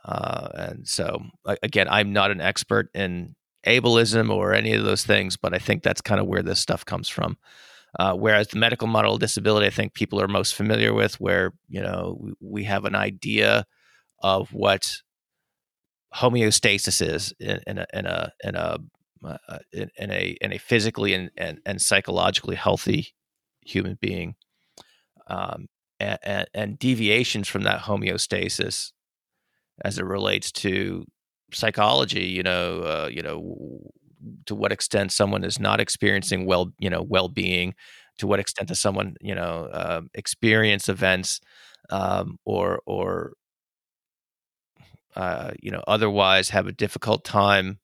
Uh, 0.03 0.49
and 0.55 0.87
so, 0.87 1.23
again, 1.63 1.87
I'm 1.89 2.11
not 2.11 2.29
an 2.29 2.41
expert 2.41 2.89
in 2.93 3.35
ableism 3.65 4.29
or 4.29 4.53
any 4.53 4.73
of 4.73 4.83
those 4.83 5.05
things, 5.05 5.37
but 5.37 5.53
I 5.53 5.57
think 5.57 5.83
that's 5.83 6.01
kind 6.01 6.19
of 6.19 6.27
where 6.27 6.43
this 6.43 6.59
stuff 6.59 6.85
comes 6.85 7.07
from. 7.07 7.37
Uh, 7.97 8.13
whereas 8.13 8.49
the 8.49 8.59
medical 8.59 8.87
model 8.87 9.13
of 9.13 9.19
disability, 9.19 9.67
I 9.67 9.69
think 9.69 9.93
people 9.93 10.21
are 10.21 10.27
most 10.27 10.55
familiar 10.55 10.93
with, 10.93 11.19
where 11.21 11.53
you 11.69 11.81
know 11.81 12.17
we, 12.19 12.33
we 12.41 12.63
have 12.65 12.85
an 12.85 12.95
idea 12.95 13.65
of 14.19 14.51
what 14.53 14.97
homeostasis 16.15 17.05
is 17.05 17.33
in, 17.39 17.59
in 17.67 17.77
a 17.77 17.85
in 17.93 18.05
a 18.05 18.31
in 18.43 18.55
a 18.55 18.77
uh, 19.23 19.59
in, 19.71 19.89
in, 19.97 20.11
a 20.11 20.37
in 20.41 20.53
a 20.53 20.57
physically 20.57 21.13
and, 21.13 21.31
and, 21.37 21.59
and 21.65 21.81
psychologically 21.81 22.55
healthy 22.55 23.13
human 23.61 23.97
being, 23.99 24.35
um, 25.27 25.67
and, 25.99 26.19
and, 26.23 26.47
and 26.53 26.79
deviations 26.79 27.47
from 27.47 27.63
that 27.63 27.81
homeostasis 27.81 28.91
as 29.83 29.97
it 29.97 30.05
relates 30.05 30.51
to 30.51 31.05
psychology. 31.51 32.25
You 32.25 32.43
know, 32.43 32.81
uh, 32.81 33.09
you 33.11 33.21
know, 33.21 33.79
to 34.45 34.55
what 34.55 34.71
extent 34.71 35.11
someone 35.11 35.43
is 35.43 35.59
not 35.59 35.79
experiencing 35.79 36.45
well, 36.45 36.71
you 36.79 36.89
know, 36.89 37.01
well 37.01 37.29
being. 37.29 37.75
To 38.19 38.27
what 38.27 38.39
extent 38.39 38.69
does 38.69 38.79
someone, 38.81 39.15
you 39.21 39.35
know, 39.35 39.65
uh, 39.71 40.01
experience 40.13 40.87
events 40.89 41.41
um, 41.89 42.37
or 42.45 42.81
or 42.85 43.33
uh, 45.15 45.51
you 45.61 45.71
know 45.71 45.83
otherwise 45.87 46.49
have 46.49 46.67
a 46.67 46.71
difficult 46.71 47.23
time 47.23 47.79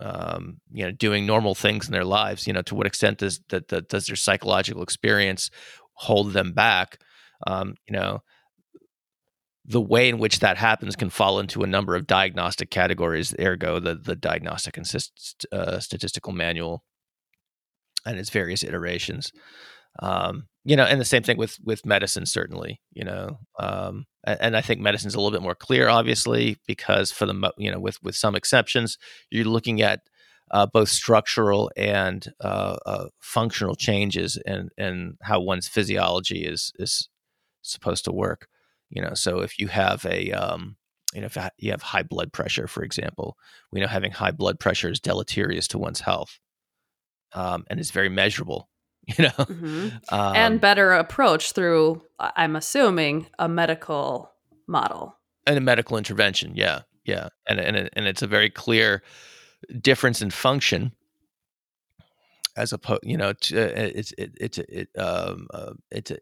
um, 0.00 0.58
you 0.72 0.84
know 0.84 0.92
doing 0.92 1.26
normal 1.26 1.54
things 1.54 1.86
in 1.86 1.92
their 1.92 2.04
lives 2.04 2.46
you 2.46 2.52
know 2.52 2.62
to 2.62 2.74
what 2.74 2.86
extent 2.86 3.18
does 3.18 3.40
that, 3.48 3.68
that 3.68 3.88
does 3.88 4.06
their 4.06 4.16
psychological 4.16 4.82
experience 4.82 5.50
hold 5.94 6.32
them 6.32 6.52
back 6.52 6.98
um, 7.46 7.74
you 7.88 7.92
know 7.94 8.20
the 9.70 9.80
way 9.80 10.08
in 10.08 10.18
which 10.18 10.40
that 10.40 10.56
happens 10.56 10.96
can 10.96 11.10
fall 11.10 11.38
into 11.38 11.62
a 11.62 11.66
number 11.66 11.94
of 11.94 12.06
diagnostic 12.06 12.70
categories 12.70 13.34
ergo 13.38 13.78
the 13.78 13.94
the 13.94 14.16
diagnostic 14.16 14.76
and 14.76 14.86
uh, 15.52 15.78
statistical 15.78 16.32
manual 16.32 16.82
and 18.06 18.18
its 18.18 18.30
various 18.30 18.64
iterations 18.64 19.30
um, 20.00 20.46
you 20.64 20.76
know, 20.76 20.84
and 20.84 21.00
the 21.00 21.04
same 21.04 21.22
thing 21.22 21.38
with 21.38 21.58
with 21.64 21.86
medicine, 21.86 22.26
certainly. 22.26 22.80
You 22.92 23.04
know, 23.04 23.38
um, 23.58 24.04
and, 24.24 24.38
and, 24.40 24.56
I 24.56 24.60
think 24.60 24.80
medicine's 24.80 25.14
a 25.14 25.18
little 25.18 25.32
bit 25.32 25.42
more 25.42 25.54
clear, 25.54 25.88
obviously, 25.88 26.58
because 26.66 27.10
for 27.10 27.26
the 27.26 27.52
you 27.56 27.70
know, 27.70 27.80
with 27.80 28.02
with 28.02 28.14
some 28.14 28.34
exceptions, 28.34 28.98
you're 29.30 29.44
looking 29.44 29.80
at 29.80 30.00
uh, 30.50 30.66
both 30.66 30.88
structural 30.88 31.70
and 31.76 32.26
uh, 32.40 32.76
uh, 32.86 33.06
functional 33.18 33.74
changes 33.74 34.38
and 34.46 34.70
and 34.76 35.16
how 35.22 35.40
one's 35.40 35.68
physiology 35.68 36.44
is 36.44 36.72
is 36.78 37.08
supposed 37.62 38.04
to 38.04 38.12
work. 38.12 38.46
You 38.90 39.02
know, 39.02 39.14
so 39.14 39.40
if 39.40 39.58
you 39.58 39.68
have 39.68 40.04
a 40.06 40.32
um, 40.32 40.76
you 41.14 41.20
know, 41.20 41.26
if 41.26 41.36
you 41.58 41.70
have 41.70 41.82
high 41.82 42.02
blood 42.02 42.32
pressure, 42.32 42.66
for 42.66 42.82
example, 42.82 43.36
we 43.72 43.80
know 43.80 43.86
having 43.86 44.12
high 44.12 44.30
blood 44.30 44.58
pressure 44.58 44.90
is 44.90 45.00
deleterious 45.00 45.68
to 45.68 45.78
one's 45.78 46.00
health, 46.00 46.38
um, 47.32 47.64
and 47.68 47.80
it's 47.80 47.90
very 47.90 48.08
measurable 48.08 48.68
you 49.06 49.24
know 49.24 49.30
mm-hmm. 49.30 49.88
um, 50.14 50.36
and 50.36 50.60
better 50.60 50.92
approach 50.92 51.52
through 51.52 52.02
i'm 52.18 52.56
assuming 52.56 53.26
a 53.38 53.48
medical 53.48 54.30
model 54.66 55.16
and 55.46 55.56
a 55.56 55.60
medical 55.60 55.96
intervention 55.96 56.52
yeah 56.54 56.80
yeah 57.04 57.28
and 57.48 57.58
and, 57.58 57.88
and 57.92 58.06
it's 58.06 58.22
a 58.22 58.26
very 58.26 58.50
clear 58.50 59.02
difference 59.80 60.20
in 60.20 60.30
function 60.30 60.92
as 62.56 62.72
opposed 62.72 63.00
you 63.02 63.16
know 63.16 63.32
to, 63.32 63.58
uh, 63.58 63.90
it's 63.94 64.12
it, 64.18 64.36
it's 64.40 64.58
it 64.58 64.88
um 64.98 65.46
uh, 65.54 65.72
it's 65.90 66.12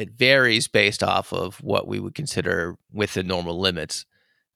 it 0.00 0.12
varies 0.12 0.66
based 0.66 1.02
off 1.02 1.32
of 1.32 1.56
what 1.62 1.86
we 1.86 2.00
would 2.00 2.14
consider 2.14 2.76
within 2.92 3.26
normal 3.26 3.60
limits 3.60 4.06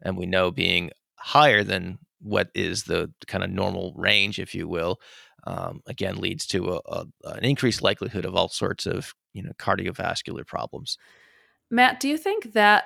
and 0.03 0.17
we 0.17 0.27
know 0.27 0.51
being 0.51 0.91
higher 1.17 1.63
than 1.63 1.99
what 2.21 2.49
is 2.55 2.85
the 2.85 3.13
kind 3.27 3.45
of 3.45 3.51
normal 3.51 3.93
range 3.97 4.39
if 4.39 4.55
you 4.55 4.67
will 4.67 4.99
um, 5.47 5.83
again 5.87 6.17
leads 6.17 6.47
to 6.47 6.73
a, 6.73 6.81
a, 6.87 7.07
an 7.25 7.45
increased 7.45 7.83
likelihood 7.83 8.25
of 8.25 8.35
all 8.35 8.49
sorts 8.49 8.87
of 8.87 9.15
you 9.33 9.43
know 9.43 9.53
cardiovascular 9.59 10.47
problems. 10.47 10.97
Matt, 11.71 12.01
do 12.01 12.09
you 12.09 12.17
think 12.17 12.53
that 12.53 12.85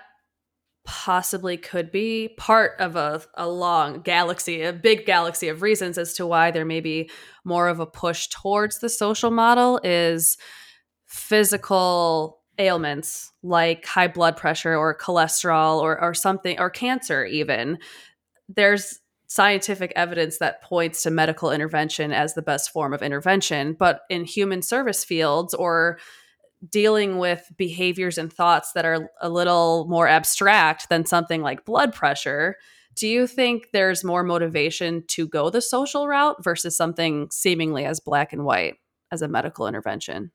possibly 0.84 1.56
could 1.56 1.92
be 1.92 2.34
part 2.38 2.72
of 2.80 2.96
a, 2.96 3.20
a 3.34 3.46
long 3.48 4.00
galaxy, 4.00 4.62
a 4.62 4.72
big 4.72 5.04
galaxy 5.04 5.48
of 5.48 5.60
reasons 5.60 5.98
as 5.98 6.14
to 6.14 6.26
why 6.26 6.50
there 6.50 6.64
may 6.64 6.80
be 6.80 7.10
more 7.44 7.68
of 7.68 7.78
a 7.78 7.86
push 7.86 8.28
towards 8.28 8.78
the 8.78 8.88
social 8.88 9.30
model 9.30 9.78
is 9.84 10.38
physical 11.06 12.37
ailments 12.58 13.32
like 13.42 13.86
high 13.86 14.08
blood 14.08 14.36
pressure 14.36 14.74
or 14.74 14.96
cholesterol 14.96 15.80
or, 15.80 16.00
or 16.00 16.12
something 16.14 16.58
or 16.58 16.70
cancer 16.70 17.24
even 17.24 17.78
there's 18.48 19.00
scientific 19.28 19.92
evidence 19.94 20.38
that 20.38 20.62
points 20.62 21.02
to 21.02 21.10
medical 21.10 21.50
intervention 21.50 22.12
as 22.12 22.34
the 22.34 22.42
best 22.42 22.70
form 22.70 22.94
of 22.94 23.02
intervention. 23.02 23.74
But 23.78 24.00
in 24.08 24.24
human 24.24 24.62
service 24.62 25.04
fields 25.04 25.52
or 25.52 25.98
dealing 26.70 27.18
with 27.18 27.46
behaviors 27.56 28.18
and 28.18 28.32
thoughts 28.32 28.72
that 28.72 28.86
are 28.86 29.10
a 29.20 29.28
little 29.28 29.86
more 29.88 30.08
abstract 30.08 30.88
than 30.88 31.04
something 31.04 31.42
like 31.42 31.66
blood 31.66 31.94
pressure, 31.94 32.56
do 32.96 33.06
you 33.06 33.26
think 33.26 33.68
there's 33.72 34.02
more 34.02 34.24
motivation 34.24 35.04
to 35.08 35.28
go 35.28 35.50
the 35.50 35.60
social 35.60 36.08
route 36.08 36.42
versus 36.42 36.76
something 36.76 37.28
seemingly 37.30 37.84
as 37.84 38.00
black 38.00 38.32
and 38.32 38.44
white 38.44 38.74
as 39.12 39.22
a 39.22 39.28
medical 39.28 39.68
intervention? 39.68 40.32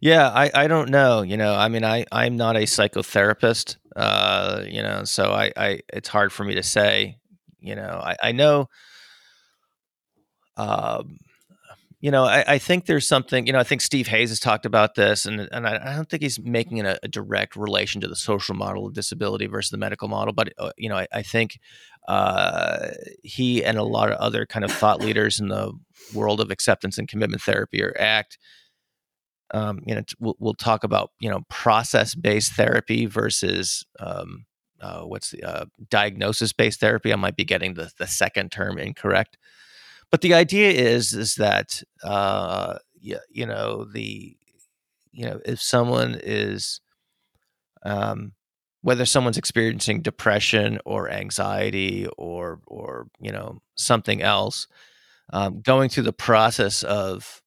Yeah, 0.00 0.28
I, 0.28 0.50
I 0.54 0.66
don't 0.66 0.90
know. 0.90 1.22
You 1.22 1.36
know, 1.36 1.54
I 1.54 1.68
mean, 1.68 1.84
I, 1.84 2.06
I'm 2.10 2.36
not 2.36 2.56
a 2.56 2.60
psychotherapist, 2.60 3.76
uh, 3.96 4.64
you 4.66 4.82
know, 4.82 5.04
so 5.04 5.32
I, 5.32 5.52
I, 5.56 5.80
it's 5.92 6.08
hard 6.08 6.32
for 6.32 6.44
me 6.44 6.54
to 6.54 6.62
say 6.62 7.20
you 7.60 7.74
know, 7.76 8.00
I, 8.02 8.16
I 8.22 8.32
know, 8.32 8.68
um, 10.56 11.18
you 12.00 12.10
know, 12.10 12.24
I, 12.24 12.44
I, 12.46 12.58
think 12.58 12.86
there's 12.86 13.06
something, 13.06 13.46
you 13.46 13.52
know, 13.52 13.58
I 13.58 13.62
think 13.62 13.82
Steve 13.82 14.06
Hayes 14.08 14.30
has 14.30 14.40
talked 14.40 14.64
about 14.64 14.94
this, 14.94 15.26
and, 15.26 15.48
and 15.52 15.66
I, 15.66 15.92
I 15.92 15.96
don't 15.96 16.08
think 16.08 16.22
he's 16.22 16.40
making 16.40 16.80
a, 16.80 16.98
a, 17.02 17.08
direct 17.08 17.56
relation 17.56 18.00
to 18.00 18.08
the 18.08 18.16
social 18.16 18.54
model 18.54 18.86
of 18.86 18.94
disability 18.94 19.46
versus 19.46 19.70
the 19.70 19.76
medical 19.76 20.08
model, 20.08 20.32
but, 20.32 20.52
uh, 20.58 20.72
you 20.78 20.88
know, 20.88 20.96
I, 20.96 21.06
I 21.12 21.22
think 21.22 21.58
uh, 22.08 22.88
he 23.22 23.64
and 23.64 23.76
a 23.78 23.84
lot 23.84 24.10
of 24.10 24.18
other 24.18 24.46
kind 24.46 24.64
of 24.64 24.72
thought 24.72 25.00
leaders 25.00 25.40
in 25.40 25.48
the 25.48 25.72
world 26.14 26.40
of 26.40 26.50
acceptance 26.50 26.96
and 26.96 27.06
commitment 27.06 27.42
therapy 27.42 27.82
or 27.82 27.94
ACT, 27.98 28.38
um, 29.52 29.80
you 29.84 29.94
know, 29.94 30.02
we'll, 30.18 30.36
we'll, 30.38 30.54
talk 30.54 30.84
about, 30.84 31.10
you 31.20 31.30
know, 31.30 31.40
process 31.48 32.14
based 32.14 32.52
therapy 32.52 33.06
versus, 33.06 33.84
um, 33.98 34.46
uh, 34.80 35.02
what's 35.02 35.30
the 35.30 35.42
uh, 35.42 35.64
diagnosis 35.88 36.52
based 36.52 36.80
therapy. 36.80 37.12
I 37.12 37.16
might 37.16 37.36
be 37.36 37.44
getting 37.44 37.74
the, 37.74 37.90
the 37.98 38.06
second 38.06 38.52
term 38.52 38.78
incorrect, 38.78 39.36
but 40.10 40.20
the 40.22 40.34
idea 40.34 40.70
is 40.70 41.12
is 41.12 41.36
that 41.36 41.82
uh, 42.02 42.78
you, 42.98 43.18
you 43.30 43.46
know 43.46 43.84
the 43.84 44.36
you 45.12 45.26
know 45.26 45.40
if 45.44 45.60
someone 45.60 46.18
is 46.22 46.80
um, 47.82 48.32
whether 48.82 49.04
someone's 49.04 49.38
experiencing 49.38 50.00
depression 50.00 50.80
or 50.84 51.10
anxiety 51.10 52.06
or 52.16 52.60
or 52.66 53.08
you 53.20 53.32
know 53.32 53.60
something 53.74 54.22
else, 54.22 54.66
um, 55.32 55.60
going 55.60 55.88
through 55.88 56.04
the 56.04 56.12
process 56.12 56.82
of 56.82 57.42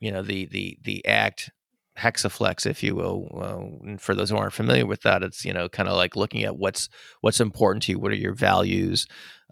you 0.00 0.10
know 0.10 0.22
the 0.22 0.46
the 0.46 0.78
the 0.82 1.04
act 1.06 1.50
hexaflex 1.98 2.66
if 2.66 2.82
you 2.82 2.94
will 2.94 3.28
uh, 3.40 3.96
for 3.98 4.14
those 4.14 4.30
who 4.30 4.36
aren't 4.36 4.52
familiar 4.52 4.86
with 4.86 5.02
that 5.02 5.22
it's 5.22 5.44
you 5.44 5.52
know 5.52 5.68
kind 5.68 5.88
of 5.88 5.96
like 5.96 6.14
looking 6.14 6.44
at 6.44 6.56
what's 6.56 6.88
what's 7.22 7.40
important 7.40 7.82
to 7.82 7.92
you 7.92 7.98
what 7.98 8.12
are 8.12 8.16
your 8.16 8.34
values 8.34 9.06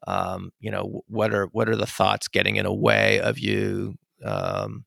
um, 0.07 0.51
you 0.61 0.71
know 0.71 1.03
what 1.09 1.33
are 1.33 1.47
what 1.53 1.69
are 1.69 1.77
the 1.77 1.87
thoughts 1.87 2.29
getting 2.29 2.57
in 2.57 2.67
a 2.67 2.75
way 2.75 3.19
of 3.21 3.39
you 3.39 3.95
um, 4.25 4.85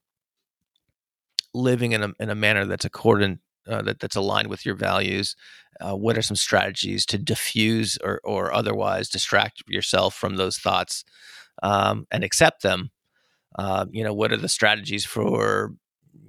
living 1.54 1.94
in 1.94 2.04
a, 2.04 2.10
in 2.20 2.30
a 2.30 2.36
manner 2.36 2.66
that's 2.66 2.86
accordant 2.86 3.40
uh, 3.68 3.82
that, 3.82 4.00
that's 4.00 4.16
aligned 4.16 4.48
with 4.48 4.66
your 4.66 4.76
values 4.76 5.36
uh, 5.82 5.96
what 5.96 6.18
are 6.18 6.22
some 6.22 6.38
strategies 6.38 7.06
to 7.06 7.18
diffuse 7.18 7.98
or, 8.04 8.22
or 8.24 8.54
otherwise 8.54 9.10
distract 9.10 9.64
yourself 9.68 10.14
from 10.14 10.36
those 10.36 10.58
thoughts 10.58 11.04
um, 11.64 12.06
and 12.12 12.24
accept 12.24 12.62
them 12.62 12.92
uh, 13.58 13.86
you 13.92 14.04
know 14.04 14.14
what 14.14 14.32
are 14.32 14.38
the 14.38 14.50
strategies 14.50 15.06
for 15.06 15.74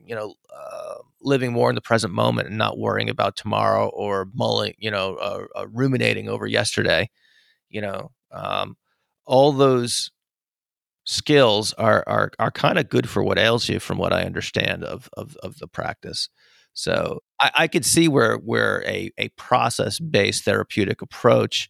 you 0.04 0.14
know 0.14 0.34
uh, 0.54 0.94
living 1.20 1.52
more 1.52 1.68
in 1.68 1.74
the 1.74 1.80
present 1.80 2.12
moment 2.12 2.48
and 2.48 2.58
not 2.58 2.78
worrying 2.78 3.10
about 3.10 3.36
tomorrow 3.36 3.88
or 3.88 4.28
mulling 4.34 4.74
you 4.78 4.90
know 4.90 5.16
uh, 5.16 5.44
uh, 5.56 5.66
ruminating 5.68 6.28
over 6.28 6.46
yesterday 6.46 7.08
you 7.68 7.80
know 7.80 8.10
um, 8.32 8.76
all 9.26 9.52
those 9.52 10.10
skills 11.04 11.72
are 11.74 12.04
are 12.06 12.30
are 12.38 12.50
kind 12.50 12.78
of 12.78 12.88
good 12.88 13.08
for 13.08 13.22
what 13.22 13.38
ails 13.38 13.68
you 13.68 13.80
from 13.80 13.96
what 13.96 14.12
i 14.12 14.24
understand 14.24 14.84
of 14.84 15.08
of, 15.14 15.36
of 15.42 15.58
the 15.58 15.66
practice. 15.66 16.28
So 16.74 17.20
I, 17.40 17.50
I 17.56 17.66
could 17.66 17.84
see 17.84 18.08
where 18.08 18.36
where 18.36 18.84
a, 18.86 19.10
a 19.18 19.30
process 19.30 19.98
based 19.98 20.44
therapeutic 20.44 21.02
approach 21.02 21.68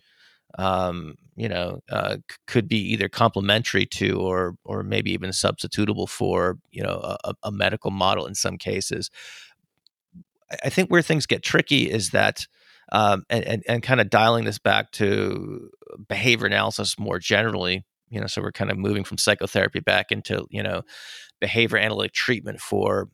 um, 0.58 1.14
you 1.38 1.48
know, 1.48 1.80
uh, 1.88 2.16
could 2.46 2.68
be 2.68 2.78
either 2.92 3.08
complementary 3.08 3.86
to 3.86 4.20
or 4.20 4.56
or 4.64 4.82
maybe 4.82 5.12
even 5.12 5.30
substitutable 5.30 6.08
for 6.08 6.58
you 6.70 6.82
know 6.82 7.16
a, 7.24 7.34
a 7.44 7.52
medical 7.52 7.90
model 7.92 8.26
in 8.26 8.34
some 8.34 8.58
cases. 8.58 9.10
I 10.64 10.70
think 10.70 10.90
where 10.90 11.02
things 11.02 11.26
get 11.26 11.42
tricky 11.42 11.90
is 11.90 12.10
that, 12.10 12.46
um, 12.90 13.24
and, 13.28 13.44
and, 13.44 13.62
and 13.68 13.82
kind 13.82 14.00
of 14.00 14.08
dialing 14.08 14.44
this 14.44 14.58
back 14.58 14.92
to 14.92 15.68
behavior 16.08 16.46
analysis 16.46 16.98
more 16.98 17.18
generally, 17.18 17.84
you 18.08 18.18
know, 18.18 18.26
so 18.26 18.40
we're 18.40 18.52
kind 18.52 18.70
of 18.70 18.78
moving 18.78 19.04
from 19.04 19.18
psychotherapy 19.18 19.80
back 19.80 20.10
into, 20.10 20.46
you 20.50 20.62
know, 20.62 20.82
behavior 21.40 21.76
analytic 21.78 22.14
treatment 22.14 22.60
for 22.60 23.08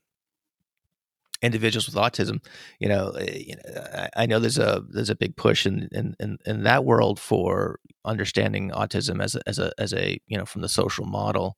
individuals 1.44 1.86
with 1.86 1.94
autism. 1.96 2.44
You 2.80 2.88
know, 2.88 3.10
eh, 3.10 3.42
you 3.46 3.54
know, 3.56 4.08
I 4.16 4.26
know 4.26 4.38
there's 4.38 4.58
a 4.58 4.82
there's 4.88 5.10
a 5.10 5.16
big 5.16 5.36
push 5.36 5.66
in 5.66 5.88
in 5.92 6.14
in, 6.18 6.38
in 6.46 6.62
that 6.64 6.84
world 6.84 7.20
for 7.20 7.78
understanding 8.04 8.70
autism 8.70 9.22
as 9.22 9.34
a, 9.34 9.40
as 9.46 9.58
a 9.58 9.72
as 9.78 9.92
a 9.92 10.18
you 10.26 10.38
know 10.38 10.46
from 10.46 10.62
the 10.62 10.68
social 10.68 11.06
model. 11.06 11.56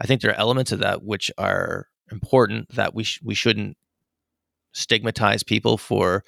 I 0.00 0.06
think 0.06 0.20
there 0.20 0.30
are 0.30 0.40
elements 0.40 0.72
of 0.72 0.80
that 0.80 1.02
which 1.02 1.30
are 1.38 1.88
important 2.10 2.68
that 2.74 2.94
we 2.94 3.04
sh- 3.04 3.20
we 3.22 3.34
shouldn't 3.34 3.76
stigmatize 4.72 5.42
people 5.42 5.78
for 5.78 6.24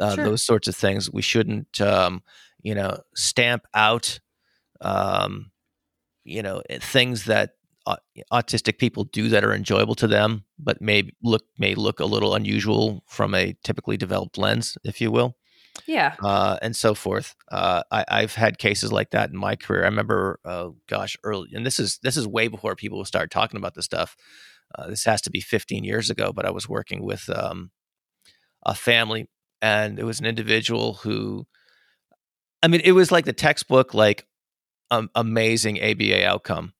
uh, 0.00 0.14
sure. 0.14 0.24
those 0.24 0.42
sorts 0.42 0.68
of 0.68 0.76
things. 0.76 1.10
We 1.10 1.22
shouldn't 1.22 1.80
um, 1.80 2.22
you 2.62 2.74
know 2.74 2.98
stamp 3.14 3.64
out 3.74 4.20
um, 4.80 5.50
you 6.24 6.42
know 6.42 6.62
eh, 6.68 6.78
things 6.80 7.24
that 7.24 7.52
autistic 8.32 8.78
people 8.78 9.04
do 9.04 9.28
that 9.28 9.44
are 9.44 9.54
enjoyable 9.54 9.94
to 9.96 10.06
them, 10.06 10.44
but 10.58 10.80
may 10.80 11.10
look 11.22 11.44
may 11.58 11.74
look 11.74 12.00
a 12.00 12.04
little 12.04 12.34
unusual 12.34 13.02
from 13.06 13.34
a 13.34 13.56
typically 13.64 13.96
developed 13.96 14.38
lens, 14.38 14.78
if 14.84 15.00
you 15.00 15.10
will. 15.10 15.36
Yeah, 15.86 16.14
uh, 16.22 16.58
and 16.60 16.76
so 16.76 16.94
forth. 16.94 17.34
Uh, 17.50 17.82
I, 17.90 18.20
have 18.20 18.34
had 18.34 18.58
cases 18.58 18.92
like 18.92 19.10
that 19.10 19.30
in 19.30 19.36
my 19.36 19.56
career. 19.56 19.82
I 19.82 19.86
remember, 19.86 20.38
uh, 20.44 20.68
gosh, 20.86 21.16
early, 21.24 21.48
and 21.54 21.64
this 21.64 21.80
is 21.80 21.98
this 22.02 22.16
is 22.16 22.26
way 22.26 22.48
before 22.48 22.76
people 22.76 23.04
start 23.04 23.30
talking 23.30 23.56
about 23.56 23.74
this 23.74 23.86
stuff. 23.86 24.14
Uh, 24.74 24.88
this 24.88 25.04
has 25.04 25.20
to 25.22 25.30
be 25.30 25.40
15 25.40 25.82
years 25.82 26.10
ago, 26.10 26.32
but 26.32 26.46
I 26.46 26.50
was 26.50 26.68
working 26.68 27.02
with 27.02 27.28
um, 27.30 27.70
a 28.64 28.74
family, 28.74 29.28
and 29.60 29.98
it 29.98 30.04
was 30.04 30.20
an 30.20 30.26
individual 30.26 30.94
who, 30.94 31.46
I 32.62 32.68
mean, 32.68 32.82
it 32.84 32.92
was 32.92 33.10
like 33.10 33.24
the 33.24 33.32
textbook, 33.32 33.94
like 33.94 34.26
um, 34.90 35.10
amazing 35.14 35.82
ABA 35.82 36.26
outcome 36.26 36.74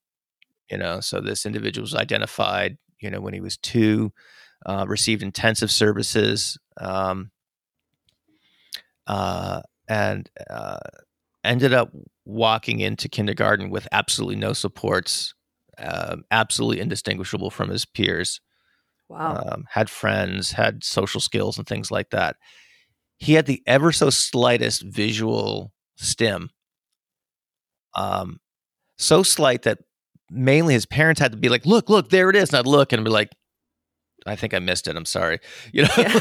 you 0.71 0.79
know 0.79 1.01
so 1.01 1.21
this 1.21 1.47
individual 1.47 1.83
was 1.83 1.95
identified 1.95 2.77
you 3.01 3.11
know 3.11 3.21
when 3.21 3.35
he 3.35 3.41
was 3.41 3.57
two 3.57 4.13
uh, 4.67 4.85
received 4.89 5.23
intensive 5.23 5.71
services 5.71 6.59
um, 6.81 7.31
uh, 9.07 9.61
and 9.89 10.31
uh, 10.49 10.79
ended 11.45 11.73
up 11.73 11.91
walking 12.25 12.81
into 12.81 13.09
kindergarten 13.09 13.71
with 13.71 13.89
absolutely 13.93 14.37
no 14.37 14.53
supports 14.53 15.35
um, 15.79 16.23
absolutely 16.31 16.81
indistinguishable 16.81 17.51
from 17.51 17.69
his 17.69 17.85
peers 17.85 18.41
wow. 19.09 19.43
um, 19.47 19.65
had 19.69 19.91
friends 19.91 20.53
had 20.53 20.85
social 20.85 21.21
skills 21.21 21.59
and 21.59 21.67
things 21.67 21.91
like 21.91 22.11
that. 22.11 22.37
He 23.19 23.35
had 23.35 23.47
the 23.47 23.63
ever 23.67 23.93
so 23.93 24.11
slightest 24.11 24.83
visual 24.83 25.73
stim 25.97 26.51
um, 27.95 28.41
so 28.99 29.23
slight 29.23 29.63
that 29.63 29.79
mainly 30.33 30.75
his 30.75 30.87
parents 30.87 31.21
had 31.21 31.33
to 31.33 31.39
be 31.39 31.49
like, 31.49 31.67
look, 31.67 31.89
look, 31.89 32.11
there 32.11 32.31
it 32.31 32.37
is. 32.37 32.51
And 32.51 32.59
I'd 32.59 32.67
look 32.67 32.93
and 32.93 33.05
be 33.05 33.11
like, 33.11 33.31
I 34.27 34.37
think 34.37 34.55
I 34.55 34.59
missed 34.59 34.87
it. 34.89 34.97
I'm 34.97 35.05
sorry. 35.05 35.41
You 35.73 35.83
know, 35.83 35.89
yeah. 35.97 36.21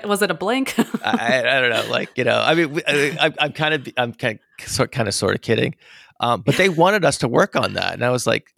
was 0.06 0.22
it 0.22 0.30
a 0.30 0.34
blank? 0.34 0.74
I, 1.04 1.42
I, 1.46 1.60
don't 1.60 1.70
know. 1.70 1.90
Like, 1.90 2.16
you 2.16 2.24
know, 2.24 2.40
I 2.40 2.54
mean, 2.54 2.80
I, 2.86 3.32
am 3.38 3.52
kind 3.52 3.74
of, 3.74 3.88
I'm 3.96 4.12
kind 4.12 4.38
of, 4.60 4.68
sort, 4.68 4.92
kind 4.92 5.08
of, 5.08 5.14
sort 5.14 5.34
of 5.34 5.40
kidding. 5.40 5.74
Um, 6.20 6.42
but 6.42 6.56
they 6.56 6.68
wanted 6.68 7.04
us 7.04 7.18
to 7.18 7.28
work 7.28 7.56
on 7.56 7.74
that. 7.74 7.94
And 7.94 8.04
I 8.04 8.10
was 8.10 8.26
like, 8.26 8.52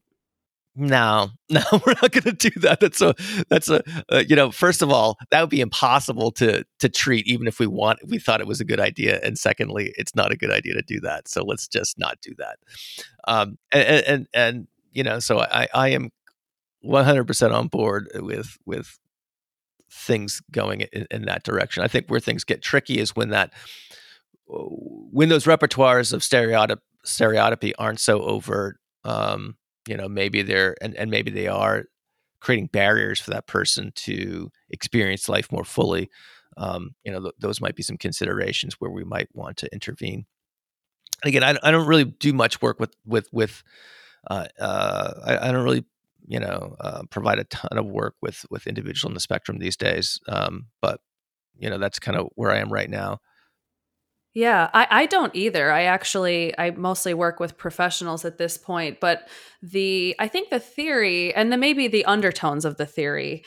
no, 0.77 1.31
no, 1.51 1.63
we're 1.73 1.95
not 2.01 2.13
going 2.13 2.37
to 2.37 2.51
do 2.51 2.51
that. 2.61 2.81
That's 2.81 3.01
a, 3.01 3.15
that's 3.49 3.69
a, 3.69 3.83
uh, 4.13 4.23
you 4.27 4.37
know, 4.37 4.51
first 4.51 4.83
of 4.83 4.91
all, 4.91 5.19
that 5.31 5.41
would 5.41 5.51
be 5.51 5.61
impossible 5.61 6.31
to, 6.33 6.65
to 6.79 6.89
treat, 6.89 7.27
even 7.27 7.47
if 7.47 7.59
we 7.59 7.67
want, 7.67 8.01
if 8.03 8.11
we 8.11 8.19
thought 8.19 8.41
it 8.41 8.47
was 8.47 8.61
a 8.61 8.65
good 8.65 8.81
idea. 8.81 9.21
And 9.23 9.39
secondly, 9.39 9.93
it's 9.97 10.15
not 10.15 10.33
a 10.33 10.37
good 10.37 10.51
idea 10.51 10.75
to 10.75 10.83
do 10.83 11.01
that. 11.01 11.29
So 11.29 11.43
let's 11.43 11.67
just 11.67 11.99
not 11.99 12.21
do 12.23 12.35
that. 12.39 12.59
Um, 13.27 13.59
and, 13.73 14.05
and, 14.07 14.27
and, 14.33 14.69
you 14.93 15.03
know, 15.03 15.19
so 15.19 15.41
I, 15.41 15.69
I 15.75 15.89
am 15.89 16.11
100% 16.85 17.53
on 17.53 17.69
board 17.69 18.09
with, 18.15 18.57
with 18.65 18.99
things 19.91 20.41
going 20.51 20.83
in, 20.83 21.07
in 21.11 21.25
that 21.27 21.43
direction. 21.43 21.83
I 21.83 21.89
think 21.89 22.07
where 22.09 22.21
things 22.21 22.45
get 22.45 22.63
tricky 22.63 22.99
is 22.99 23.17
when 23.17 23.31
that, 23.31 23.53
when 24.47 25.29
those 25.29 25.45
repertoires 25.45 26.13
of 26.13 26.25
stereotype, 26.25 26.81
stereotypy 27.05 27.75
aren't 27.77 28.01
so 28.01 28.23
overt. 28.23 28.79
Um, 29.05 29.57
you 29.91 29.97
know 29.97 30.09
maybe 30.09 30.41
they're 30.43 30.77
and, 30.81 30.95
and 30.95 31.11
maybe 31.11 31.33
they 31.33 31.49
are 31.49 31.87
creating 32.39 32.67
barriers 32.67 33.21
for 33.21 33.33
that 33.33 33.49
person 33.49 33.93
to 33.97 34.51
experience 34.71 35.29
life 35.29 35.51
more 35.51 35.65
fully 35.65 36.09
um, 36.57 36.95
you 37.05 37.11
know 37.11 37.21
th- 37.21 37.35
those 37.41 37.61
might 37.61 37.75
be 37.75 37.83
some 37.83 37.97
considerations 37.97 38.75
where 38.75 38.91
we 38.91 39.05
might 39.05 39.29
want 39.35 39.57
to 39.57 39.73
intervene. 39.73 40.27
Again 41.25 41.43
I, 41.43 41.57
I 41.63 41.73
don't 41.73 41.89
really 41.89 42.05
do 42.05 42.33
much 42.33 42.63
work 42.63 42.79
with 42.79 42.95
with 43.05 43.29
with 43.33 43.65
uh, 44.31 44.47
uh, 44.61 45.13
I, 45.27 45.49
I, 45.49 45.53
don't 45.53 45.65
really 45.65 45.85
you 46.29 46.39
know 46.39 46.77
uh, 46.79 47.03
provide 47.11 47.41
a 47.41 47.45
ton 47.45 47.77
of 47.77 47.87
work 47.87 48.15
with 48.23 48.47
with 48.49 48.69
individuals 48.69 49.11
on 49.11 49.15
the 49.15 49.21
spectrum 49.21 49.59
these 49.59 49.77
days 49.77 50.21
um, 50.29 50.67
but 50.81 51.01
you 51.59 51.69
know 51.69 51.79
that's 51.79 51.99
kind 51.99 52.17
of 52.17 52.29
where 52.37 52.51
i 52.51 52.59
am 52.59 52.73
right 52.73 52.91
now 52.91 53.19
yeah, 54.33 54.71
I, 54.73 54.87
I 54.91 55.07
don't 55.07 55.35
either. 55.35 55.73
I 55.73 55.85
actually 55.85 56.57
I 56.59 56.71
mostly 56.71 57.15
work 57.15 57.41
with 57.41 57.57
professionals 57.59 58.25
at 58.25 58.39
this 58.39 58.57
point, 58.57 59.01
but 59.01 59.29
the 59.63 60.15
I 60.19 60.29
think 60.29 60.51
the 60.51 60.61
theory 60.61 61.35
and 61.35 61.53
the 61.53 61.57
maybe 61.57 61.89
the 61.89 62.05
undertones 62.05 62.65
of 62.65 62.77
the 62.77 62.87
theory 62.87 63.45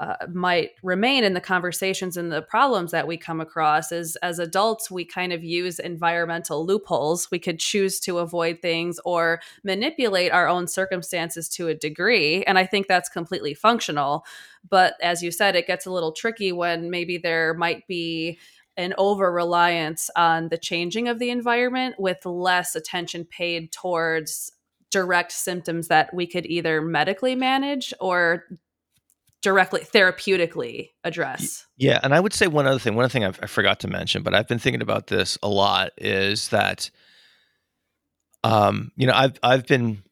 uh, 0.00 0.16
might 0.32 0.70
remain 0.82 1.24
in 1.24 1.34
the 1.34 1.40
conversations 1.40 2.16
and 2.16 2.32
the 2.32 2.40
problems 2.40 2.90
that 2.90 3.06
we 3.06 3.18
come 3.18 3.38
across 3.38 3.92
is 3.92 4.16
as 4.16 4.38
adults 4.38 4.90
we 4.90 5.04
kind 5.04 5.30
of 5.30 5.44
use 5.44 5.78
environmental 5.78 6.64
loopholes 6.64 7.30
we 7.30 7.38
could 7.38 7.58
choose 7.58 8.00
to 8.00 8.16
avoid 8.18 8.62
things 8.62 8.98
or 9.04 9.42
manipulate 9.62 10.32
our 10.32 10.48
own 10.48 10.66
circumstances 10.66 11.50
to 11.50 11.68
a 11.68 11.74
degree 11.74 12.42
and 12.44 12.58
i 12.58 12.64
think 12.64 12.88
that's 12.88 13.10
completely 13.10 13.52
functional 13.52 14.24
but 14.70 14.94
as 15.02 15.22
you 15.22 15.30
said 15.30 15.54
it 15.54 15.66
gets 15.66 15.84
a 15.84 15.92
little 15.92 16.12
tricky 16.12 16.50
when 16.50 16.88
maybe 16.88 17.18
there 17.18 17.52
might 17.52 17.86
be 17.86 18.38
an 18.76 18.94
over 18.98 19.30
reliance 19.30 20.10
on 20.16 20.48
the 20.48 20.58
changing 20.58 21.08
of 21.08 21.18
the 21.18 21.30
environment 21.30 21.96
with 21.98 22.24
less 22.24 22.74
attention 22.74 23.24
paid 23.24 23.72
towards 23.72 24.52
direct 24.90 25.32
symptoms 25.32 25.88
that 25.88 26.12
we 26.12 26.26
could 26.26 26.46
either 26.46 26.80
medically 26.80 27.34
manage 27.34 27.94
or 28.00 28.44
directly 29.42 29.80
therapeutically 29.80 30.90
address. 31.04 31.66
Yeah, 31.76 32.00
and 32.02 32.14
I 32.14 32.20
would 32.20 32.32
say 32.32 32.46
one 32.46 32.66
other 32.66 32.78
thing. 32.78 32.94
One 32.94 33.04
other 33.04 33.12
thing 33.12 33.24
I've, 33.24 33.38
i 33.42 33.46
forgot 33.46 33.80
to 33.80 33.88
mention, 33.88 34.22
but 34.22 34.34
I've 34.34 34.48
been 34.48 34.58
thinking 34.58 34.82
about 34.82 35.06
this 35.06 35.38
a 35.42 35.48
lot 35.48 35.92
is 35.96 36.48
that, 36.48 36.90
um, 38.44 38.92
you 38.96 39.06
know, 39.06 39.14
I've 39.14 39.38
I've 39.42 39.66
been 39.66 40.02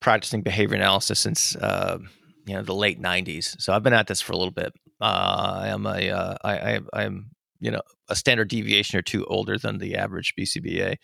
practicing 0.00 0.42
behavior 0.42 0.76
analysis 0.76 1.18
since 1.18 1.56
uh, 1.56 1.98
you 2.46 2.54
know 2.54 2.62
the 2.62 2.74
late 2.74 3.00
'90s, 3.00 3.60
so 3.60 3.72
I've 3.72 3.82
been 3.82 3.92
at 3.92 4.06
this 4.06 4.20
for 4.20 4.32
a 4.32 4.36
little 4.36 4.52
bit. 4.52 4.72
Uh, 5.00 5.60
I 5.62 5.68
am 5.68 5.86
a 5.86 6.10
uh, 6.10 6.36
I, 6.44 6.58
I 6.58 6.80
I'm 6.92 7.30
you 7.60 7.70
know 7.70 7.82
a 8.08 8.16
standard 8.16 8.48
deviation 8.48 8.98
or 8.98 9.02
two 9.02 9.24
older 9.26 9.58
than 9.58 9.78
the 9.78 9.96
average 9.96 10.34
BCBA, 10.38 10.96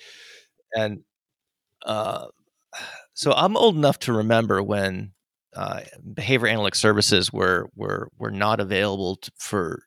and 0.74 1.00
uh, 1.84 2.26
so 3.14 3.32
I'm 3.32 3.56
old 3.56 3.76
enough 3.76 3.98
to 4.00 4.12
remember 4.12 4.62
when 4.62 5.12
uh, 5.54 5.80
behavior 6.14 6.48
analytic 6.48 6.74
services 6.74 7.32
were 7.32 7.68
were 7.76 8.08
were 8.18 8.30
not 8.30 8.60
available 8.60 9.16
to, 9.16 9.30
for 9.36 9.84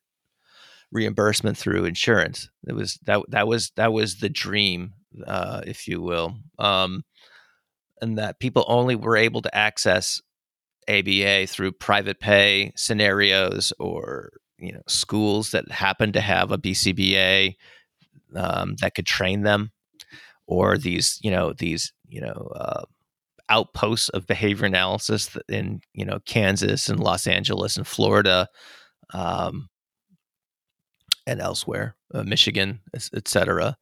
reimbursement 0.92 1.58
through 1.58 1.86
insurance. 1.86 2.50
It 2.68 2.74
was 2.74 3.00
that 3.06 3.22
that 3.30 3.48
was 3.48 3.72
that 3.76 3.92
was 3.94 4.18
the 4.18 4.30
dream, 4.30 4.94
uh, 5.26 5.62
if 5.66 5.88
you 5.88 6.02
will, 6.02 6.38
um, 6.60 7.04
and 8.02 8.18
that 8.18 8.40
people 8.40 8.66
only 8.68 8.96
were 8.96 9.18
able 9.18 9.42
to 9.42 9.56
access 9.56 10.22
ABA 10.88 11.48
through 11.48 11.72
private 11.74 12.20
pay 12.20 12.72
scenarios 12.76 13.74
or 13.80 14.32
you 14.58 14.72
know 14.72 14.82
schools 14.88 15.52
that 15.52 15.72
happen 15.72 16.12
to 16.14 16.22
have 16.22 16.52
a 16.52 16.58
BCBA 16.58 17.56
um, 18.36 18.76
that 18.82 18.96
could 18.96 19.06
train 19.06 19.44
them, 19.44 19.72
or 20.48 20.78
these 20.78 21.20
you 21.22 21.32
know 21.32 21.54
these 21.54 21.94
you 22.08 22.22
know 22.22 22.52
uh, 22.56 22.84
outposts 23.50 24.10
of 24.10 24.28
behavior 24.28 24.66
analysis 24.66 25.38
in 25.50 25.82
you 25.94 26.06
know 26.06 26.20
Kansas 26.26 26.90
and 26.90 27.00
Los 27.00 27.28
Angeles 27.28 27.78
and 27.78 27.88
Florida, 27.88 28.48
um, 29.14 29.70
and 31.28 31.42
elsewhere, 31.42 31.96
uh, 32.14 32.24
Michigan, 32.24 32.80
etc., 32.96 33.78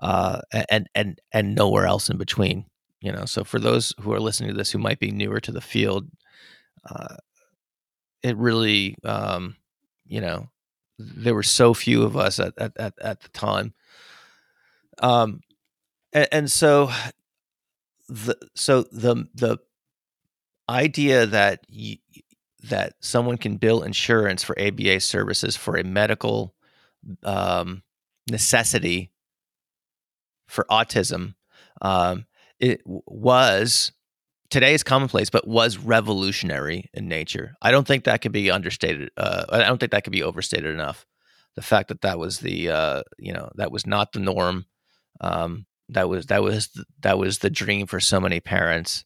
uh, 0.00 0.40
and 0.68 0.88
and 0.94 1.20
and 1.32 1.54
nowhere 1.54 1.86
else 1.86 2.08
in 2.08 2.16
between. 2.16 2.66
You 3.00 3.12
know, 3.12 3.26
so 3.26 3.44
for 3.44 3.58
those 3.58 3.92
who 4.00 4.12
are 4.14 4.20
listening 4.20 4.50
to 4.50 4.56
this 4.56 4.70
who 4.70 4.78
might 4.78 4.98
be 4.98 5.10
newer 5.10 5.38
to 5.40 5.52
the 5.52 5.60
field, 5.60 6.08
uh, 6.88 7.16
it 8.22 8.36
really 8.38 8.96
um, 9.04 9.56
you 10.06 10.20
know, 10.20 10.48
there 10.98 11.34
were 11.34 11.42
so 11.42 11.74
few 11.74 12.02
of 12.02 12.16
us 12.16 12.38
at 12.38 12.54
at 12.58 12.76
at, 12.76 12.94
at 13.00 13.20
the 13.20 13.28
time. 13.30 13.74
Um, 15.02 15.40
and, 16.12 16.28
and 16.30 16.50
so 16.50 16.90
the 18.08 18.36
so 18.54 18.82
the 18.92 19.26
the 19.34 19.58
idea 20.68 21.26
that 21.26 21.64
you, 21.68 21.96
that 22.64 22.94
someone 23.00 23.36
can 23.36 23.56
bill 23.56 23.82
insurance 23.82 24.42
for 24.42 24.58
ABA 24.58 25.00
services 25.00 25.56
for 25.56 25.76
a 25.76 25.84
medical 25.84 26.54
um, 27.22 27.82
necessity 28.30 29.10
for 30.48 30.64
autism 30.70 31.34
um, 31.82 32.24
it 32.58 32.80
was 32.84 33.92
today 34.54 34.72
is 34.72 34.84
commonplace, 34.84 35.30
but 35.30 35.48
was 35.48 35.78
revolutionary 35.78 36.88
in 36.94 37.08
nature. 37.08 37.56
I 37.60 37.72
don't 37.72 37.88
think 37.88 38.04
that 38.04 38.20
can 38.20 38.30
be 38.30 38.52
understated. 38.52 39.10
Uh, 39.16 39.44
I 39.48 39.64
don't 39.64 39.78
think 39.78 39.90
that 39.90 40.04
can 40.04 40.12
be 40.12 40.22
overstated 40.22 40.72
enough. 40.72 41.04
The 41.56 41.62
fact 41.62 41.88
that 41.88 42.02
that 42.02 42.20
was 42.20 42.38
the 42.38 42.70
uh, 42.70 43.02
you 43.18 43.32
know 43.32 43.50
that 43.56 43.72
was 43.72 43.84
not 43.84 44.12
the 44.12 44.20
norm. 44.20 44.66
Um, 45.20 45.66
that 45.88 46.08
was 46.08 46.26
that 46.26 46.44
was 46.44 46.70
that 47.00 47.18
was 47.18 47.38
the 47.38 47.50
dream 47.50 47.88
for 47.88 47.98
so 47.98 48.20
many 48.20 48.38
parents 48.38 49.04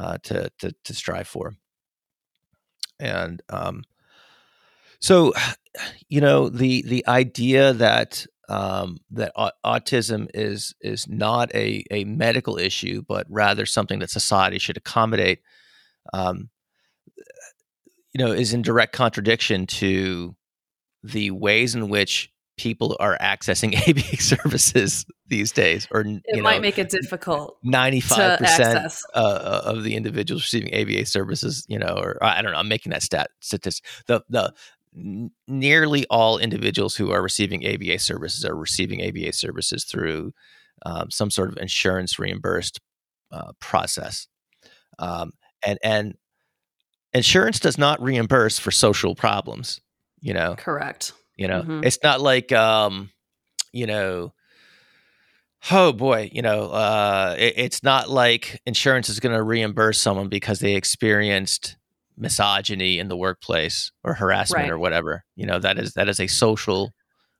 uh, 0.00 0.16
to, 0.22 0.50
to 0.60 0.74
to 0.84 0.94
strive 0.94 1.28
for. 1.28 1.54
And 2.98 3.42
um, 3.50 3.84
so, 5.00 5.34
you 6.08 6.22
know, 6.22 6.48
the 6.48 6.82
the 6.86 7.06
idea 7.06 7.74
that 7.74 8.24
um, 8.48 8.98
that 9.10 9.32
au- 9.36 9.50
autism 9.64 10.28
is 10.34 10.74
is 10.80 11.06
not 11.08 11.54
a 11.54 11.84
a 11.90 12.04
medical 12.04 12.58
issue, 12.58 13.02
but 13.06 13.26
rather 13.28 13.66
something 13.66 13.98
that 14.00 14.10
society 14.10 14.58
should 14.58 14.76
accommodate. 14.76 15.40
Um, 16.12 16.50
you 18.14 18.24
know, 18.24 18.32
is 18.32 18.54
in 18.54 18.62
direct 18.62 18.94
contradiction 18.94 19.66
to 19.66 20.34
the 21.02 21.30
ways 21.30 21.74
in 21.74 21.88
which 21.88 22.32
people 22.58 22.96
are 23.00 23.16
accessing 23.20 23.74
ABA 23.88 24.20
services 24.20 25.06
these 25.26 25.52
days, 25.52 25.86
or 25.90 26.00
it 26.00 26.42
might 26.42 26.56
know, 26.56 26.60
make 26.60 26.78
it 26.78 26.90
difficult. 26.90 27.58
Ninety-five 27.62 28.38
percent 28.38 28.92
uh, 29.14 29.18
uh, 29.18 29.62
of 29.64 29.84
the 29.84 29.94
individuals 29.94 30.42
receiving 30.42 30.74
ABA 30.74 31.06
services, 31.06 31.64
you 31.68 31.78
know, 31.78 31.94
or 31.96 32.18
I 32.22 32.42
don't 32.42 32.52
know, 32.52 32.58
I'm 32.58 32.68
making 32.68 32.90
that 32.90 33.02
stat 33.02 33.30
statistic. 33.40 33.84
The 34.06 34.22
the 34.28 34.52
nearly 34.92 36.06
all 36.10 36.38
individuals 36.38 36.96
who 36.96 37.10
are 37.10 37.22
receiving 37.22 37.66
ABA 37.66 37.98
services 37.98 38.44
are 38.44 38.56
receiving 38.56 39.06
ABA 39.06 39.32
services 39.32 39.84
through 39.84 40.32
um, 40.84 41.10
some 41.10 41.30
sort 41.30 41.50
of 41.50 41.58
insurance 41.58 42.18
reimbursed 42.18 42.80
uh, 43.30 43.52
process. 43.60 44.26
Um, 44.98 45.32
and 45.64 45.78
and 45.82 46.14
insurance 47.12 47.60
does 47.60 47.78
not 47.78 48.02
reimburse 48.02 48.58
for 48.58 48.70
social 48.70 49.14
problems. 49.14 49.80
You 50.20 50.34
know, 50.34 50.56
correct. 50.56 51.12
You 51.36 51.48
know, 51.48 51.62
mm-hmm. 51.62 51.84
it's 51.84 51.98
not 52.02 52.20
like 52.20 52.52
um, 52.52 53.10
you 53.72 53.86
know. 53.86 54.32
Oh 55.72 55.92
boy, 55.92 56.30
you 56.32 56.40
know, 56.40 56.70
uh, 56.70 57.34
it, 57.36 57.54
it's 57.56 57.82
not 57.82 58.08
like 58.08 58.60
insurance 58.64 59.08
is 59.08 59.18
going 59.18 59.34
to 59.34 59.42
reimburse 59.42 59.98
someone 59.98 60.28
because 60.28 60.60
they 60.60 60.76
experienced 60.76 61.76
misogyny 62.18 62.98
in 62.98 63.08
the 63.08 63.16
workplace 63.16 63.92
or 64.04 64.14
harassment 64.14 64.64
right. 64.64 64.70
or 64.70 64.78
whatever. 64.78 65.24
You 65.36 65.46
know, 65.46 65.58
that 65.58 65.78
is 65.78 65.94
that 65.94 66.08
is 66.08 66.20
a 66.20 66.26
social 66.26 66.92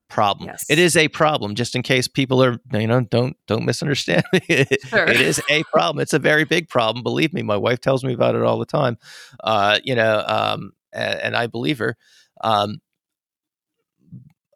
problem. 0.09 0.47
Yes. 0.47 0.65
It 0.69 0.79
is 0.79 0.97
a 0.97 1.07
problem, 1.07 1.55
just 1.55 1.75
in 1.75 1.83
case 1.83 2.07
people 2.07 2.43
are, 2.43 2.57
you 2.73 2.87
know, 2.87 3.01
don't 3.01 3.37
don't 3.47 3.65
misunderstand 3.65 4.23
me. 4.33 4.65
Sure. 4.85 5.05
it 5.05 5.21
is 5.21 5.41
a 5.49 5.63
problem. 5.65 6.01
It's 6.01 6.13
a 6.13 6.19
very 6.19 6.43
big 6.43 6.67
problem. 6.67 7.03
Believe 7.03 7.33
me, 7.33 7.43
my 7.43 7.57
wife 7.57 7.79
tells 7.79 8.03
me 8.03 8.13
about 8.13 8.35
it 8.35 8.41
all 8.41 8.59
the 8.59 8.65
time. 8.65 8.97
Uh, 9.43 9.79
you 9.83 9.95
know, 9.95 10.23
um, 10.27 10.71
and, 10.91 11.19
and, 11.19 11.35
I 11.35 11.47
believe 11.47 11.77
her. 11.77 11.95
Um, 12.41 12.79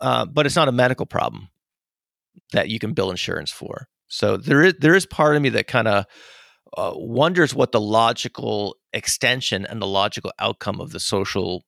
uh, 0.01 0.26
but 0.26 0.45
it's 0.45 0.55
not 0.55 0.67
a 0.67 0.71
medical 0.71 1.05
problem 1.05 1.49
that 2.51 2.69
you 2.69 2.80
can 2.80 2.93
bill 2.93 3.11
insurance 3.11 3.51
for. 3.51 3.88
So 4.07 4.38
there 4.38 4.63
is 4.63 4.76
there 4.80 4.95
is 4.95 5.05
part 5.05 5.36
of 5.36 5.41
me 5.41 5.49
that 5.49 5.67
kind 5.67 5.88
of 5.88 6.05
uh, 6.78 6.93
wonders 6.95 7.53
what 7.53 7.71
the 7.71 7.82
logical 7.82 8.78
extension 8.93 9.65
and 9.65 9.82
the 9.82 9.88
logical 9.88 10.32
outcome 10.39 10.80
of 10.80 10.91
the 10.91 10.99
social 10.99 11.63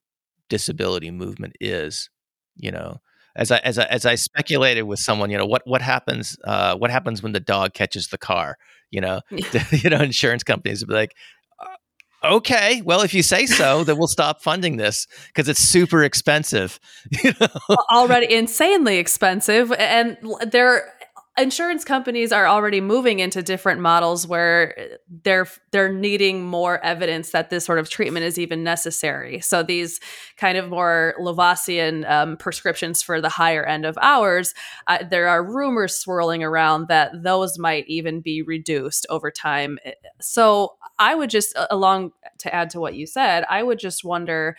disability 0.49 1.11
movement 1.11 1.55
is. 1.59 2.09
You 2.55 2.71
know, 2.71 3.01
as 3.35 3.51
I 3.51 3.57
as 3.59 3.77
I 3.77 3.83
as 3.85 4.05
I 4.05 4.15
speculated 4.15 4.83
with 4.83 4.99
someone, 4.99 5.29
you 5.29 5.37
know, 5.37 5.45
what 5.45 5.63
what 5.65 5.81
happens 5.81 6.37
uh, 6.43 6.75
what 6.75 6.91
happens 6.91 7.21
when 7.21 7.33
the 7.33 7.39
dog 7.39 7.73
catches 7.73 8.07
the 8.07 8.17
car? 8.17 8.57
You 8.91 9.01
know, 9.01 9.21
you 9.71 9.89
know, 9.89 9.99
insurance 9.99 10.43
companies 10.43 10.81
would 10.81 10.89
be 10.89 10.95
like, 10.95 11.15
uh, 11.59 12.35
okay, 12.35 12.81
well, 12.83 13.01
if 13.01 13.13
you 13.13 13.23
say 13.23 13.45
so, 13.45 13.83
then 13.83 13.97
we'll 13.97 14.07
stop 14.07 14.41
funding 14.41 14.77
this 14.77 15.07
because 15.27 15.49
it's 15.49 15.59
super 15.59 16.03
expensive. 16.03 16.79
You 17.23 17.33
know? 17.39 17.47
Already 17.91 18.33
insanely 18.33 18.97
expensive, 18.97 19.71
and 19.73 20.17
there 20.47 20.93
insurance 21.37 21.83
companies 21.83 22.31
are 22.31 22.47
already 22.47 22.79
moving 22.79 23.19
into 23.19 23.43
different 23.43 23.81
models 23.81 24.25
where 24.25 24.97
they're 25.23 25.47
they're 25.71 25.91
needing 25.91 26.45
more 26.45 26.83
evidence 26.83 27.31
that 27.31 27.49
this 27.49 27.65
sort 27.65 27.77
of 27.77 27.89
treatment 27.89 28.25
is 28.25 28.39
even 28.39 28.63
necessary. 28.63 29.41
So 29.41 29.61
these 29.61 29.99
kind 30.37 30.57
of 30.57 30.69
more 30.69 31.13
Lovaasian 31.19 32.09
um, 32.09 32.37
prescriptions 32.37 33.01
for 33.01 33.19
the 33.19 33.29
higher 33.29 33.65
end 33.65 33.85
of 33.85 33.97
hours, 34.01 34.53
uh, 34.87 35.03
there 35.09 35.27
are 35.27 35.43
rumors 35.43 35.97
swirling 35.97 36.43
around 36.43 36.87
that 36.87 37.11
those 37.23 37.59
might 37.59 37.85
even 37.87 38.21
be 38.21 38.41
reduced 38.41 39.05
over 39.09 39.29
time. 39.29 39.77
So 40.21 40.75
I 40.99 41.15
would 41.15 41.29
just, 41.29 41.53
along 41.69 42.11
to 42.39 42.55
add 42.55 42.69
to 42.71 42.79
what 42.79 42.95
you 42.95 43.05
said, 43.05 43.43
I 43.49 43.61
would 43.61 43.79
just 43.79 44.05
wonder, 44.05 44.55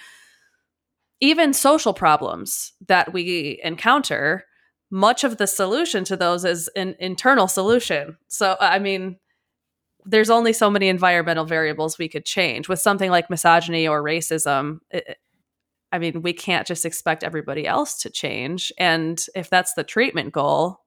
even 1.20 1.54
social 1.54 1.94
problems 1.94 2.74
that 2.88 3.14
we 3.14 3.58
encounter 3.64 4.44
much 4.90 5.24
of 5.24 5.38
the 5.38 5.46
solution 5.46 6.04
to 6.04 6.16
those 6.16 6.44
is 6.44 6.68
an 6.76 6.94
internal 6.98 7.48
solution. 7.48 8.16
So, 8.28 8.56
I 8.60 8.78
mean, 8.78 9.16
there's 10.04 10.30
only 10.30 10.52
so 10.52 10.70
many 10.70 10.88
environmental 10.88 11.44
variables 11.44 11.98
we 11.98 12.08
could 12.08 12.24
change. 12.24 12.68
With 12.68 12.78
something 12.78 13.10
like 13.10 13.28
misogyny 13.28 13.88
or 13.88 14.02
racism, 14.02 14.78
it, 14.90 15.18
I 15.90 15.98
mean, 15.98 16.22
we 16.22 16.32
can't 16.32 16.66
just 16.66 16.84
expect 16.84 17.24
everybody 17.24 17.66
else 17.66 17.98
to 18.02 18.10
change. 18.10 18.72
And 18.78 19.24
if 19.34 19.50
that's 19.50 19.74
the 19.74 19.84
treatment 19.84 20.32
goal, 20.32 20.80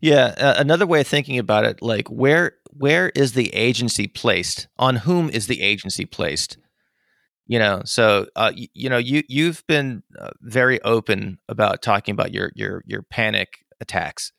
yeah, 0.00 0.34
uh, 0.36 0.54
another 0.58 0.86
way 0.86 1.00
of 1.00 1.06
thinking 1.06 1.38
about 1.38 1.64
it, 1.64 1.80
like 1.82 2.08
where 2.08 2.56
where 2.70 3.10
is 3.14 3.32
the 3.32 3.54
agency 3.54 4.06
placed? 4.06 4.68
On 4.78 4.96
whom 4.96 5.30
is 5.30 5.46
the 5.46 5.62
agency 5.62 6.04
placed? 6.04 6.58
You 7.46 7.58
know 7.58 7.82
so 7.84 8.26
uh, 8.36 8.52
you, 8.54 8.68
you, 8.74 8.88
know 8.88 8.98
you 8.98 9.22
you've 9.28 9.64
been 9.66 10.02
uh, 10.18 10.30
very 10.40 10.80
open 10.82 11.38
about 11.48 11.82
talking 11.82 12.12
about 12.12 12.32
your 12.32 12.52
your 12.54 12.82
your 12.86 13.02
panic 13.02 13.64
attacks 13.80 14.32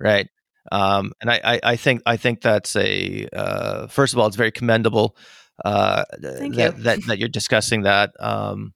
right 0.00 0.28
um, 0.70 1.12
and 1.20 1.30
I, 1.30 1.40
I, 1.44 1.60
I 1.62 1.76
think 1.76 2.02
I 2.04 2.16
think 2.16 2.42
that's 2.42 2.76
a 2.76 3.28
uh, 3.32 3.86
first 3.86 4.12
of 4.12 4.18
all 4.18 4.26
it's 4.26 4.36
very 4.36 4.52
commendable 4.52 5.16
uh, 5.64 6.04
Thank 6.20 6.56
that, 6.56 6.76
you. 6.76 6.82
that 6.84 7.00
that 7.06 7.18
you're 7.18 7.28
discussing 7.28 7.82
that 7.82 8.12
um, 8.20 8.74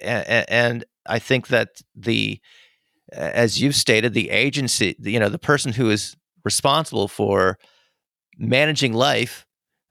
and, 0.00 0.46
and 0.48 0.84
I 1.06 1.18
think 1.18 1.48
that 1.48 1.68
the 1.94 2.40
as 3.12 3.60
you've 3.60 3.74
stated 3.74 4.14
the 4.14 4.30
agency 4.30 4.96
you 5.00 5.18
know 5.18 5.28
the 5.28 5.38
person 5.38 5.72
who 5.72 5.90
is 5.90 6.16
responsible 6.44 7.08
for 7.08 7.58
managing 8.38 8.92
life 8.92 9.46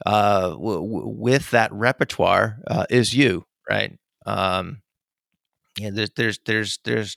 uh, 0.05 0.49
w- 0.51 0.81
w- 0.81 1.07
with 1.07 1.51
that 1.51 1.71
repertoire 1.73 2.59
uh, 2.67 2.85
is 2.89 3.13
you, 3.13 3.45
right? 3.69 3.97
Um, 4.25 4.81
and 5.81 5.95
there's 5.97 6.11
there's 6.15 6.39
there's 6.45 6.79
there's 6.83 7.15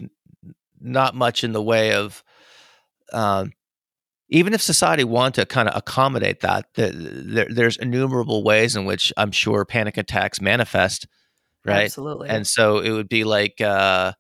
not 0.81 1.15
much 1.15 1.45
in 1.45 1.53
the 1.53 1.63
way 1.63 1.95
of 1.95 2.23
um, 3.13 3.53
even 4.29 4.55
if 4.55 4.63
society 4.63 5.05
want 5.05 5.35
to 5.35 5.45
kind 5.45 5.69
of 5.69 5.77
accommodate 5.77 6.41
that, 6.41 6.67
there, 6.75 7.47
there's 7.51 7.77
innumerable 7.77 8.43
ways 8.43 8.75
in 8.75 8.87
which 8.87 9.13
I'm 9.17 9.31
sure 9.31 9.65
panic 9.67 9.99
attacks 9.99 10.41
manifest, 10.41 11.07
right? 11.67 11.85
Absolutely. 11.85 12.31
And 12.31 12.47
so 12.47 12.79
it 12.79 12.91
would 12.93 13.11
be 13.11 13.25
like, 13.25 13.61
uh, 13.61 14.13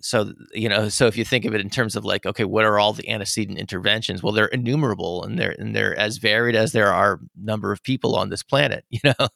so 0.00 0.32
you 0.52 0.68
know 0.68 0.88
so 0.88 1.06
if 1.06 1.16
you 1.16 1.24
think 1.24 1.44
of 1.44 1.54
it 1.54 1.60
in 1.60 1.70
terms 1.70 1.94
of 1.94 2.04
like 2.04 2.26
okay 2.26 2.44
what 2.44 2.64
are 2.64 2.78
all 2.78 2.92
the 2.92 3.08
antecedent 3.08 3.58
interventions? 3.58 4.22
Well 4.22 4.32
they're 4.32 4.46
innumerable 4.46 5.22
and 5.22 5.38
they're 5.38 5.54
and 5.58 5.76
they're 5.76 5.96
as 5.98 6.18
varied 6.18 6.56
as 6.56 6.72
there 6.72 6.92
are 6.92 7.20
number 7.36 7.70
of 7.70 7.82
people 7.82 8.16
on 8.16 8.30
this 8.30 8.42
planet 8.42 8.84
you 8.90 9.00
know? 9.04 9.28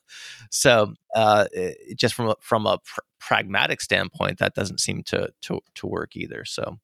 So 0.51 0.93
uh, 1.15 1.45
just 1.95 2.15
from 2.15 2.29
a, 2.29 2.35
from 2.41 2.65
a 2.65 2.79
pr- 2.79 2.99
pragmatic 3.19 3.79
standpoint 3.79 4.39
that 4.39 4.55
doesn't 4.55 4.81
seem 4.81 5.03
to 5.03 5.29
to 5.43 5.61
to 5.75 5.87
work 5.87 6.15
either. 6.15 6.43
So 6.43 6.79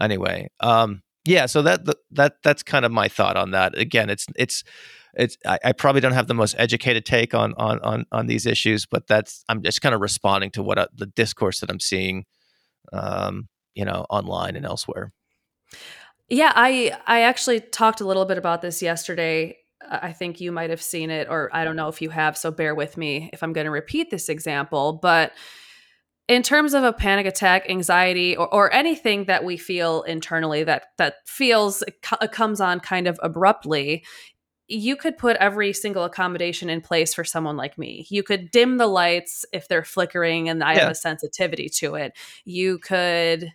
anyway 0.00 0.48
um 0.60 1.02
yeah 1.24 1.46
so 1.46 1.62
that 1.62 1.80
that 2.10 2.42
that's 2.42 2.62
kind 2.62 2.84
of 2.84 2.90
my 2.90 3.06
thought 3.06 3.36
on 3.36 3.52
that. 3.52 3.78
Again 3.78 4.10
it's 4.10 4.26
it's 4.34 4.64
it's 5.14 5.38
I, 5.46 5.58
I, 5.64 5.72
probably 5.72 6.02
don't 6.02 6.12
have 6.12 6.26
the 6.26 6.34
most 6.34 6.54
educated 6.58 7.06
take 7.06 7.32
on 7.32 7.54
on 7.56 7.80
on 7.80 8.04
on 8.12 8.26
these 8.26 8.44
issues, 8.44 8.86
but 8.86 9.06
that's 9.06 9.44
I'm 9.48 9.62
just 9.62 9.80
kind 9.80 9.94
of 9.94 10.00
responding 10.00 10.50
to 10.52 10.62
what 10.62 10.78
uh, 10.78 10.88
the 10.94 11.06
discourse 11.06 11.60
that 11.60 11.70
I'm 11.70 11.80
seeing 11.80 12.26
um, 12.92 13.48
you 13.74 13.84
know, 13.84 14.06
online 14.10 14.56
and 14.56 14.66
elsewhere. 14.66 15.12
Yeah, 16.28 16.52
I 16.54 16.96
I 17.06 17.22
actually 17.22 17.60
talked 17.60 18.00
a 18.00 18.06
little 18.06 18.24
bit 18.24 18.38
about 18.38 18.62
this 18.62 18.82
yesterday. 18.82 19.58
I 19.88 20.12
think 20.12 20.40
you 20.40 20.50
might 20.50 20.70
have 20.70 20.82
seen 20.82 21.10
it, 21.10 21.28
or 21.28 21.50
I 21.52 21.64
don't 21.64 21.76
know 21.76 21.88
if 21.88 22.02
you 22.02 22.10
have. 22.10 22.36
So 22.36 22.50
bear 22.50 22.74
with 22.74 22.96
me 22.96 23.30
if 23.32 23.42
I'm 23.42 23.52
going 23.52 23.66
to 23.66 23.70
repeat 23.70 24.10
this 24.10 24.28
example. 24.28 24.98
But 25.00 25.32
in 26.28 26.42
terms 26.42 26.74
of 26.74 26.82
a 26.82 26.92
panic 26.92 27.26
attack, 27.26 27.70
anxiety, 27.70 28.36
or, 28.36 28.52
or 28.52 28.72
anything 28.72 29.26
that 29.26 29.44
we 29.44 29.56
feel 29.56 30.02
internally 30.02 30.64
that 30.64 30.86
that 30.98 31.16
feels 31.26 31.84
comes 32.32 32.60
on 32.60 32.80
kind 32.80 33.06
of 33.06 33.20
abruptly, 33.22 34.04
you 34.68 34.96
could 34.96 35.16
put 35.16 35.36
every 35.36 35.72
single 35.72 36.04
accommodation 36.04 36.68
in 36.68 36.80
place 36.80 37.14
for 37.14 37.24
someone 37.24 37.56
like 37.56 37.78
me. 37.78 38.06
You 38.08 38.22
could 38.22 38.50
dim 38.50 38.78
the 38.78 38.86
lights 38.86 39.44
if 39.52 39.68
they're 39.68 39.84
flickering 39.84 40.48
and 40.48 40.62
I 40.62 40.74
yeah. 40.74 40.80
have 40.80 40.90
a 40.90 40.94
sensitivity 40.94 41.68
to 41.76 41.94
it. 41.94 42.12
You 42.44 42.78
could 42.78 43.52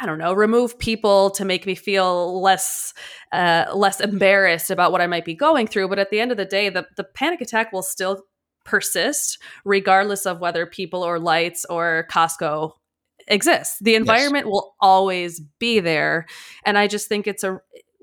I 0.00 0.06
don't 0.06 0.18
know, 0.18 0.32
remove 0.32 0.78
people 0.78 1.30
to 1.30 1.44
make 1.44 1.66
me 1.66 1.74
feel 1.74 2.40
less 2.40 2.94
uh, 3.32 3.66
less 3.74 4.00
embarrassed 4.00 4.70
about 4.70 4.92
what 4.92 5.00
I 5.00 5.08
might 5.08 5.24
be 5.24 5.34
going 5.34 5.66
through. 5.66 5.88
But 5.88 5.98
at 5.98 6.10
the 6.10 6.20
end 6.20 6.30
of 6.30 6.36
the 6.36 6.44
day, 6.44 6.68
the, 6.68 6.86
the 6.96 7.02
panic 7.02 7.40
attack 7.40 7.72
will 7.72 7.82
still 7.82 8.22
persist 8.64 9.42
regardless 9.64 10.24
of 10.24 10.40
whether 10.40 10.66
people 10.66 11.02
or 11.02 11.18
lights 11.18 11.64
or 11.68 12.06
Costco 12.10 12.72
exists. 13.26 13.78
The 13.80 13.94
environment 13.94 14.46
yes. 14.46 14.52
will 14.52 14.74
always 14.80 15.40
be 15.58 15.80
there. 15.80 16.26
And 16.64 16.78
I 16.78 16.86
just 16.86 17.08
think 17.08 17.26
it's 17.26 17.44
a 17.44 17.60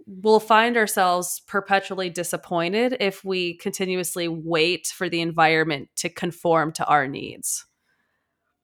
we'll 0.07 0.39
find 0.39 0.77
ourselves 0.77 1.41
perpetually 1.47 2.09
disappointed 2.09 2.97
if 2.99 3.23
we 3.23 3.55
continuously 3.57 4.27
wait 4.27 4.87
for 4.87 5.09
the 5.09 5.21
environment 5.21 5.89
to 5.97 6.09
conform 6.09 6.71
to 6.73 6.85
our 6.85 7.07
needs. 7.07 7.65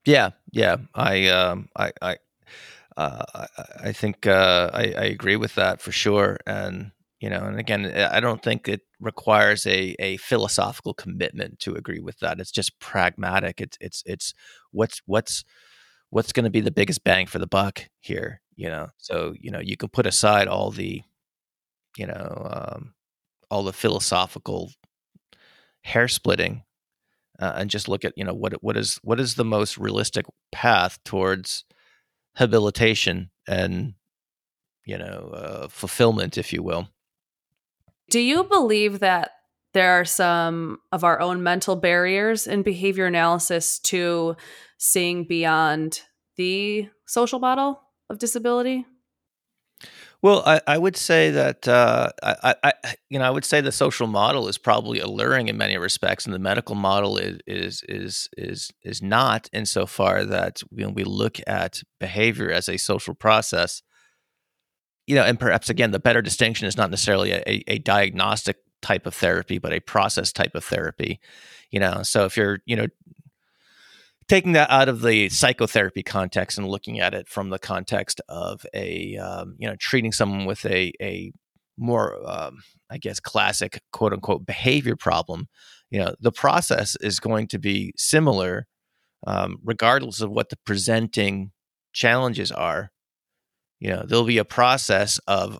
Yeah, 0.04 0.30
yeah, 0.50 0.76
I, 0.94 1.28
um, 1.28 1.68
I, 1.76 1.92
I, 2.00 2.16
uh, 2.96 3.24
I, 3.34 3.46
I 3.84 3.92
think 3.92 4.26
uh, 4.26 4.70
I, 4.72 4.80
I 4.96 5.04
agree 5.04 5.36
with 5.36 5.54
that 5.54 5.80
for 5.80 5.92
sure. 5.92 6.38
And 6.46 6.92
you 7.20 7.30
know, 7.30 7.44
and 7.44 7.58
again, 7.60 7.86
I 7.86 8.18
don't 8.18 8.42
think 8.42 8.68
it 8.68 8.80
requires 8.98 9.64
a 9.64 9.94
a 10.00 10.16
philosophical 10.16 10.92
commitment 10.92 11.60
to 11.60 11.76
agree 11.76 12.00
with 12.00 12.18
that. 12.18 12.40
It's 12.40 12.50
just 12.50 12.80
pragmatic. 12.80 13.60
It's 13.60 13.78
it's 13.80 14.02
it's 14.06 14.34
what's 14.72 15.00
what's 15.06 15.44
what's 16.10 16.32
going 16.32 16.44
to 16.44 16.50
be 16.50 16.60
the 16.60 16.72
biggest 16.72 17.04
bang 17.04 17.26
for 17.26 17.38
the 17.38 17.46
buck 17.46 17.88
here. 18.00 18.40
You 18.56 18.68
know, 18.68 18.88
so 18.96 19.34
you 19.38 19.52
know 19.52 19.60
you 19.60 19.76
can 19.76 19.88
put 19.88 20.04
aside 20.04 20.48
all 20.48 20.72
the 20.72 21.02
you 21.96 22.06
know 22.06 22.48
um, 22.50 22.94
all 23.50 23.62
the 23.62 23.72
philosophical 23.72 24.72
hair 25.82 26.08
splitting 26.08 26.62
uh, 27.38 27.52
and 27.56 27.70
just 27.70 27.88
look 27.88 28.04
at 28.04 28.12
you 28.16 28.24
know 28.24 28.34
what 28.34 28.54
what 28.62 28.76
is 28.76 28.98
what 29.02 29.20
is 29.20 29.34
the 29.34 29.44
most 29.44 29.78
realistic 29.78 30.26
path 30.50 30.98
towards 31.04 31.64
habilitation 32.36 33.30
and 33.46 33.94
you 34.84 34.96
know 34.96 35.32
uh, 35.34 35.68
fulfillment 35.68 36.38
if 36.38 36.52
you 36.52 36.62
will. 36.62 36.88
Do 38.10 38.20
you 38.20 38.44
believe 38.44 39.00
that 39.00 39.30
there 39.74 39.92
are 39.92 40.04
some 40.04 40.78
of 40.92 41.02
our 41.02 41.20
own 41.20 41.42
mental 41.42 41.76
barriers 41.76 42.46
in 42.46 42.62
behavior 42.62 43.06
analysis 43.06 43.78
to 43.80 44.36
seeing 44.78 45.24
beyond 45.24 46.02
the 46.36 46.88
social 47.06 47.38
model 47.38 47.80
of 48.10 48.18
disability 48.18 48.84
well, 50.22 50.44
I, 50.46 50.60
I 50.68 50.78
would 50.78 50.96
say 50.96 51.32
that 51.32 51.66
uh, 51.66 52.10
I, 52.22 52.54
I, 52.62 52.72
you 53.10 53.18
know 53.18 53.24
I 53.24 53.30
would 53.30 53.44
say 53.44 53.60
the 53.60 53.72
social 53.72 54.06
model 54.06 54.46
is 54.46 54.56
probably 54.56 55.00
alluring 55.00 55.48
in 55.48 55.56
many 55.56 55.76
respects, 55.76 56.24
and 56.24 56.32
the 56.32 56.38
medical 56.38 56.76
model 56.76 57.18
is 57.18 57.40
is 57.46 57.82
is 57.88 58.28
is 58.36 58.70
is 58.84 59.02
not 59.02 59.50
insofar 59.52 60.24
that 60.24 60.62
when 60.70 60.94
we 60.94 61.02
look 61.02 61.38
at 61.46 61.82
behavior 61.98 62.52
as 62.52 62.68
a 62.68 62.76
social 62.76 63.14
process, 63.14 63.82
you 65.08 65.16
know, 65.16 65.24
and 65.24 65.40
perhaps 65.40 65.68
again 65.68 65.90
the 65.90 65.98
better 65.98 66.22
distinction 66.22 66.68
is 66.68 66.76
not 66.76 66.90
necessarily 66.90 67.32
a, 67.32 67.64
a 67.66 67.78
diagnostic 67.78 68.58
type 68.80 69.06
of 69.06 69.14
therapy, 69.14 69.58
but 69.58 69.72
a 69.72 69.80
process 69.80 70.32
type 70.32 70.54
of 70.54 70.64
therapy. 70.64 71.20
You 71.70 71.80
know, 71.80 72.02
so 72.04 72.26
if 72.26 72.36
you're 72.36 72.60
you 72.64 72.76
know 72.76 72.86
taking 74.28 74.52
that 74.52 74.70
out 74.70 74.88
of 74.88 75.02
the 75.02 75.28
psychotherapy 75.28 76.02
context 76.02 76.58
and 76.58 76.68
looking 76.68 77.00
at 77.00 77.14
it 77.14 77.28
from 77.28 77.50
the 77.50 77.58
context 77.58 78.20
of 78.28 78.64
a 78.74 79.16
um, 79.16 79.56
you 79.58 79.68
know 79.68 79.76
treating 79.78 80.12
someone 80.12 80.44
with 80.44 80.64
a 80.66 80.92
a 81.00 81.32
more 81.76 82.18
um, 82.28 82.58
I 82.90 82.98
guess 82.98 83.20
classic 83.20 83.80
quote 83.92 84.12
unquote 84.12 84.46
behavior 84.46 84.96
problem, 84.96 85.48
you 85.90 86.00
know 86.00 86.14
the 86.20 86.32
process 86.32 86.96
is 87.00 87.20
going 87.20 87.48
to 87.48 87.58
be 87.58 87.92
similar 87.96 88.66
um, 89.26 89.58
regardless 89.64 90.20
of 90.20 90.30
what 90.30 90.48
the 90.48 90.58
presenting 90.64 91.52
challenges 91.92 92.52
are. 92.52 92.90
You 93.80 93.90
know 93.90 94.04
there'll 94.06 94.24
be 94.24 94.38
a 94.38 94.44
process 94.44 95.18
of 95.26 95.58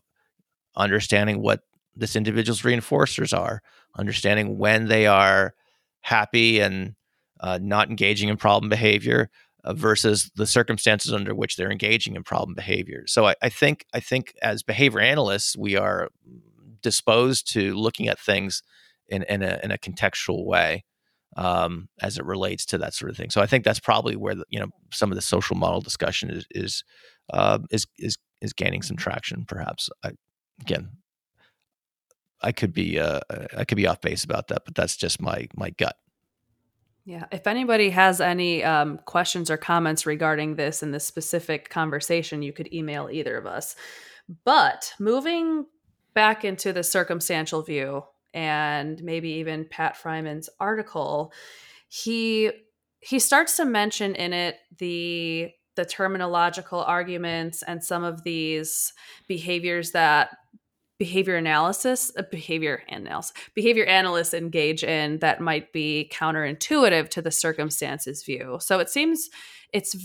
understanding 0.77 1.43
what 1.43 1.61
this 1.95 2.17
individual's 2.17 2.63
reinforcers 2.63 3.37
are, 3.37 3.63
understanding 3.99 4.59
when 4.59 4.89
they 4.89 5.07
are 5.07 5.55
happy 6.01 6.61
and 6.61 6.95
uh, 7.43 7.59
not 7.61 7.91
engaging 7.91 8.29
in 8.29 8.37
problem 8.37 8.69
behavior 8.69 9.29
uh, 9.65 9.75
versus 9.75 10.31
the 10.37 10.47
circumstances 10.47 11.13
under 11.13 11.35
which 11.35 11.57
they're 11.57 11.71
engaging 11.71 12.17
in 12.17 12.23
problem 12.23 12.55
behavior. 12.55 13.05
So 13.07 13.27
I, 13.27 13.35
I, 13.43 13.49
think 13.49 13.85
I 13.93 14.01
think 14.01 14.35
as 14.43 14.63
behavior 14.63 15.01
analysts, 15.01 15.57
we 15.57 15.77
are 15.77 16.09
disposed 16.83 17.53
to 17.53 17.75
looking 17.75 18.09
at 18.09 18.19
things 18.19 18.63
in, 19.09 19.23
in, 19.25 19.43
a, 19.43 19.61
in 19.63 19.71
a 19.71 19.79
contextual 19.79 20.45
way 20.45 20.85
um, 21.37 21.89
as 22.01 22.19
it 22.19 22.25
relates 22.25 22.67
to 22.67 22.79
that 22.79 22.95
sort 22.95 23.11
of 23.11 23.17
thing. 23.17 23.31
So 23.31 23.41
I 23.41 23.47
think 23.47 23.65
that's 23.65 23.81
probably 23.81 24.17
where 24.17 24.35
the, 24.35 24.45
you 24.49 24.61
know 24.61 24.69
some 24.93 25.11
of 25.11 25.17
the 25.17 25.23
social 25.23 25.57
model 25.57 25.81
discussion 25.81 26.31
is 26.31 26.47
is 26.51 26.85
uh, 27.33 27.59
is, 27.71 27.87
is 27.99 28.19
is 28.41 28.53
gaining 28.53 28.83
some 28.83 28.97
traction. 28.97 29.45
Perhaps 29.47 29.89
I, 30.05 30.11
again, 30.61 30.91
I 32.43 32.53
could 32.53 32.73
be 32.73 32.99
uh, 32.99 33.21
I 33.57 33.65
could 33.65 33.77
be 33.77 33.87
off 33.87 34.01
base 34.01 34.25
about 34.25 34.49
that, 34.49 34.63
but 34.65 34.75
that's 34.75 34.97
just 34.97 35.21
my 35.21 35.49
my 35.55 35.71
gut. 35.71 35.97
Yeah. 37.05 37.25
If 37.33 37.47
anybody 37.47 37.91
has 37.91 38.21
any 38.21 38.63
um, 38.63 38.99
questions 39.05 39.51
or 39.51 39.57
comments 39.57 40.07
regarding 40.07 40.55
this 40.55 40.83
in 40.83 40.93
this 40.93 41.05
specific 41.05 41.69
conversation, 41.69 42.43
you 42.43 42.53
could 42.53 42.73
email 42.73 43.09
either 43.11 43.37
of 43.37 43.47
us. 43.47 43.75
But 44.45 44.95
moving 45.01 45.67
back 46.15 46.45
into 46.45 46.73
the 46.73 46.85
circumstantial 46.85 47.63
view 47.63 48.05
and 48.35 49.03
maybe 49.03 49.31
even 49.31 49.67
Pat 49.69 49.97
Friman's 49.97 50.49
article, 50.61 51.33
he 51.89 52.53
he 53.01 53.19
starts 53.19 53.57
to 53.57 53.65
mention 53.65 54.15
in 54.15 54.33
it 54.33 54.59
the 54.79 55.51
the 55.75 55.85
terminological 55.85 56.87
arguments 56.87 57.63
and 57.63 57.83
some 57.83 58.05
of 58.05 58.23
these 58.23 58.93
behaviors 59.27 59.91
that 59.93 60.37
behavior 61.03 61.35
analysis, 61.35 62.13
a 62.17 62.23
behavior 62.23 62.85
analysis, 62.89 63.33
behavior 63.55 63.85
analysts 63.87 64.33
engage 64.33 64.85
in 64.85 65.19
that 65.19 65.41
might 65.41 65.73
be 65.73 66.09
counterintuitive 66.13 67.09
to 67.09 67.21
the 67.21 67.33
circumstances 67.33 68.23
view. 68.23 68.59
So 68.61 68.79
it 68.79 68.89
seems 68.89 69.29
it's 69.73 69.97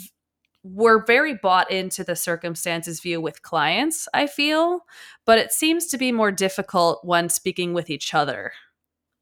we're 0.64 1.06
very 1.06 1.36
bought 1.36 1.70
into 1.70 2.04
the 2.04 2.16
circumstances 2.16 3.00
view 3.00 3.22
with 3.22 3.44
clients, 3.44 4.08
I 4.12 4.26
feel, 4.26 4.86
but 5.24 5.38
it 5.38 5.52
seems 5.52 5.86
to 5.90 6.00
be 6.00 6.12
more 6.12 6.32
difficult 6.32 7.06
when 7.06 7.30
speaking 7.30 7.76
with 7.76 7.92
each 7.92 8.16
other. 8.16 8.54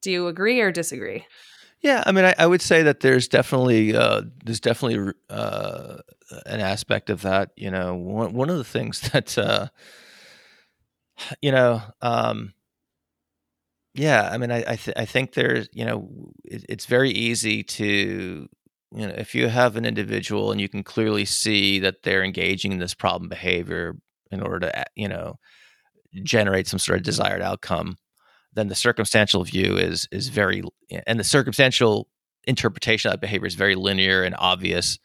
Do 0.02 0.12
you 0.12 0.28
agree 0.28 0.62
or 0.62 0.72
disagree? 0.72 1.26
Yeah, 1.82 2.04
I 2.06 2.14
mean, 2.14 2.24
I, 2.24 2.36
I 2.40 2.48
would 2.48 2.62
say 2.62 2.84
that 2.84 3.02
there's 3.02 3.28
definitely 3.28 3.94
uh, 3.94 4.22
there's 4.46 4.62
definitely 4.62 5.12
uh, 5.30 5.98
an 6.46 6.62
aspect 6.62 7.10
of 7.10 7.24
that. 7.24 7.52
You 7.58 7.70
know, 7.70 7.96
one 7.96 8.32
one 8.32 8.50
of 8.50 8.56
the 8.56 8.64
things 8.64 9.02
that 9.12 9.38
uh, 9.38 9.68
you 11.42 11.52
know, 11.52 11.82
um, 12.02 12.54
yeah, 13.94 14.30
I 14.32 14.38
mean, 14.38 14.52
I 14.52 14.64
I, 14.68 14.76
th- 14.76 14.98
I 14.98 15.06
think 15.06 15.34
there's, 15.34 15.70
you 15.74 15.86
know, 15.86 16.10
it, 16.44 16.66
it's 16.70 16.86
very 16.86 17.12
easy 17.12 17.64
to, 17.64 18.48
you 18.94 19.08
know, 19.08 19.14
if 19.18 19.34
you 19.36 19.48
have 19.48 19.76
an 19.78 19.86
individual 19.86 20.52
and 20.52 20.60
you 20.60 20.68
can 20.70 20.84
clearly 20.84 21.26
see 21.26 21.80
that 21.80 22.04
they're 22.04 22.24
engaging 22.24 22.72
in 22.74 22.80
this 22.80 22.94
problem 22.94 23.30
behavior 23.30 23.96
in 24.32 24.42
order 24.42 24.68
to, 24.70 24.86
you 24.96 25.08
know, 25.08 25.36
generate 26.24 26.68
some 26.68 26.80
sort 26.80 27.00
of 27.00 27.04
desired 27.06 27.42
outcome, 27.42 27.98
then 28.54 28.68
the 28.70 28.76
circumstantial 28.76 29.44
view 29.46 29.78
is 29.78 30.08
is 30.12 30.30
very, 30.30 30.64
and 31.08 31.20
the 31.20 31.26
circumstantial 31.26 32.08
interpretation 32.46 33.10
of 33.10 33.14
that 33.14 33.22
behavior 33.22 33.48
is 33.48 33.56
very 33.56 33.76
linear 33.76 34.24
and 34.24 34.36
obvious. 34.40 35.00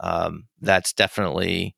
Um, 0.00 0.46
that's 0.60 0.92
definitely 0.94 1.76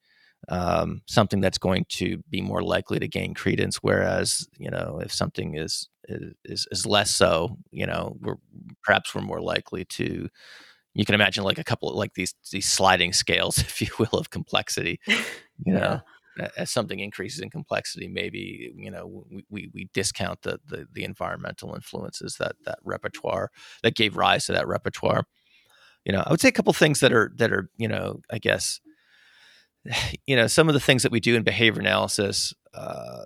um, 0.49 1.03
something 1.07 1.41
that's 1.41 1.59
going 1.59 1.85
to 1.91 2.19
be 2.31 2.41
more 2.41 2.63
likely 2.63 2.99
to 2.99 3.09
gain 3.09 3.35
credence. 3.35 3.77
Whereas, 3.77 4.49
you 4.59 4.71
know, 4.71 5.01
if 5.03 5.13
something 5.13 5.55
is 5.55 5.89
is 6.45 6.67
is 6.71 6.87
less 6.87 7.11
so, 7.11 7.59
you 7.71 7.87
know, 7.87 8.17
we're 8.21 8.37
perhaps 8.83 9.15
we're 9.15 9.23
more 9.23 9.41
likely 9.41 9.85
to. 9.85 10.29
You 10.95 11.05
can 11.05 11.15
imagine 11.15 11.45
like 11.45 11.59
a 11.59 11.65
couple 11.65 11.91
of 11.91 11.97
like 11.97 12.15
these 12.15 12.35
these 12.51 12.67
sliding 12.67 13.13
scales, 13.13 13.59
if 13.59 13.81
you 13.81 13.89
will, 13.99 14.19
of 14.19 14.31
complexity. 14.31 15.01
You 15.65 15.75
know, 15.75 16.01
as 16.57 16.71
something 16.71 16.99
increases 16.99 17.41
in 17.41 17.51
complexity, 17.51 18.09
maybe 18.09 18.73
you 18.77 18.91
know 18.91 19.25
we, 19.31 19.45
we, 19.51 19.71
we 19.75 19.89
discount 19.93 20.43
the, 20.43 20.59
the 20.67 20.87
the 20.93 21.05
environmental 21.05 21.75
influences 21.75 22.37
that 22.39 22.57
that 22.65 22.79
repertoire 22.85 23.51
that 23.83 23.95
gave 23.95 24.17
rise 24.17 24.47
to 24.47 24.53
that 24.53 24.67
repertoire. 24.67 25.25
You 26.05 26.13
know, 26.13 26.23
I 26.25 26.31
would 26.31 26.41
say 26.41 26.49
a 26.49 26.53
couple 26.53 26.73
things 26.73 27.01
that 27.01 27.13
are 27.13 27.33
that 27.37 27.53
are 27.53 27.69
you 27.77 27.89
know 27.89 28.21
I 28.31 28.39
guess 28.39 28.81
you 30.27 30.37
know 30.37 30.47
some 30.47 30.69
of 30.69 30.75
the 30.75 30.81
things 30.81 31.03
that 31.03 31.13
we 31.13 31.21
do 31.21 31.37
in 31.37 31.43
behavior 31.43 31.81
analysis 31.81 32.55
uh, 32.75 33.23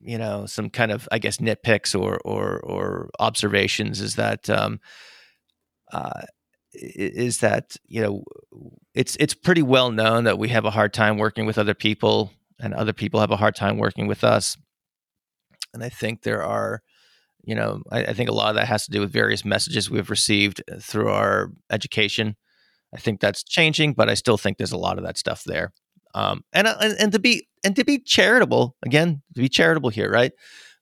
you 0.00 0.18
know 0.18 0.46
some 0.46 0.70
kind 0.70 0.90
of 0.90 1.08
i 1.12 1.18
guess 1.18 1.38
nitpicks 1.38 1.98
or 1.98 2.18
or 2.24 2.60
or 2.60 3.10
observations 3.20 4.00
is 4.00 4.16
that 4.16 4.48
um, 4.50 4.80
uh, 5.92 6.22
is 6.72 7.38
that 7.38 7.76
you 7.86 8.00
know 8.00 8.24
it's 8.94 9.16
it's 9.20 9.34
pretty 9.34 9.62
well 9.62 9.90
known 9.90 10.24
that 10.24 10.38
we 10.38 10.48
have 10.48 10.64
a 10.64 10.70
hard 10.70 10.92
time 10.92 11.18
working 11.18 11.46
with 11.46 11.58
other 11.58 11.74
people 11.74 12.32
and 12.60 12.74
other 12.74 12.92
people 12.92 13.20
have 13.20 13.30
a 13.30 13.36
hard 13.36 13.54
time 13.54 13.78
working 13.78 14.06
with 14.06 14.24
us 14.24 14.56
and 15.74 15.82
I 15.82 15.88
think 15.88 16.22
there 16.22 16.42
are, 16.42 16.80
you 17.42 17.54
know, 17.54 17.82
I, 17.90 18.04
I 18.04 18.12
think 18.14 18.30
a 18.30 18.34
lot 18.34 18.50
of 18.50 18.54
that 18.54 18.68
has 18.68 18.84
to 18.86 18.92
do 18.92 19.00
with 19.00 19.12
various 19.12 19.44
messages 19.44 19.90
we've 19.90 20.08
received 20.08 20.62
through 20.80 21.08
our 21.08 21.50
education. 21.70 22.36
I 22.94 22.98
think 22.98 23.20
that's 23.20 23.42
changing, 23.42 23.94
but 23.94 24.08
I 24.08 24.14
still 24.14 24.38
think 24.38 24.56
there's 24.56 24.72
a 24.72 24.78
lot 24.78 24.98
of 24.98 25.04
that 25.04 25.18
stuff 25.18 25.42
there. 25.44 25.72
Um, 26.14 26.44
and, 26.52 26.68
uh, 26.68 26.76
and 26.80 26.96
and 27.00 27.12
to 27.12 27.18
be 27.18 27.48
and 27.64 27.74
to 27.76 27.84
be 27.84 27.98
charitable 27.98 28.76
again, 28.84 29.22
to 29.34 29.40
be 29.40 29.48
charitable 29.48 29.90
here, 29.90 30.10
right? 30.10 30.32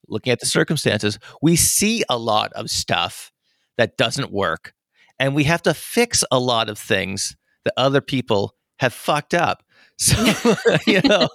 Looking 0.08 0.32
at 0.32 0.40
the 0.40 0.46
circumstances, 0.46 1.18
we 1.40 1.56
see 1.56 2.04
a 2.10 2.18
lot 2.18 2.52
of 2.52 2.70
stuff 2.70 3.32
that 3.78 3.96
doesn't 3.96 4.30
work, 4.30 4.74
and 5.18 5.34
we 5.34 5.44
have 5.44 5.62
to 5.62 5.72
fix 5.72 6.22
a 6.30 6.38
lot 6.38 6.68
of 6.68 6.78
things 6.78 7.34
that 7.64 7.72
other 7.78 8.02
people 8.02 8.54
have 8.78 8.92
fucked 8.92 9.34
up. 9.34 9.62
So 9.98 10.16
you 10.86 11.00
know, 11.04 11.28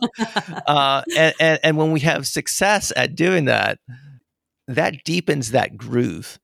uh, 0.67 1.01
and, 1.15 1.33
and 1.39 1.59
and 1.63 1.77
when 1.77 1.91
we 1.91 2.01
have 2.01 2.27
success 2.27 2.91
at 2.93 3.15
doing 3.15 3.45
that, 3.45 3.79
that 4.67 5.05
deepens 5.05 5.51
that 5.51 5.77
groove. 5.77 6.37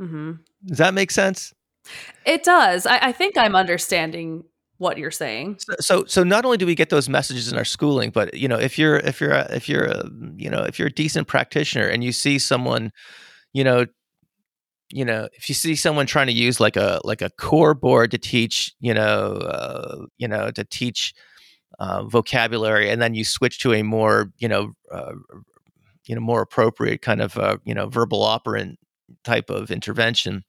Mm-hmm. 0.00 0.32
Does 0.66 0.78
that 0.78 0.94
make 0.94 1.10
sense? 1.10 1.52
It 2.26 2.44
does. 2.44 2.86
I, 2.86 2.98
I, 3.08 3.12
think 3.12 3.38
I'm 3.38 3.56
understanding 3.56 4.44
what 4.78 4.98
you're 4.98 5.10
saying. 5.10 5.58
So, 5.58 5.74
so, 5.80 6.04
so 6.06 6.22
not 6.24 6.44
only 6.44 6.56
do 6.56 6.66
we 6.66 6.74
get 6.74 6.90
those 6.90 7.08
messages 7.08 7.50
in 7.50 7.58
our 7.58 7.64
schooling, 7.64 8.10
but 8.10 8.34
you 8.34 8.48
know, 8.48 8.58
if 8.58 8.78
you're 8.78 8.96
if 8.96 9.20
you're 9.20 9.32
a, 9.32 9.54
if 9.54 9.68
you're 9.68 9.84
a 9.84 10.08
you 10.36 10.50
know 10.50 10.62
if 10.62 10.78
you're 10.78 10.88
a 10.88 10.92
decent 10.92 11.28
practitioner 11.28 11.86
and 11.86 12.02
you 12.02 12.12
see 12.12 12.38
someone, 12.38 12.92
you 13.52 13.64
know, 13.64 13.86
you 14.90 15.04
know, 15.04 15.28
if 15.34 15.48
you 15.48 15.54
see 15.54 15.76
someone 15.76 16.06
trying 16.06 16.26
to 16.26 16.32
use 16.32 16.60
like 16.60 16.76
a 16.76 17.00
like 17.04 17.22
a 17.22 17.30
core 17.30 17.74
board 17.74 18.10
to 18.10 18.18
teach, 18.18 18.72
you 18.80 18.92
know, 18.92 19.34
uh, 19.34 20.06
you 20.18 20.26
know, 20.28 20.50
to 20.50 20.64
teach 20.64 21.14
uh, 21.78 22.04
vocabulary, 22.04 22.90
and 22.90 23.00
then 23.00 23.14
you 23.14 23.24
switch 23.24 23.58
to 23.60 23.72
a 23.72 23.82
more, 23.82 24.32
you 24.38 24.48
know, 24.48 24.72
uh, 24.90 25.12
you 26.06 26.14
know, 26.14 26.20
more 26.20 26.42
appropriate 26.42 27.02
kind 27.02 27.20
of, 27.20 27.36
uh, 27.38 27.58
you 27.64 27.74
know, 27.74 27.88
verbal 27.88 28.22
operant 28.22 28.78
type 29.24 29.48
of 29.48 29.70
intervention, 29.70 30.44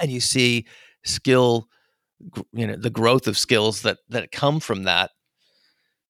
and 0.00 0.10
you 0.10 0.20
see 0.20 0.66
skill, 1.04 1.68
you 2.52 2.66
know, 2.66 2.76
the 2.76 2.90
growth 2.90 3.26
of 3.26 3.38
skills 3.38 3.82
that 3.82 3.98
that 4.08 4.32
come 4.32 4.60
from 4.60 4.84
that, 4.84 5.10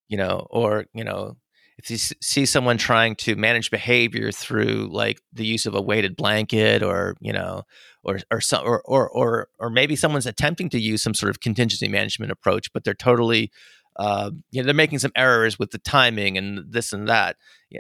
you 0.09 0.17
know, 0.17 0.47
or 0.51 0.87
you 0.95 1.05
know, 1.05 1.37
if 1.79 1.91
you 1.91 1.97
see 1.97 2.45
someone 2.45 2.77
trying 2.77 3.15
to 3.15 3.37
manage 3.37 3.71
behavior 3.71 4.33
through 4.33 4.89
like 4.91 5.21
the 5.33 5.47
use 5.47 5.65
of 5.65 5.75
a 5.75 5.81
weighted 5.81 6.17
blanket 6.17 6.83
or 6.83 7.17
you 7.21 7.33
know 7.33 7.63
or 8.03 8.19
or 8.31 8.41
some 8.41 8.67
or 8.67 8.83
or 8.85 9.09
or, 9.09 9.49
or 9.59 9.71
maybe 9.71 9.97
someone's 9.97 10.27
attempting 10.27 10.69
to 10.71 10.81
use 10.81 11.03
some 11.03 11.15
sort 11.15 11.31
of 11.31 11.41
contingency 11.41 11.89
management 11.89 12.33
approach 12.33 12.73
but 12.73 12.85
they're 12.85 12.95
totally 12.95 13.51
uh, 13.97 14.31
you 14.51 14.61
know 14.61 14.67
they're 14.67 14.75
making 14.75 14.99
some 14.99 15.13
errors 15.17 15.59
with 15.59 15.71
the 15.71 15.79
timing 15.79 16.37
and 16.37 16.73
this 16.73 16.93
and 16.93 17.09
that 17.09 17.37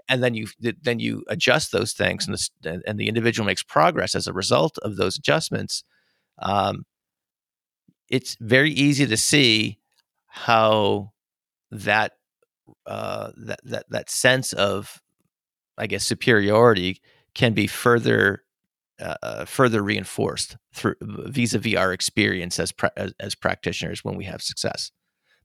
and 0.08 0.22
then 0.22 0.34
you 0.34 0.46
then 0.80 1.00
you 1.00 1.24
adjust 1.28 1.72
those 1.72 1.92
things 1.92 2.26
and 2.26 2.36
the, 2.62 2.82
and 2.86 2.98
the 2.98 3.08
individual 3.08 3.46
makes 3.46 3.62
progress 3.62 4.14
as 4.14 4.26
a 4.26 4.32
result 4.32 4.78
of 4.78 4.96
those 4.96 5.16
adjustments 5.16 5.82
um, 6.38 6.84
it's 8.08 8.36
very 8.40 8.70
easy 8.70 9.06
to 9.06 9.16
see 9.16 9.78
how 10.26 11.12
that 11.70 12.12
uh, 12.86 13.30
that 13.36 13.60
that 13.64 13.84
that 13.90 14.10
sense 14.10 14.52
of, 14.52 15.00
I 15.76 15.86
guess, 15.86 16.04
superiority 16.04 17.00
can 17.34 17.52
be 17.52 17.66
further 17.66 18.44
uh, 19.00 19.14
uh 19.22 19.44
further 19.44 19.82
reinforced 19.82 20.56
through 20.74 20.94
vis-a-vis 21.00 21.76
our 21.76 21.92
experience 21.92 22.58
as, 22.58 22.72
pra- 22.72 22.92
as, 22.96 23.12
as 23.20 23.34
practitioners 23.34 24.04
when 24.04 24.16
we 24.16 24.24
have 24.24 24.42
success. 24.42 24.90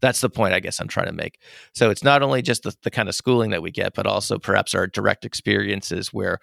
That's 0.02 0.22
the 0.22 0.30
point 0.30 0.54
I 0.54 0.60
guess 0.60 0.82
I'm 0.82 0.90
trying 0.90 1.08
to 1.08 1.14
make. 1.14 1.40
So 1.74 1.90
it's 1.90 2.04
not 2.04 2.22
only 2.22 2.42
just 2.42 2.64
the, 2.64 2.76
the 2.84 2.92
kind 2.92 3.08
of 3.08 3.16
schooling 3.16 3.52
that 3.52 3.62
we 3.62 3.72
get, 3.72 3.94
but 3.94 4.06
also 4.06 4.38
perhaps 4.38 4.76
our 4.76 4.86
direct 4.86 5.24
experiences 5.24 6.12
where 6.12 6.40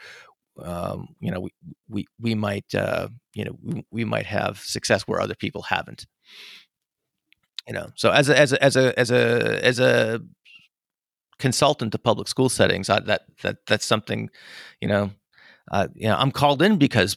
um, 0.62 1.08
you 1.20 1.30
know 1.30 1.40
we 1.40 1.50
we 1.88 2.06
we 2.20 2.34
might 2.34 2.74
uh, 2.74 3.08
you 3.34 3.44
know 3.44 3.56
we, 3.62 3.84
we 3.90 4.04
might 4.04 4.26
have 4.26 4.58
success 4.58 5.02
where 5.02 5.20
other 5.20 5.34
people 5.34 5.62
haven't 5.62 6.06
you 7.66 7.74
know 7.74 7.90
so 7.94 8.10
as 8.10 8.28
a 8.28 8.38
as 8.38 8.52
a 8.52 8.62
as 8.64 8.76
a 8.76 8.98
as 8.98 9.10
a 9.10 9.64
as 9.64 9.78
a 9.78 10.20
consultant 11.40 11.92
to 11.92 11.98
public 11.98 12.28
school 12.28 12.48
settings. 12.48 12.88
I, 12.88 13.00
that 13.00 13.22
that 13.42 13.56
that's 13.66 13.86
something, 13.86 14.30
you 14.80 14.86
know, 14.86 15.10
uh, 15.72 15.88
you 15.94 16.06
know, 16.06 16.16
I'm 16.16 16.30
called 16.30 16.62
in 16.62 16.76
because 16.76 17.16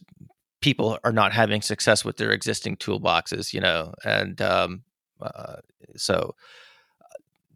people 0.61 0.97
are 1.03 1.11
not 1.11 1.34
having 1.34 1.61
success 1.61 2.03
with 2.03 2.17
their 2.17 2.31
existing 2.31 2.77
toolboxes, 2.77 3.53
you 3.53 3.59
know, 3.59 3.93
and 4.03 4.41
um, 4.41 4.84
uh, 5.21 5.57
so 5.95 6.34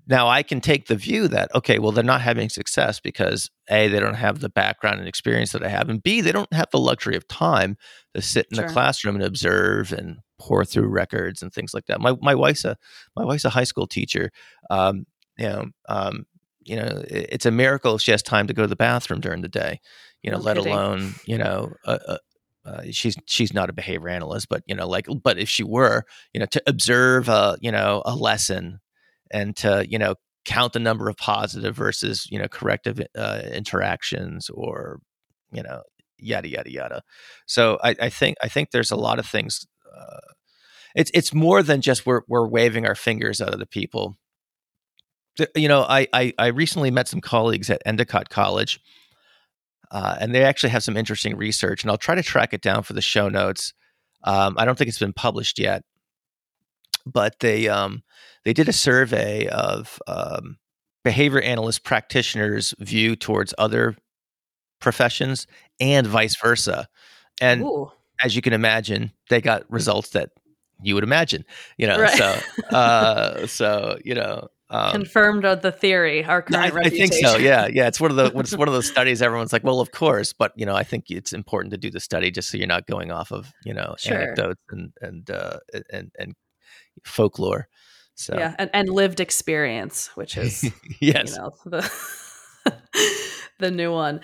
now 0.08 0.28
I 0.28 0.42
can 0.42 0.62
take 0.62 0.88
the 0.88 0.96
view 0.96 1.28
that 1.28 1.54
okay, 1.54 1.80
well, 1.80 1.92
they're 1.92 2.04
not 2.04 2.22
having 2.22 2.50
success 2.50 3.00
because 3.00 3.50
a 3.70 3.88
they 3.88 4.00
don't 4.00 4.16
have 4.16 4.40
the 4.40 4.50
background 4.50 5.00
and 5.00 5.08
experience 5.08 5.52
that 5.52 5.64
I 5.64 5.68
have, 5.70 5.90
and 5.90 6.02
b 6.02 6.22
they 6.22 6.32
don't 6.32 6.52
have 6.54 6.70
the 6.72 6.80
luxury 6.80 7.16
of 7.16 7.28
time 7.28 7.78
to 8.14 8.22
sit 8.22 8.48
in 8.50 8.56
sure. 8.56 8.68
the 8.68 8.74
classroom 8.74 9.16
and 9.16 9.24
observe 9.24 9.92
and 9.92 10.18
pour 10.40 10.64
through 10.64 10.88
records 10.88 11.42
and 11.42 11.54
things 11.54 11.74
like 11.74 11.86
that. 11.88 12.00
My 12.00 12.16
my 12.22 12.36
wife's 12.36 12.66
a 12.66 12.78
my 13.16 13.26
wife's 13.26 13.46
a 13.46 13.50
high 13.50 13.66
school 13.66 13.88
teacher. 13.88 14.32
Um, 14.70 15.06
you 15.38 15.48
know, 15.48 15.66
um, 15.90 16.26
you 16.64 16.78
know, 16.78 17.04
it's 17.10 17.46
a 17.46 17.52
miracle 17.52 17.96
if 17.96 18.02
she 18.02 18.12
has 18.12 18.24
time 18.24 18.48
to 18.48 18.54
go 18.54 18.64
to 18.64 18.68
the 18.68 18.76
bathroom 18.76 19.20
during 19.20 19.42
the 19.42 19.50
day. 19.50 19.80
You 20.24 20.32
know, 20.32 20.38
no 20.38 20.44
let 20.44 20.58
kidding. 20.58 20.74
alone 20.74 21.14
you 21.26 21.38
know. 21.38 21.74
Uh, 21.86 22.00
uh, 22.08 22.18
uh, 22.66 22.82
she's 22.92 23.16
she's 23.26 23.54
not 23.54 23.70
a 23.70 23.74
behavior 23.74 24.10
analyst, 24.10 24.50
but 24.50 24.62
you 24.66 24.76
know, 24.76 24.86
like, 24.86 25.08
but 25.24 25.38
if 25.40 25.48
she 25.48 25.64
were, 25.64 26.04
you 26.34 26.40
know, 26.42 26.46
to 26.48 26.62
observe 26.68 27.30
a 27.30 27.58
you 27.62 27.72
know 27.72 28.02
a 28.06 28.14
lesson 28.14 28.82
and 29.32 29.56
to 29.58 29.86
you 29.90 29.98
know 29.98 30.16
count 30.46 30.74
the 30.74 30.80
number 30.80 31.10
of 31.10 31.18
positive 31.18 31.76
versus 31.76 32.28
you 32.32 32.40
know 32.40 32.48
corrective 32.48 33.02
uh, 33.18 33.42
interactions 33.52 34.50
or 34.50 35.00
you 35.52 35.64
know 35.64 35.82
yada 36.18 36.50
yada 36.50 36.72
yada. 36.72 37.02
So 37.46 37.80
I, 37.84 37.96
I 38.02 38.10
think 38.10 38.38
I 38.42 38.48
think 38.48 38.72
there's 38.72 38.92
a 38.92 38.96
lot 38.96 39.20
of 39.20 39.26
things. 39.26 39.66
Uh, 39.86 40.34
it's 40.96 41.12
it's 41.14 41.34
more 41.34 41.64
than 41.64 41.82
just 41.82 42.06
we're 42.06 42.22
we're 42.28 42.48
waving 42.48 42.86
our 42.86 42.96
fingers 42.96 43.42
at 43.42 43.54
of 43.54 43.60
the 43.60 43.66
people 43.66 44.18
you 45.56 45.68
know, 45.68 45.82
I, 45.82 46.08
I, 46.14 46.34
I 46.38 46.48
recently 46.48 46.92
met 46.92 47.08
some 47.08 47.22
colleagues 47.22 47.70
at 47.70 47.82
Endicott 47.86 48.30
College, 48.30 48.80
uh, 49.92 50.18
and 50.20 50.34
they 50.34 50.44
actually 50.44 50.70
have 50.70 50.84
some 50.84 50.98
interesting 50.98 51.36
research, 51.36 51.84
and 51.84 51.92
I'll 51.92 51.98
try 51.98 52.16
to 52.16 52.24
track 52.24 52.54
it 52.54 52.62
down 52.62 52.84
for 52.84 52.94
the 52.94 53.02
show 53.02 53.30
notes. 53.30 53.74
Um, 54.24 54.56
I 54.58 54.66
don't 54.66 54.78
think 54.78 54.90
it's 54.90 55.00
been 55.00 55.14
published 55.14 55.60
yet, 55.60 55.84
but 57.06 57.40
they 57.40 57.68
um, 57.68 58.04
they 58.48 58.54
did 58.54 58.70
a 58.70 58.74
survey 58.74 59.46
of 59.48 60.00
um, 60.08 60.58
behavior 61.04 61.42
analyst 61.42 61.84
practitioners' 61.84 62.74
view 62.80 63.18
towards 63.18 63.54
other 63.58 63.98
professions 64.80 65.48
and 65.82 66.08
vice 66.08 66.38
versa, 66.38 66.88
and 67.42 67.64
Ooh. 67.64 67.92
as 68.24 68.38
you 68.38 68.42
can 68.42 68.54
imagine, 68.54 69.12
they 69.30 69.42
got 69.42 69.70
results 69.70 70.12
that 70.12 70.30
you 70.82 70.96
would 70.96 71.04
imagine, 71.04 71.44
you 71.78 71.88
know. 71.88 72.00
Right. 72.00 72.18
So, 72.18 72.40
uh, 72.74 73.48
so 73.48 74.00
you 74.06 74.16
know, 74.16 74.48
um, 74.70 74.94
confirmed 74.94 75.44
the 75.44 75.74
theory. 75.74 76.24
Our 76.24 76.42
current 76.42 76.74
I, 76.74 76.80
I, 76.84 76.90
think 76.90 77.12
so. 77.16 77.36
Yeah, 77.36 77.68
yeah. 77.68 77.88
It's 77.88 78.00
one 78.00 78.12
of 78.12 78.16
the 78.16 78.28
it's 78.40 78.56
one 78.56 78.70
of 78.70 78.74
those 78.74 78.88
studies. 78.88 79.22
Everyone's 79.22 79.52
like, 79.52 79.66
well, 79.66 79.82
of 79.82 79.92
course, 79.92 80.32
but 80.32 80.54
you 80.56 80.66
know, 80.66 80.74
I 80.74 80.84
think 80.86 81.08
it's 81.10 81.34
important 81.34 81.72
to 81.72 81.78
do 81.78 81.92
the 81.92 82.00
study 82.00 82.32
just 82.32 82.50
so 82.50 82.58
you're 82.58 82.66
not 82.66 82.88
going 82.88 83.12
off 83.12 83.34
of 83.34 83.52
you 83.66 83.74
know 83.74 83.96
sure. 83.98 84.16
anecdotes 84.16 84.62
and 84.70 84.94
and 85.02 85.30
uh, 85.30 85.60
and 85.92 86.14
and 86.18 86.34
folklore. 87.04 87.68
So 88.18 88.36
yeah, 88.36 88.56
and, 88.58 88.70
and 88.74 88.90
lived 88.90 89.20
experience, 89.20 90.08
which 90.16 90.38
is 90.38 90.64
yes, 91.00 91.32
you 91.32 91.38
know 91.38 91.54
the 91.66 91.92
the 93.60 93.70
new 93.70 93.92
one, 93.92 94.22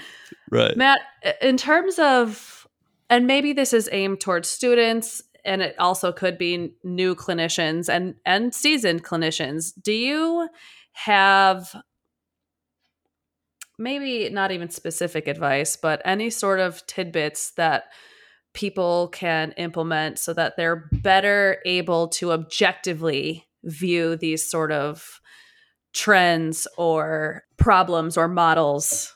right? 0.49 0.75
Matt, 0.75 0.99
in 1.41 1.57
terms 1.57 1.99
of, 1.99 2.67
and 3.11 3.27
maybe 3.27 3.53
this 3.53 3.71
is 3.71 3.87
aimed 3.91 4.19
towards 4.19 4.49
students 4.49 5.21
and 5.45 5.61
it 5.61 5.75
also 5.77 6.11
could 6.11 6.39
be 6.39 6.73
new 6.83 7.13
clinicians 7.13 7.87
and 7.87 8.15
and 8.25 8.55
seasoned 8.55 9.03
clinicians 9.03 9.73
do 9.81 9.91
you 9.91 10.47
have 10.93 11.75
maybe 13.77 14.29
not 14.29 14.51
even 14.51 14.69
specific 14.69 15.27
advice 15.27 15.75
but 15.75 16.01
any 16.05 16.29
sort 16.29 16.61
of 16.61 16.85
tidbits 16.87 17.51
that 17.51 17.91
people 18.53 19.09
can 19.09 19.51
implement 19.53 20.17
so 20.17 20.31
that 20.31 20.55
they're 20.55 20.87
better 20.93 21.57
able 21.65 22.07
to 22.07 22.31
objectively 22.31 23.45
view 23.63 24.15
these 24.15 24.49
sort 24.49 24.71
of 24.71 25.19
trends 25.93 26.67
or 26.77 27.43
problems 27.57 28.17
or 28.17 28.27
models 28.27 29.15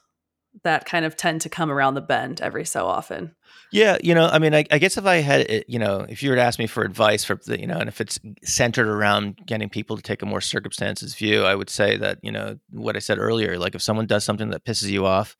that 0.64 0.86
kind 0.86 1.06
of 1.06 1.16
tend 1.16 1.42
to 1.42 1.50
come 1.50 1.72
around 1.72 1.94
the 1.94 2.02
bend 2.02 2.42
every 2.42 2.66
so 2.66 2.86
often. 2.86 3.36
Yeah, 3.72 3.98
you 4.02 4.16
know, 4.16 4.28
I 4.28 4.40
mean, 4.40 4.56
I, 4.56 4.66
I, 4.72 4.78
guess 4.80 4.98
if 4.98 5.06
I 5.06 5.18
had, 5.18 5.42
it, 5.42 5.66
you 5.68 5.78
know, 5.78 6.06
if 6.08 6.24
you 6.24 6.30
were 6.30 6.38
to 6.38 6.42
ask 6.42 6.58
me 6.58 6.68
for 6.68 6.84
advice 6.84 7.26
for 7.26 7.36
the, 7.46 7.60
you 7.60 7.68
know, 7.68 7.78
and 7.78 7.90
if 7.90 8.00
it's 8.00 8.18
centered 8.44 8.88
around 8.88 9.40
getting 9.46 9.70
people 9.70 9.98
to 9.98 10.02
take 10.02 10.22
a 10.22 10.26
more 10.26 10.40
circumstances 10.40 11.16
view, 11.16 11.44
I 11.44 11.54
would 11.54 11.70
say 11.70 11.98
that, 11.98 12.20
you 12.24 12.32
know, 12.32 12.58
what 12.70 12.96
I 12.96 13.00
said 13.00 13.20
earlier, 13.20 13.60
like 13.60 13.76
if 13.76 13.82
someone 13.82 14.08
does 14.08 14.24
something 14.24 14.52
that 14.52 14.64
pisses 14.64 14.90
you 14.90 15.06
off, 15.06 15.36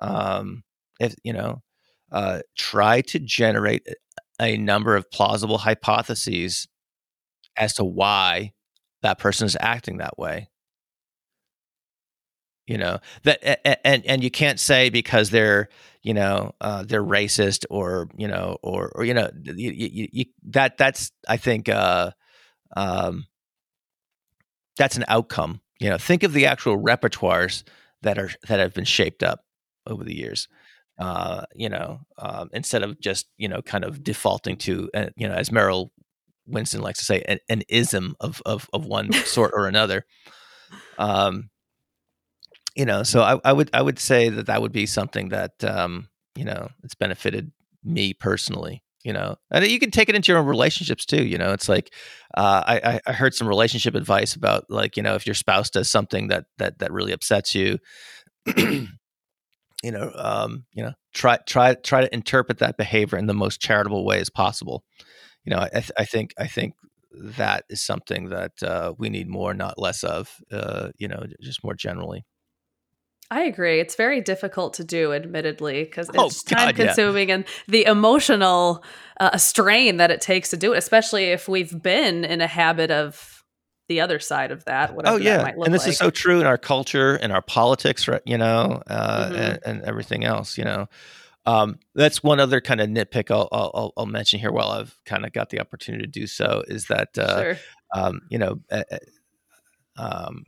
um, 0.00 0.64
if 0.98 1.14
you 1.24 1.32
know, 1.32 1.62
uh, 2.12 2.40
try 2.56 3.00
to 3.02 3.18
generate 3.18 3.86
a 4.40 4.56
number 4.56 4.96
of 4.96 5.10
plausible 5.10 5.58
hypotheses 5.58 6.68
as 7.56 7.74
to 7.74 7.84
why 7.84 8.52
that 9.02 9.18
person 9.18 9.46
is 9.46 9.56
acting 9.60 9.98
that 9.98 10.18
way. 10.18 10.48
you 12.66 12.78
know 12.78 12.98
that 13.24 13.42
and 13.86 14.04
and 14.06 14.22
you 14.22 14.30
can't 14.30 14.60
say 14.60 14.90
because 14.90 15.30
they're 15.30 15.68
you 16.02 16.14
know 16.14 16.54
uh, 16.60 16.84
they're 16.84 17.02
racist 17.02 17.64
or 17.70 18.08
you 18.16 18.28
know 18.28 18.58
or 18.62 18.92
or 18.94 19.04
you 19.04 19.14
know 19.14 19.28
you, 19.44 19.70
you, 19.70 20.08
you, 20.12 20.24
that 20.44 20.76
that's 20.78 21.10
i 21.28 21.36
think 21.36 21.68
uh, 21.68 22.10
um, 22.76 23.26
that's 24.76 24.96
an 24.96 25.04
outcome 25.08 25.60
you 25.78 25.88
know 25.88 25.98
think 25.98 26.22
of 26.22 26.32
the 26.32 26.46
actual 26.46 26.78
repertoires 26.78 27.62
that 28.02 28.18
are 28.18 28.30
that 28.48 28.60
have 28.60 28.74
been 28.74 28.84
shaped 28.84 29.22
up 29.22 29.44
over 29.86 30.04
the 30.04 30.14
years 30.16 30.48
uh, 30.98 31.44
you 31.54 31.68
know 31.68 32.00
um, 32.18 32.48
instead 32.52 32.82
of 32.82 33.00
just 33.00 33.26
you 33.36 33.48
know 33.48 33.62
kind 33.62 33.84
of 33.84 34.02
defaulting 34.02 34.56
to 34.56 34.88
uh, 34.94 35.06
you 35.16 35.28
know 35.28 35.34
as 35.34 35.50
Merrill 35.52 35.92
Winston 36.50 36.82
likes 36.82 36.98
to 36.98 37.04
say 37.04 37.22
an, 37.26 37.38
an 37.48 37.62
ism 37.68 38.16
of, 38.20 38.42
of 38.44 38.68
of 38.72 38.86
one 38.86 39.12
sort 39.24 39.52
or 39.54 39.66
another 39.66 40.04
um, 40.98 41.50
you 42.76 42.84
know, 42.84 43.02
so 43.02 43.22
I, 43.22 43.40
I, 43.44 43.52
would 43.52 43.70
I 43.72 43.82
would 43.82 43.98
say 43.98 44.28
that 44.28 44.46
that 44.46 44.62
would 44.62 44.72
be 44.72 44.86
something 44.86 45.30
that 45.30 45.62
um, 45.64 46.08
you 46.36 46.44
know 46.44 46.68
it's 46.84 46.94
benefited 46.94 47.50
me 47.84 48.14
personally. 48.14 48.82
You 49.02 49.14
know, 49.14 49.36
and 49.50 49.66
you 49.66 49.78
can 49.78 49.90
take 49.90 50.10
it 50.10 50.14
into 50.14 50.30
your 50.30 50.38
own 50.38 50.46
relationships 50.46 51.06
too. 51.06 51.24
You 51.24 51.38
know, 51.38 51.52
it's 51.52 51.70
like 51.70 51.92
uh, 52.36 52.62
I, 52.66 53.00
I 53.06 53.12
heard 53.12 53.34
some 53.34 53.48
relationship 53.48 53.94
advice 53.94 54.34
about 54.34 54.66
like 54.68 54.96
you 54.96 55.02
know 55.02 55.14
if 55.14 55.26
your 55.26 55.34
spouse 55.34 55.70
does 55.70 55.90
something 55.90 56.28
that 56.28 56.44
that 56.58 56.78
that 56.80 56.92
really 56.92 57.12
upsets 57.12 57.54
you. 57.54 57.78
you 58.56 58.88
know, 59.84 60.12
um, 60.14 60.64
you 60.72 60.82
know, 60.82 60.92
try 61.14 61.38
try 61.46 61.74
try 61.74 62.02
to 62.02 62.14
interpret 62.14 62.58
that 62.58 62.76
behavior 62.76 63.18
in 63.18 63.26
the 63.26 63.34
most 63.34 63.60
charitable 63.60 64.04
way 64.04 64.20
as 64.20 64.28
possible. 64.28 64.84
You 65.44 65.50
know, 65.50 65.60
I, 65.60 65.68
th- 65.68 65.92
I 65.98 66.04
think 66.04 66.34
I 66.38 66.46
think 66.46 66.74
that 67.12 67.64
is 67.68 67.82
something 67.82 68.28
that 68.28 68.62
uh, 68.62 68.94
we 68.98 69.08
need 69.08 69.28
more, 69.28 69.54
not 69.54 69.78
less 69.78 70.04
of. 70.04 70.36
Uh, 70.50 70.90
you 70.98 71.08
know, 71.08 71.24
just 71.40 71.64
more 71.64 71.74
generally. 71.74 72.24
I 73.32 73.42
agree. 73.42 73.78
It's 73.78 73.94
very 73.94 74.20
difficult 74.20 74.74
to 74.74 74.84
do, 74.84 75.12
admittedly, 75.12 75.84
because 75.84 76.10
oh, 76.16 76.26
it's 76.26 76.42
oh, 76.52 76.56
time 76.56 76.74
consuming 76.74 77.28
yeah. 77.28 77.36
and 77.36 77.44
the 77.68 77.84
emotional 77.84 78.82
uh, 79.20 79.36
strain 79.36 79.98
that 79.98 80.10
it 80.10 80.20
takes 80.20 80.50
to 80.50 80.56
do 80.56 80.72
it, 80.72 80.78
especially 80.78 81.26
if 81.26 81.48
we've 81.48 81.80
been 81.80 82.24
in 82.24 82.40
a 82.40 82.48
habit 82.48 82.90
of 82.90 83.44
the 83.88 84.00
other 84.00 84.18
side 84.18 84.50
of 84.50 84.64
that. 84.64 84.94
oh 85.04 85.16
yeah, 85.16 85.38
that 85.38 85.54
and 85.56 85.72
this 85.72 85.82
like. 85.82 85.90
is 85.90 85.98
so 85.98 86.10
true 86.10 86.40
in 86.40 86.46
our 86.46 86.58
culture 86.58 87.14
and 87.16 87.32
our 87.32 87.42
politics, 87.42 88.08
right? 88.08 88.22
You 88.24 88.38
know, 88.38 88.82
uh, 88.88 89.24
mm-hmm. 89.26 89.34
and, 89.36 89.58
and, 89.64 89.82
everything 89.82 90.24
else. 90.24 90.58
You 90.58 90.64
know, 90.64 90.88
um, 91.46 91.78
that's 91.94 92.22
one 92.22 92.40
other 92.40 92.60
kind 92.60 92.80
of 92.80 92.88
nitpick 92.88 93.30
I'll, 93.30 93.48
I'll, 93.52 93.92
I'll 93.96 94.06
mention 94.06 94.40
here 94.40 94.52
while 94.52 94.70
I've 94.70 94.98
kind 95.04 95.24
of 95.24 95.32
got 95.32 95.50
the 95.50 95.60
opportunity 95.60 96.04
to 96.04 96.10
do 96.10 96.26
so 96.26 96.62
is 96.68 96.86
that 96.86 97.16
uh, 97.18 97.42
sure. 97.42 97.58
um, 97.94 98.20
you 98.30 98.38
know. 98.38 98.60
Uh, 98.70 98.82
um, 99.96 100.44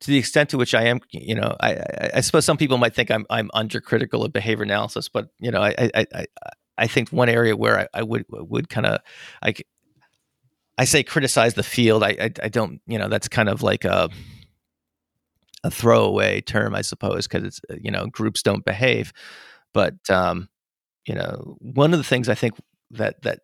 to 0.00 0.10
the 0.10 0.18
extent 0.18 0.50
to 0.50 0.58
which 0.58 0.74
I 0.74 0.84
am, 0.84 1.00
you 1.10 1.34
know, 1.34 1.56
I, 1.58 1.74
I, 1.74 2.10
I, 2.16 2.20
suppose 2.20 2.44
some 2.44 2.58
people 2.58 2.76
might 2.76 2.94
think 2.94 3.10
I'm 3.10 3.24
I'm 3.30 3.48
undercritical 3.54 4.24
of 4.24 4.32
behavior 4.32 4.62
analysis, 4.62 5.08
but 5.08 5.30
you 5.38 5.50
know, 5.50 5.62
I 5.62 5.74
I 5.94 6.06
I, 6.14 6.26
I 6.76 6.86
think 6.86 7.10
one 7.10 7.28
area 7.28 7.56
where 7.56 7.80
I, 7.80 7.88
I 7.94 8.02
would 8.02 8.26
would 8.28 8.68
kind 8.68 8.86
of 8.86 9.00
I 9.42 9.54
I 10.76 10.84
say 10.84 11.02
criticize 11.02 11.54
the 11.54 11.62
field. 11.62 12.02
I, 12.02 12.10
I, 12.10 12.30
I 12.42 12.48
don't 12.48 12.80
you 12.86 12.98
know 12.98 13.08
that's 13.08 13.28
kind 13.28 13.48
of 13.48 13.62
like 13.62 13.84
a 13.84 14.10
a 15.64 15.70
throwaway 15.70 16.40
term, 16.40 16.74
I 16.74 16.82
suppose, 16.82 17.26
because 17.26 17.44
it's 17.44 17.60
you 17.82 17.90
know 17.90 18.06
groups 18.06 18.42
don't 18.42 18.64
behave, 18.64 19.12
but 19.72 19.94
um, 20.10 20.48
you 21.06 21.14
know 21.14 21.56
one 21.60 21.92
of 21.92 21.98
the 21.98 22.04
things 22.04 22.28
I 22.28 22.34
think 22.34 22.54
that 22.92 23.22
that 23.22 23.40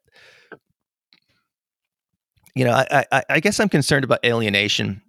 you 2.55 2.65
know 2.65 2.73
I, 2.73 3.05
I, 3.11 3.23
I 3.29 3.41
guess 3.41 3.61
I'm 3.61 3.69
concerned 3.69 4.05
about 4.05 4.25
alienation 4.25 5.03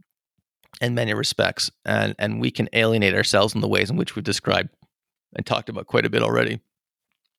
in 0.81 0.95
many 0.95 1.13
respects, 1.13 1.71
and 1.85 2.15
and 2.19 2.41
we 2.41 2.51
can 2.51 2.69
alienate 2.73 3.13
ourselves 3.15 3.55
in 3.55 3.61
the 3.61 3.67
ways 3.67 3.89
in 3.89 3.97
which 3.97 4.15
we've 4.15 4.25
described 4.25 4.69
and 5.35 5.45
talked 5.45 5.69
about 5.69 5.87
quite 5.87 6.05
a 6.05 6.09
bit 6.09 6.23
already, 6.23 6.59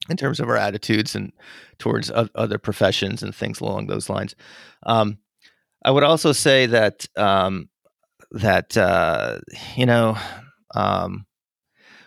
in 0.09 0.17
terms 0.17 0.41
of 0.41 0.49
our 0.49 0.57
attitudes 0.57 1.15
and 1.15 1.33
towards 1.79 2.11
other 2.13 2.59
professions 2.59 3.23
and 3.23 3.35
things 3.35 3.61
along 3.61 3.87
those 3.87 4.09
lines. 4.09 4.35
Um, 4.85 5.19
I 5.85 5.91
would 5.91 6.03
also 6.03 6.33
say 6.33 6.67
that 6.67 7.07
um, 7.17 7.69
that 8.35 8.77
uh, 8.77 9.41
you 9.77 9.87
know. 9.87 10.17
Um, 10.75 11.27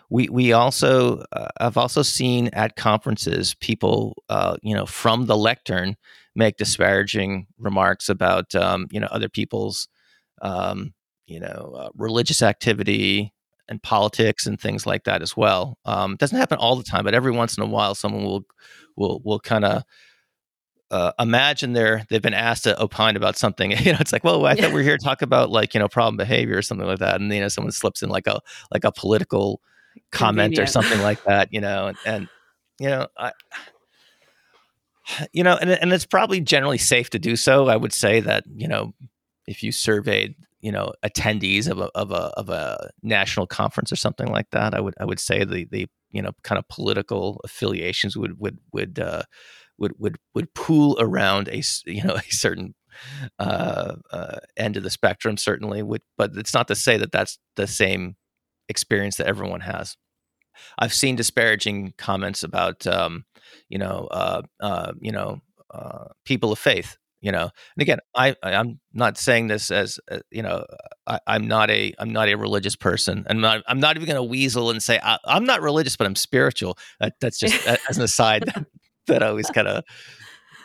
we 0.09 0.29
we 0.29 0.53
also 0.53 1.23
uh, 1.33 1.49
I've 1.59 1.77
also 1.77 2.01
seen 2.01 2.49
at 2.53 2.75
conferences 2.75 3.55
people 3.55 4.23
uh, 4.29 4.57
you 4.61 4.73
know 4.73 4.85
from 4.85 5.25
the 5.25 5.37
lectern 5.37 5.95
make 6.35 6.57
disparaging 6.57 7.47
remarks 7.57 8.09
about 8.09 8.55
um, 8.55 8.87
you 8.91 8.99
know 8.99 9.07
other 9.11 9.29
people's 9.29 9.87
um, 10.41 10.93
you 11.27 11.39
know, 11.39 11.75
uh, 11.77 11.89
religious 11.95 12.41
activity 12.41 13.33
and 13.69 13.83
politics 13.83 14.47
and 14.47 14.59
things 14.59 14.85
like 14.87 15.03
that 15.05 15.21
as 15.21 15.37
well. 15.37 15.77
Um, 15.85 16.15
doesn't 16.17 16.37
happen 16.37 16.57
all 16.57 16.75
the 16.75 16.83
time, 16.83 17.03
but 17.05 17.13
every 17.15 17.31
once 17.31 17.57
in 17.57 17.63
a 17.63 17.67
while, 17.67 17.95
someone 17.95 18.23
will 18.25 18.45
will 18.97 19.21
will 19.25 19.39
kind 19.39 19.65
of 19.65 19.83
uh, 20.89 21.11
imagine 21.19 21.73
they're 21.73 22.05
they've 22.09 22.21
been 22.21 22.33
asked 22.33 22.63
to 22.63 22.81
opine 22.81 23.15
about 23.15 23.37
something. 23.37 23.71
You 23.87 23.93
know, 23.93 23.99
it's 23.99 24.13
like, 24.13 24.23
well, 24.23 24.45
I 24.45 24.55
thought 24.55 24.73
we 24.73 24.81
are 24.81 24.83
here 24.83 24.97
to 24.97 25.03
talk 25.03 25.21
about 25.21 25.49
like 25.49 25.73
you 25.73 25.79
know 25.79 25.87
problem 25.87 26.17
behavior 26.17 26.57
or 26.57 26.61
something 26.61 26.87
like 26.87 26.99
that, 26.99 27.19
and 27.19 27.33
you 27.33 27.41
know, 27.41 27.47
someone 27.47 27.71
slips 27.71 28.01
in 28.01 28.09
like 28.09 28.27
a 28.27 28.39
like 28.71 28.83
a 28.83 28.91
political 28.91 29.61
comment 30.11 30.55
Convenient. 30.55 30.69
or 30.69 30.71
something 30.71 31.01
like 31.01 31.23
that. 31.25 31.49
You 31.51 31.61
know, 31.61 31.87
and, 31.87 31.97
and 32.05 32.29
you 32.79 32.89
know, 32.89 33.07
I 33.17 33.31
you 35.33 35.43
know, 35.43 35.57
and 35.59 35.69
and 35.69 35.93
it's 35.93 36.05
probably 36.05 36.41
generally 36.41 36.77
safe 36.77 37.09
to 37.11 37.19
do 37.19 37.35
so. 37.35 37.67
I 37.67 37.75
would 37.75 37.93
say 37.93 38.19
that 38.21 38.43
you 38.47 38.67
know 38.67 38.93
if 39.47 39.63
you 39.63 39.71
surveyed 39.71 40.35
you 40.61 40.71
know 40.71 40.93
attendees 41.05 41.69
of 41.69 41.79
a 41.79 41.85
of 41.95 42.11
a 42.11 42.31
of 42.37 42.49
a 42.49 42.89
national 43.03 43.47
conference 43.47 43.91
or 43.91 43.95
something 43.95 44.27
like 44.27 44.49
that, 44.51 44.73
I 44.73 44.79
would 44.79 44.95
I 44.99 45.05
would 45.05 45.19
say 45.19 45.43
the 45.43 45.65
the 45.65 45.87
you 46.11 46.21
know 46.21 46.31
kind 46.43 46.59
of 46.59 46.67
political 46.67 47.41
affiliations 47.43 48.17
would 48.17 48.39
would 48.39 48.57
would 48.73 48.99
uh, 48.99 49.23
would 49.77 49.93
would 49.97 50.17
would 50.33 50.53
pool 50.53 50.97
around 50.99 51.47
a 51.47 51.61
you 51.85 52.03
know 52.03 52.15
a 52.15 52.21
certain 52.23 52.75
uh, 53.37 53.95
uh, 54.11 54.37
end 54.55 54.75
of 54.75 54.83
the 54.83 54.89
spectrum 54.89 55.37
certainly 55.37 55.83
would 55.83 56.01
but 56.17 56.31
it's 56.35 56.53
not 56.53 56.67
to 56.67 56.75
say 56.75 56.97
that 56.97 57.11
that's 57.11 57.37
the 57.55 57.67
same 57.67 58.15
experience 58.69 59.17
that 59.17 59.27
everyone 59.27 59.61
has. 59.61 59.95
I've 60.79 60.93
seen 60.93 61.15
disparaging 61.15 61.93
comments 61.97 62.43
about 62.43 62.87
um, 62.87 63.25
you 63.69 63.77
know 63.77 64.07
uh, 64.11 64.41
uh 64.59 64.93
you 64.99 65.11
know 65.11 65.41
uh, 65.73 66.05
people 66.25 66.51
of 66.51 66.59
faith 66.59 66.97
you 67.21 67.31
know 67.31 67.43
and 67.43 67.81
again 67.81 67.99
i 68.15 68.35
i'm 68.43 68.79
not 68.93 69.17
saying 69.17 69.47
this 69.47 69.71
as 69.71 69.99
uh, 70.11 70.19
you 70.29 70.43
know 70.43 70.63
I, 71.07 71.19
am 71.27 71.47
not 71.47 71.69
a 71.71 71.93
i'm 71.99 72.13
not 72.13 72.29
a 72.29 72.35
religious 72.35 72.75
person 72.75 73.25
and 73.27 73.37
i'm 73.37 73.41
not, 73.41 73.63
I'm 73.67 73.79
not 73.79 73.95
even 73.95 74.07
going 74.07 74.17
to 74.17 74.23
weasel 74.23 74.69
and 74.69 74.81
say 74.81 74.99
I, 75.01 75.17
am 75.27 75.45
not 75.45 75.61
religious 75.61 75.95
but 75.95 76.05
i'm 76.05 76.15
spiritual. 76.15 76.77
That, 76.99 77.15
that's 77.19 77.39
just 77.39 77.65
as 77.67 77.97
an 77.97 78.03
aside 78.03 78.43
that, 78.53 78.65
that 79.07 79.23
always 79.23 79.49
kind 79.49 79.67
of 79.67 79.83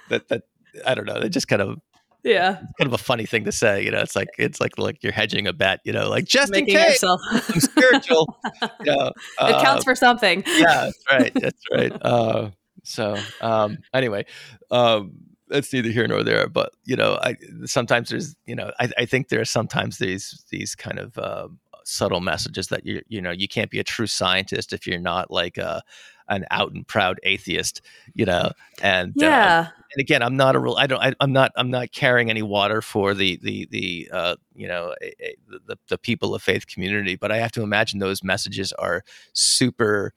that 0.09 0.29
that 0.29 0.43
i 0.87 0.95
don't 0.95 1.07
know 1.07 1.21
that 1.21 1.31
just 1.31 1.49
kind 1.49 1.63
of 1.63 1.79
yeah 2.25 2.55
kind 2.79 2.87
of 2.87 2.93
a 2.93 2.99
funny 2.99 3.27
thing 3.27 3.45
to 3.45 3.53
say 3.53 3.85
you 3.85 3.91
know 3.91 4.01
it's 4.01 4.15
like 4.15 4.29
it's 4.39 4.61
like 4.61 4.79
like 4.79 5.03
you're 5.03 5.13
hedging 5.13 5.47
a 5.47 5.53
bet 5.53 5.81
you 5.85 5.93
know 5.93 6.09
like 6.09 6.25
just 6.25 6.53
Making 6.53 6.75
in 6.75 6.81
case 6.81 7.03
yourself. 7.03 7.21
i'm 7.33 7.61
spiritual 7.61 8.39
you 8.63 8.69
know, 8.87 9.07
it 9.09 9.15
uh, 9.39 9.63
counts 9.63 9.85
for 9.85 9.95
something 9.95 10.43
yeah 10.47 10.85
that's 10.85 11.05
right 11.11 11.33
that's 11.35 11.65
right 11.73 11.93
uh, 12.03 12.51
so 12.85 13.17
um 13.41 13.79
anyway 13.93 14.25
um 14.71 15.13
that's 15.53 15.73
neither 15.73 15.91
here 15.91 16.09
nor 16.09 16.25
there. 16.25 16.49
But 16.49 16.73
you 16.85 16.97
know, 16.97 17.19
I 17.23 17.37
sometimes 17.65 18.09
there's 18.09 18.35
you 18.47 18.57
know, 18.57 18.73
I, 18.81 18.91
I 18.99 19.05
think 19.05 19.29
there 19.29 19.41
are 19.41 19.45
sometimes 19.45 19.99
these 19.99 20.45
these 20.51 20.75
kind 20.75 20.99
of 20.99 21.17
uh, 21.19 21.49
subtle 21.85 22.21
messages 22.21 22.69
that 22.69 22.85
you 22.85 23.03
you 23.09 23.21
know 23.21 23.31
you 23.31 23.47
can't 23.47 23.71
be 23.71 23.79
a 23.79 23.85
true 23.85 24.07
scientist 24.07 24.73
if 24.73 24.87
you're 24.87 24.99
not 24.99 25.31
like 25.31 25.59
a 25.59 25.69
uh, 25.69 25.81
an 26.29 26.45
out 26.51 26.73
and 26.73 26.87
proud 26.87 27.21
atheist, 27.23 27.81
you 28.15 28.25
know. 28.25 28.53
And 28.83 29.11
uh, 29.23 29.27
yeah. 29.27 29.61
Uh, 29.61 29.83
and 29.95 30.01
again, 30.01 30.23
I'm 30.23 30.37
not 30.37 30.57
a 30.57 30.59
real. 30.59 30.77
I 30.77 30.87
don't. 30.87 31.01
I, 31.01 31.15
am 31.21 31.33
not. 31.33 31.53
I'm 31.57 31.71
not 31.71 31.93
carrying 31.93 32.31
any 32.31 32.43
water 32.43 32.81
for 32.81 33.15
the 33.15 33.39
the 33.43 33.67
the 33.71 34.09
uh, 34.13 34.37
you 34.55 34.67
know 34.67 34.95
a, 35.03 35.25
a, 35.25 35.37
the 35.67 35.79
the 35.89 35.99
people 35.99 36.35
of 36.35 36.43
faith 36.43 36.67
community. 36.67 37.17
But 37.17 37.31
I 37.31 37.39
have 37.39 37.53
to 37.53 37.63
imagine 37.63 37.99
those 37.99 38.25
messages 38.25 38.73
are 38.75 39.05
super. 39.33 40.15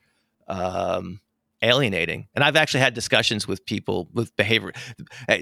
Um, 0.47 1.19
alienating. 1.65 2.27
And 2.35 2.43
I've 2.43 2.55
actually 2.55 2.81
had 2.81 2.93
discussions 2.93 3.47
with 3.47 3.65
people 3.65 4.07
with 4.13 4.35
behavior. 4.35 4.71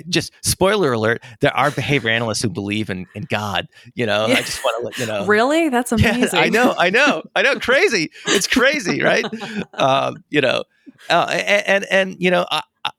Just 0.08 0.32
spoiler 0.42 0.94
alert: 0.94 1.24
there 1.42 1.56
are 1.56 1.72
behavior 1.72 2.10
analysts 2.10 2.42
who 2.42 2.50
believe 2.50 2.90
in 2.90 3.06
in 3.16 3.24
God. 3.30 3.68
You 3.94 4.06
know, 4.06 4.28
yeah. 4.28 4.36
I 4.36 4.42
just 4.42 4.64
want 4.64 4.80
to 4.80 4.86
let 4.86 4.98
you 4.98 5.06
know. 5.06 5.26
Really, 5.34 5.70
that's 5.70 5.92
amazing. 5.92 6.30
Yeah, 6.34 6.46
I 6.46 6.50
know, 6.50 6.76
I 6.78 6.90
know, 6.90 7.24
I 7.36 7.42
know. 7.42 7.56
Crazy. 7.60 8.12
It's 8.28 8.46
crazy, 8.46 9.02
right? 9.02 9.26
um, 9.74 10.18
you 10.30 10.42
know, 10.42 10.64
uh, 11.10 11.28
and, 11.32 11.68
and, 11.68 11.86
and 11.90 12.16
you 12.20 12.30
know. 12.30 12.46
I, 12.52 12.62
I, 12.84 12.92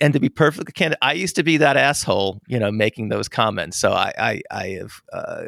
and 0.00 0.12
to 0.12 0.20
be 0.20 0.28
perfectly 0.28 0.72
candid, 0.72 0.98
I 1.02 1.14
used 1.14 1.36
to 1.36 1.42
be 1.42 1.56
that 1.56 1.76
asshole, 1.76 2.40
you 2.46 2.58
know, 2.58 2.70
making 2.70 3.08
those 3.08 3.28
comments. 3.28 3.78
So 3.78 3.92
I, 3.92 4.12
I, 4.18 4.42
I 4.50 4.66
have 4.80 4.92
uh, 5.12 5.42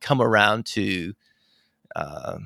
come 0.00 0.20
around 0.20 0.66
to, 0.66 1.12
uh, 1.94 2.38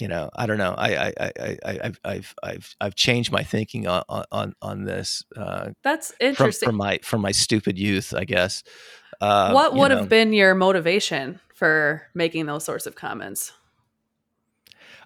you 0.00 0.08
know, 0.08 0.30
I 0.34 0.46
don't 0.46 0.58
know. 0.58 0.74
I, 0.76 0.96
I, 0.96 1.12
I, 1.20 1.56
I, 1.64 1.92
I've, 2.04 2.34
I've, 2.42 2.76
I've 2.80 2.94
changed 2.94 3.32
my 3.32 3.42
thinking 3.42 3.86
on, 3.86 4.04
on, 4.08 4.54
on 4.62 4.84
this. 4.84 5.24
Uh, 5.36 5.70
That's 5.82 6.12
interesting. 6.20 6.66
From, 6.66 6.72
from, 6.72 6.76
my, 6.76 6.98
from 7.02 7.20
my 7.20 7.32
stupid 7.32 7.78
youth, 7.78 8.14
I 8.14 8.24
guess. 8.24 8.62
Uh, 9.20 9.52
what 9.52 9.74
would 9.74 9.90
know. 9.90 9.98
have 9.98 10.08
been 10.08 10.32
your 10.32 10.54
motivation 10.54 11.40
for 11.54 12.02
making 12.14 12.46
those 12.46 12.64
sorts 12.64 12.86
of 12.86 12.94
comments? 12.94 13.52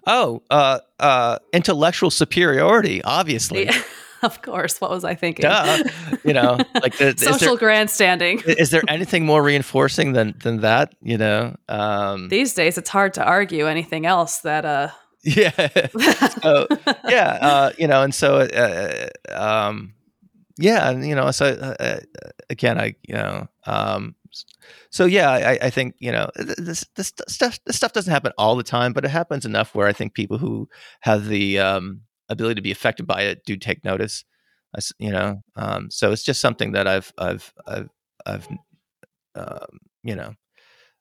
Oh, 0.07 0.43
uh, 0.49 0.79
uh, 0.99 1.39
intellectual 1.51 2.11
superiority, 2.11 3.03
obviously. 3.03 3.65
Yeah, 3.65 3.81
of 4.23 4.41
course. 4.41 4.79
What 4.79 4.89
was 4.91 5.03
I 5.03 5.15
thinking? 5.15 5.43
Duh. 5.43 5.83
You 6.23 6.33
know, 6.33 6.57
like 6.81 6.97
the, 6.97 7.13
social 7.17 7.55
there, 7.55 7.57
grandstanding. 7.57 8.41
is 8.45 8.69
there 8.69 8.83
anything 8.89 9.25
more 9.25 9.43
reinforcing 9.43 10.13
than 10.13 10.35
than 10.41 10.61
that? 10.61 10.93
You 11.01 11.17
know, 11.17 11.55
um, 11.69 12.29
these 12.29 12.53
days 12.53 12.77
it's 12.77 12.89
hard 12.89 13.13
to 13.15 13.23
argue 13.23 13.67
anything 13.67 14.05
else 14.05 14.39
that 14.39 14.65
uh 14.65 14.89
yeah 15.25 15.49
so, 16.43 16.67
yeah 17.09 17.39
uh, 17.41 17.71
you 17.79 17.87
know 17.87 18.03
and 18.03 18.13
so 18.13 18.37
uh, 18.37 19.07
um, 19.31 19.95
yeah 20.59 20.87
and 20.91 21.03
you 21.03 21.15
know 21.15 21.31
so 21.31 21.47
uh, 21.47 21.75
uh, 21.83 21.99
again 22.51 22.79
i 22.79 22.93
you 23.07 23.15
know 23.15 23.47
um, 23.65 24.13
so 24.91 25.05
yeah 25.05 25.31
I, 25.31 25.57
I 25.63 25.69
think 25.71 25.95
you 25.97 26.11
know 26.11 26.29
this 26.37 26.85
this 26.95 27.11
stuff 27.27 27.59
this 27.65 27.75
stuff 27.75 27.91
doesn't 27.93 28.13
happen 28.13 28.33
all 28.37 28.55
the 28.55 28.61
time 28.61 28.93
but 28.93 29.03
it 29.03 29.09
happens 29.09 29.45
enough 29.45 29.73
where 29.73 29.87
i 29.87 29.93
think 29.93 30.13
people 30.13 30.37
who 30.37 30.69
have 30.99 31.25
the 31.25 31.57
um, 31.57 32.01
ability 32.29 32.55
to 32.55 32.61
be 32.61 32.71
affected 32.71 33.05
by 33.05 33.21
it 33.23 33.41
do 33.45 33.55
take 33.55 33.83
notice 33.83 34.23
you 34.99 35.11
know 35.11 35.41
um, 35.55 35.89
so 35.89 36.11
it's 36.11 36.23
just 36.23 36.41
something 36.41 36.73
that 36.73 36.87
i've 36.87 37.13
i've 37.17 37.53
i've 37.67 37.89
i've 38.25 38.47
um, 39.35 39.79
you 40.03 40.15
know 40.15 40.33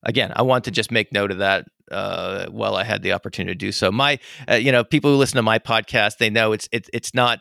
again, 0.04 0.32
I 0.34 0.42
want 0.42 0.64
to 0.64 0.70
just 0.70 0.90
make 0.90 1.12
note 1.12 1.30
of 1.30 1.38
that 1.38 1.66
uh, 1.90 2.46
while 2.46 2.76
I 2.76 2.84
had 2.84 3.02
the 3.02 3.12
opportunity 3.12 3.54
to 3.54 3.58
do 3.58 3.72
so. 3.72 3.90
My, 3.90 4.18
uh, 4.48 4.54
you 4.54 4.72
know, 4.72 4.84
people 4.84 5.10
who 5.10 5.16
listen 5.16 5.36
to 5.36 5.42
my 5.42 5.58
podcast, 5.58 6.18
they 6.18 6.30
know 6.30 6.52
it's 6.52 6.68
it, 6.72 6.88
it's 6.92 7.14
not 7.14 7.40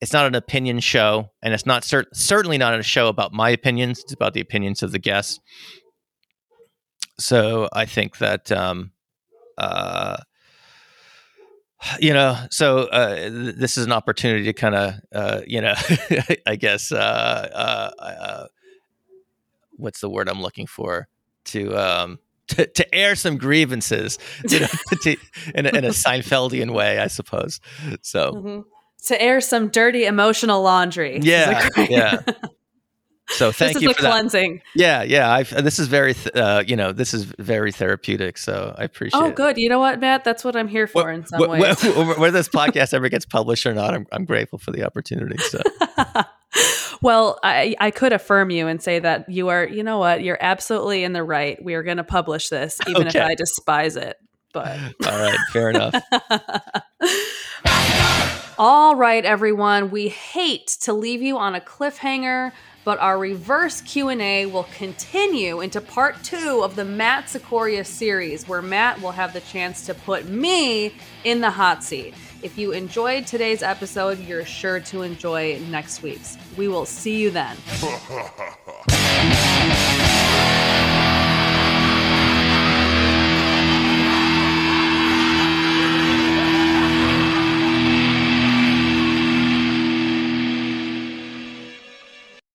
it's 0.00 0.12
not 0.12 0.26
an 0.26 0.34
opinion 0.34 0.78
show, 0.80 1.30
and 1.42 1.52
it's 1.52 1.66
not 1.66 1.82
cert- 1.82 2.14
certainly 2.14 2.58
not 2.58 2.78
a 2.78 2.82
show 2.82 3.08
about 3.08 3.32
my 3.32 3.50
opinions. 3.50 4.00
It's 4.00 4.12
about 4.12 4.32
the 4.32 4.40
opinions 4.40 4.82
of 4.82 4.92
the 4.92 4.98
guests. 4.98 5.40
So 7.18 7.68
I 7.72 7.84
think 7.84 8.18
that, 8.18 8.52
um, 8.52 8.92
uh, 9.56 10.18
you 12.00 12.12
know, 12.12 12.36
so 12.50 12.80
uh, 12.88 13.14
th- 13.14 13.56
this 13.56 13.78
is 13.78 13.86
an 13.86 13.92
opportunity 13.92 14.44
to 14.44 14.52
kind 14.52 14.74
of, 14.74 14.94
uh, 15.14 15.40
you 15.46 15.60
know, 15.60 15.74
I 16.46 16.56
guess, 16.56 16.92
uh, 16.92 17.92
uh, 17.98 18.02
uh, 18.02 18.46
what's 19.76 20.00
the 20.00 20.10
word 20.10 20.28
I'm 20.28 20.42
looking 20.42 20.66
for? 20.66 21.08
to 21.48 21.76
um, 21.76 22.18
to, 22.48 22.66
to 22.66 22.94
air 22.94 23.14
some 23.14 23.36
grievances, 23.36 24.18
you 24.48 24.60
know, 24.60 24.66
to, 25.02 25.16
in, 25.54 25.66
a, 25.66 25.68
in 25.70 25.84
a 25.84 25.90
Seinfeldian 25.90 26.72
way, 26.72 26.98
I 26.98 27.08
suppose. 27.08 27.60
So 28.00 28.32
mm-hmm. 28.32 28.60
to 29.06 29.22
air 29.22 29.40
some 29.40 29.68
dirty 29.68 30.06
emotional 30.06 30.62
laundry. 30.62 31.20
Yeah, 31.20 31.68
yeah. 31.76 32.20
So 33.28 33.52
thank 33.52 33.74
this 33.74 33.82
you 33.82 33.92
for 33.92 34.00
cleansing. 34.00 34.56
That. 34.56 34.62
Yeah, 34.74 35.02
yeah. 35.02 35.30
I've, 35.30 35.50
this 35.62 35.78
is 35.78 35.88
very, 35.88 36.14
th- 36.14 36.34
uh, 36.34 36.62
you 36.66 36.76
know, 36.76 36.92
this 36.92 37.14
is 37.14 37.24
very 37.24 37.72
therapeutic. 37.72 38.38
So 38.38 38.74
I 38.76 38.84
appreciate. 38.84 39.20
Oh, 39.20 39.30
good. 39.30 39.58
You 39.58 39.68
know 39.68 39.78
what, 39.78 40.00
Matt? 40.00 40.24
That's 40.24 40.44
what 40.44 40.56
I'm 40.56 40.68
here 40.68 40.86
for 40.86 41.04
what, 41.04 41.14
in 41.14 41.26
some 41.26 41.40
what, 41.40 41.50
ways. 41.50 41.82
whether 42.18 42.30
this 42.30 42.48
podcast 42.48 42.94
ever 42.94 43.08
gets 43.08 43.26
published 43.26 43.66
or 43.66 43.74
not, 43.74 43.94
I'm, 43.94 44.06
I'm 44.12 44.24
grateful 44.24 44.58
for 44.58 44.70
the 44.70 44.84
opportunity. 44.84 45.36
So. 45.38 45.60
well, 47.02 47.38
I, 47.42 47.76
I 47.78 47.90
could 47.90 48.12
affirm 48.12 48.50
you 48.50 48.66
and 48.66 48.82
say 48.82 48.98
that 48.98 49.28
you 49.28 49.48
are, 49.48 49.66
you 49.66 49.82
know 49.82 49.98
what, 49.98 50.22
you're 50.22 50.38
absolutely 50.40 51.04
in 51.04 51.12
the 51.12 51.22
right. 51.22 51.62
We 51.62 51.74
are 51.74 51.82
going 51.82 51.98
to 51.98 52.04
publish 52.04 52.48
this, 52.48 52.78
even 52.88 53.08
okay. 53.08 53.18
if 53.18 53.24
I 53.24 53.34
despise 53.34 53.96
it. 53.96 54.16
But 54.54 54.78
all 55.06 55.18
right, 55.18 55.38
fair 55.52 55.68
enough. 55.68 55.94
all 58.58 58.96
right, 58.96 59.22
everyone. 59.22 59.90
We 59.90 60.08
hate 60.08 60.68
to 60.80 60.94
leave 60.94 61.20
you 61.20 61.36
on 61.36 61.54
a 61.54 61.60
cliffhanger 61.60 62.52
but 62.88 62.98
our 63.00 63.18
reverse 63.18 63.82
Q&A 63.82 64.46
will 64.46 64.66
continue 64.74 65.60
into 65.60 65.78
part 65.78 66.24
2 66.24 66.62
of 66.64 66.74
the 66.74 66.86
Matt 66.86 67.26
Cicoria 67.26 67.84
series 67.84 68.48
where 68.48 68.62
Matt 68.62 69.02
will 69.02 69.10
have 69.10 69.34
the 69.34 69.42
chance 69.42 69.84
to 69.84 69.92
put 69.92 70.26
me 70.26 70.94
in 71.22 71.42
the 71.42 71.50
hot 71.50 71.84
seat. 71.84 72.14
If 72.40 72.56
you 72.56 72.72
enjoyed 72.72 73.26
today's 73.26 73.62
episode, 73.62 74.18
you're 74.20 74.46
sure 74.46 74.80
to 74.80 75.02
enjoy 75.02 75.58
next 75.68 76.00
week's. 76.00 76.38
We 76.56 76.68
will 76.68 76.86
see 76.86 77.20
you 77.20 77.30
then. 77.30 77.58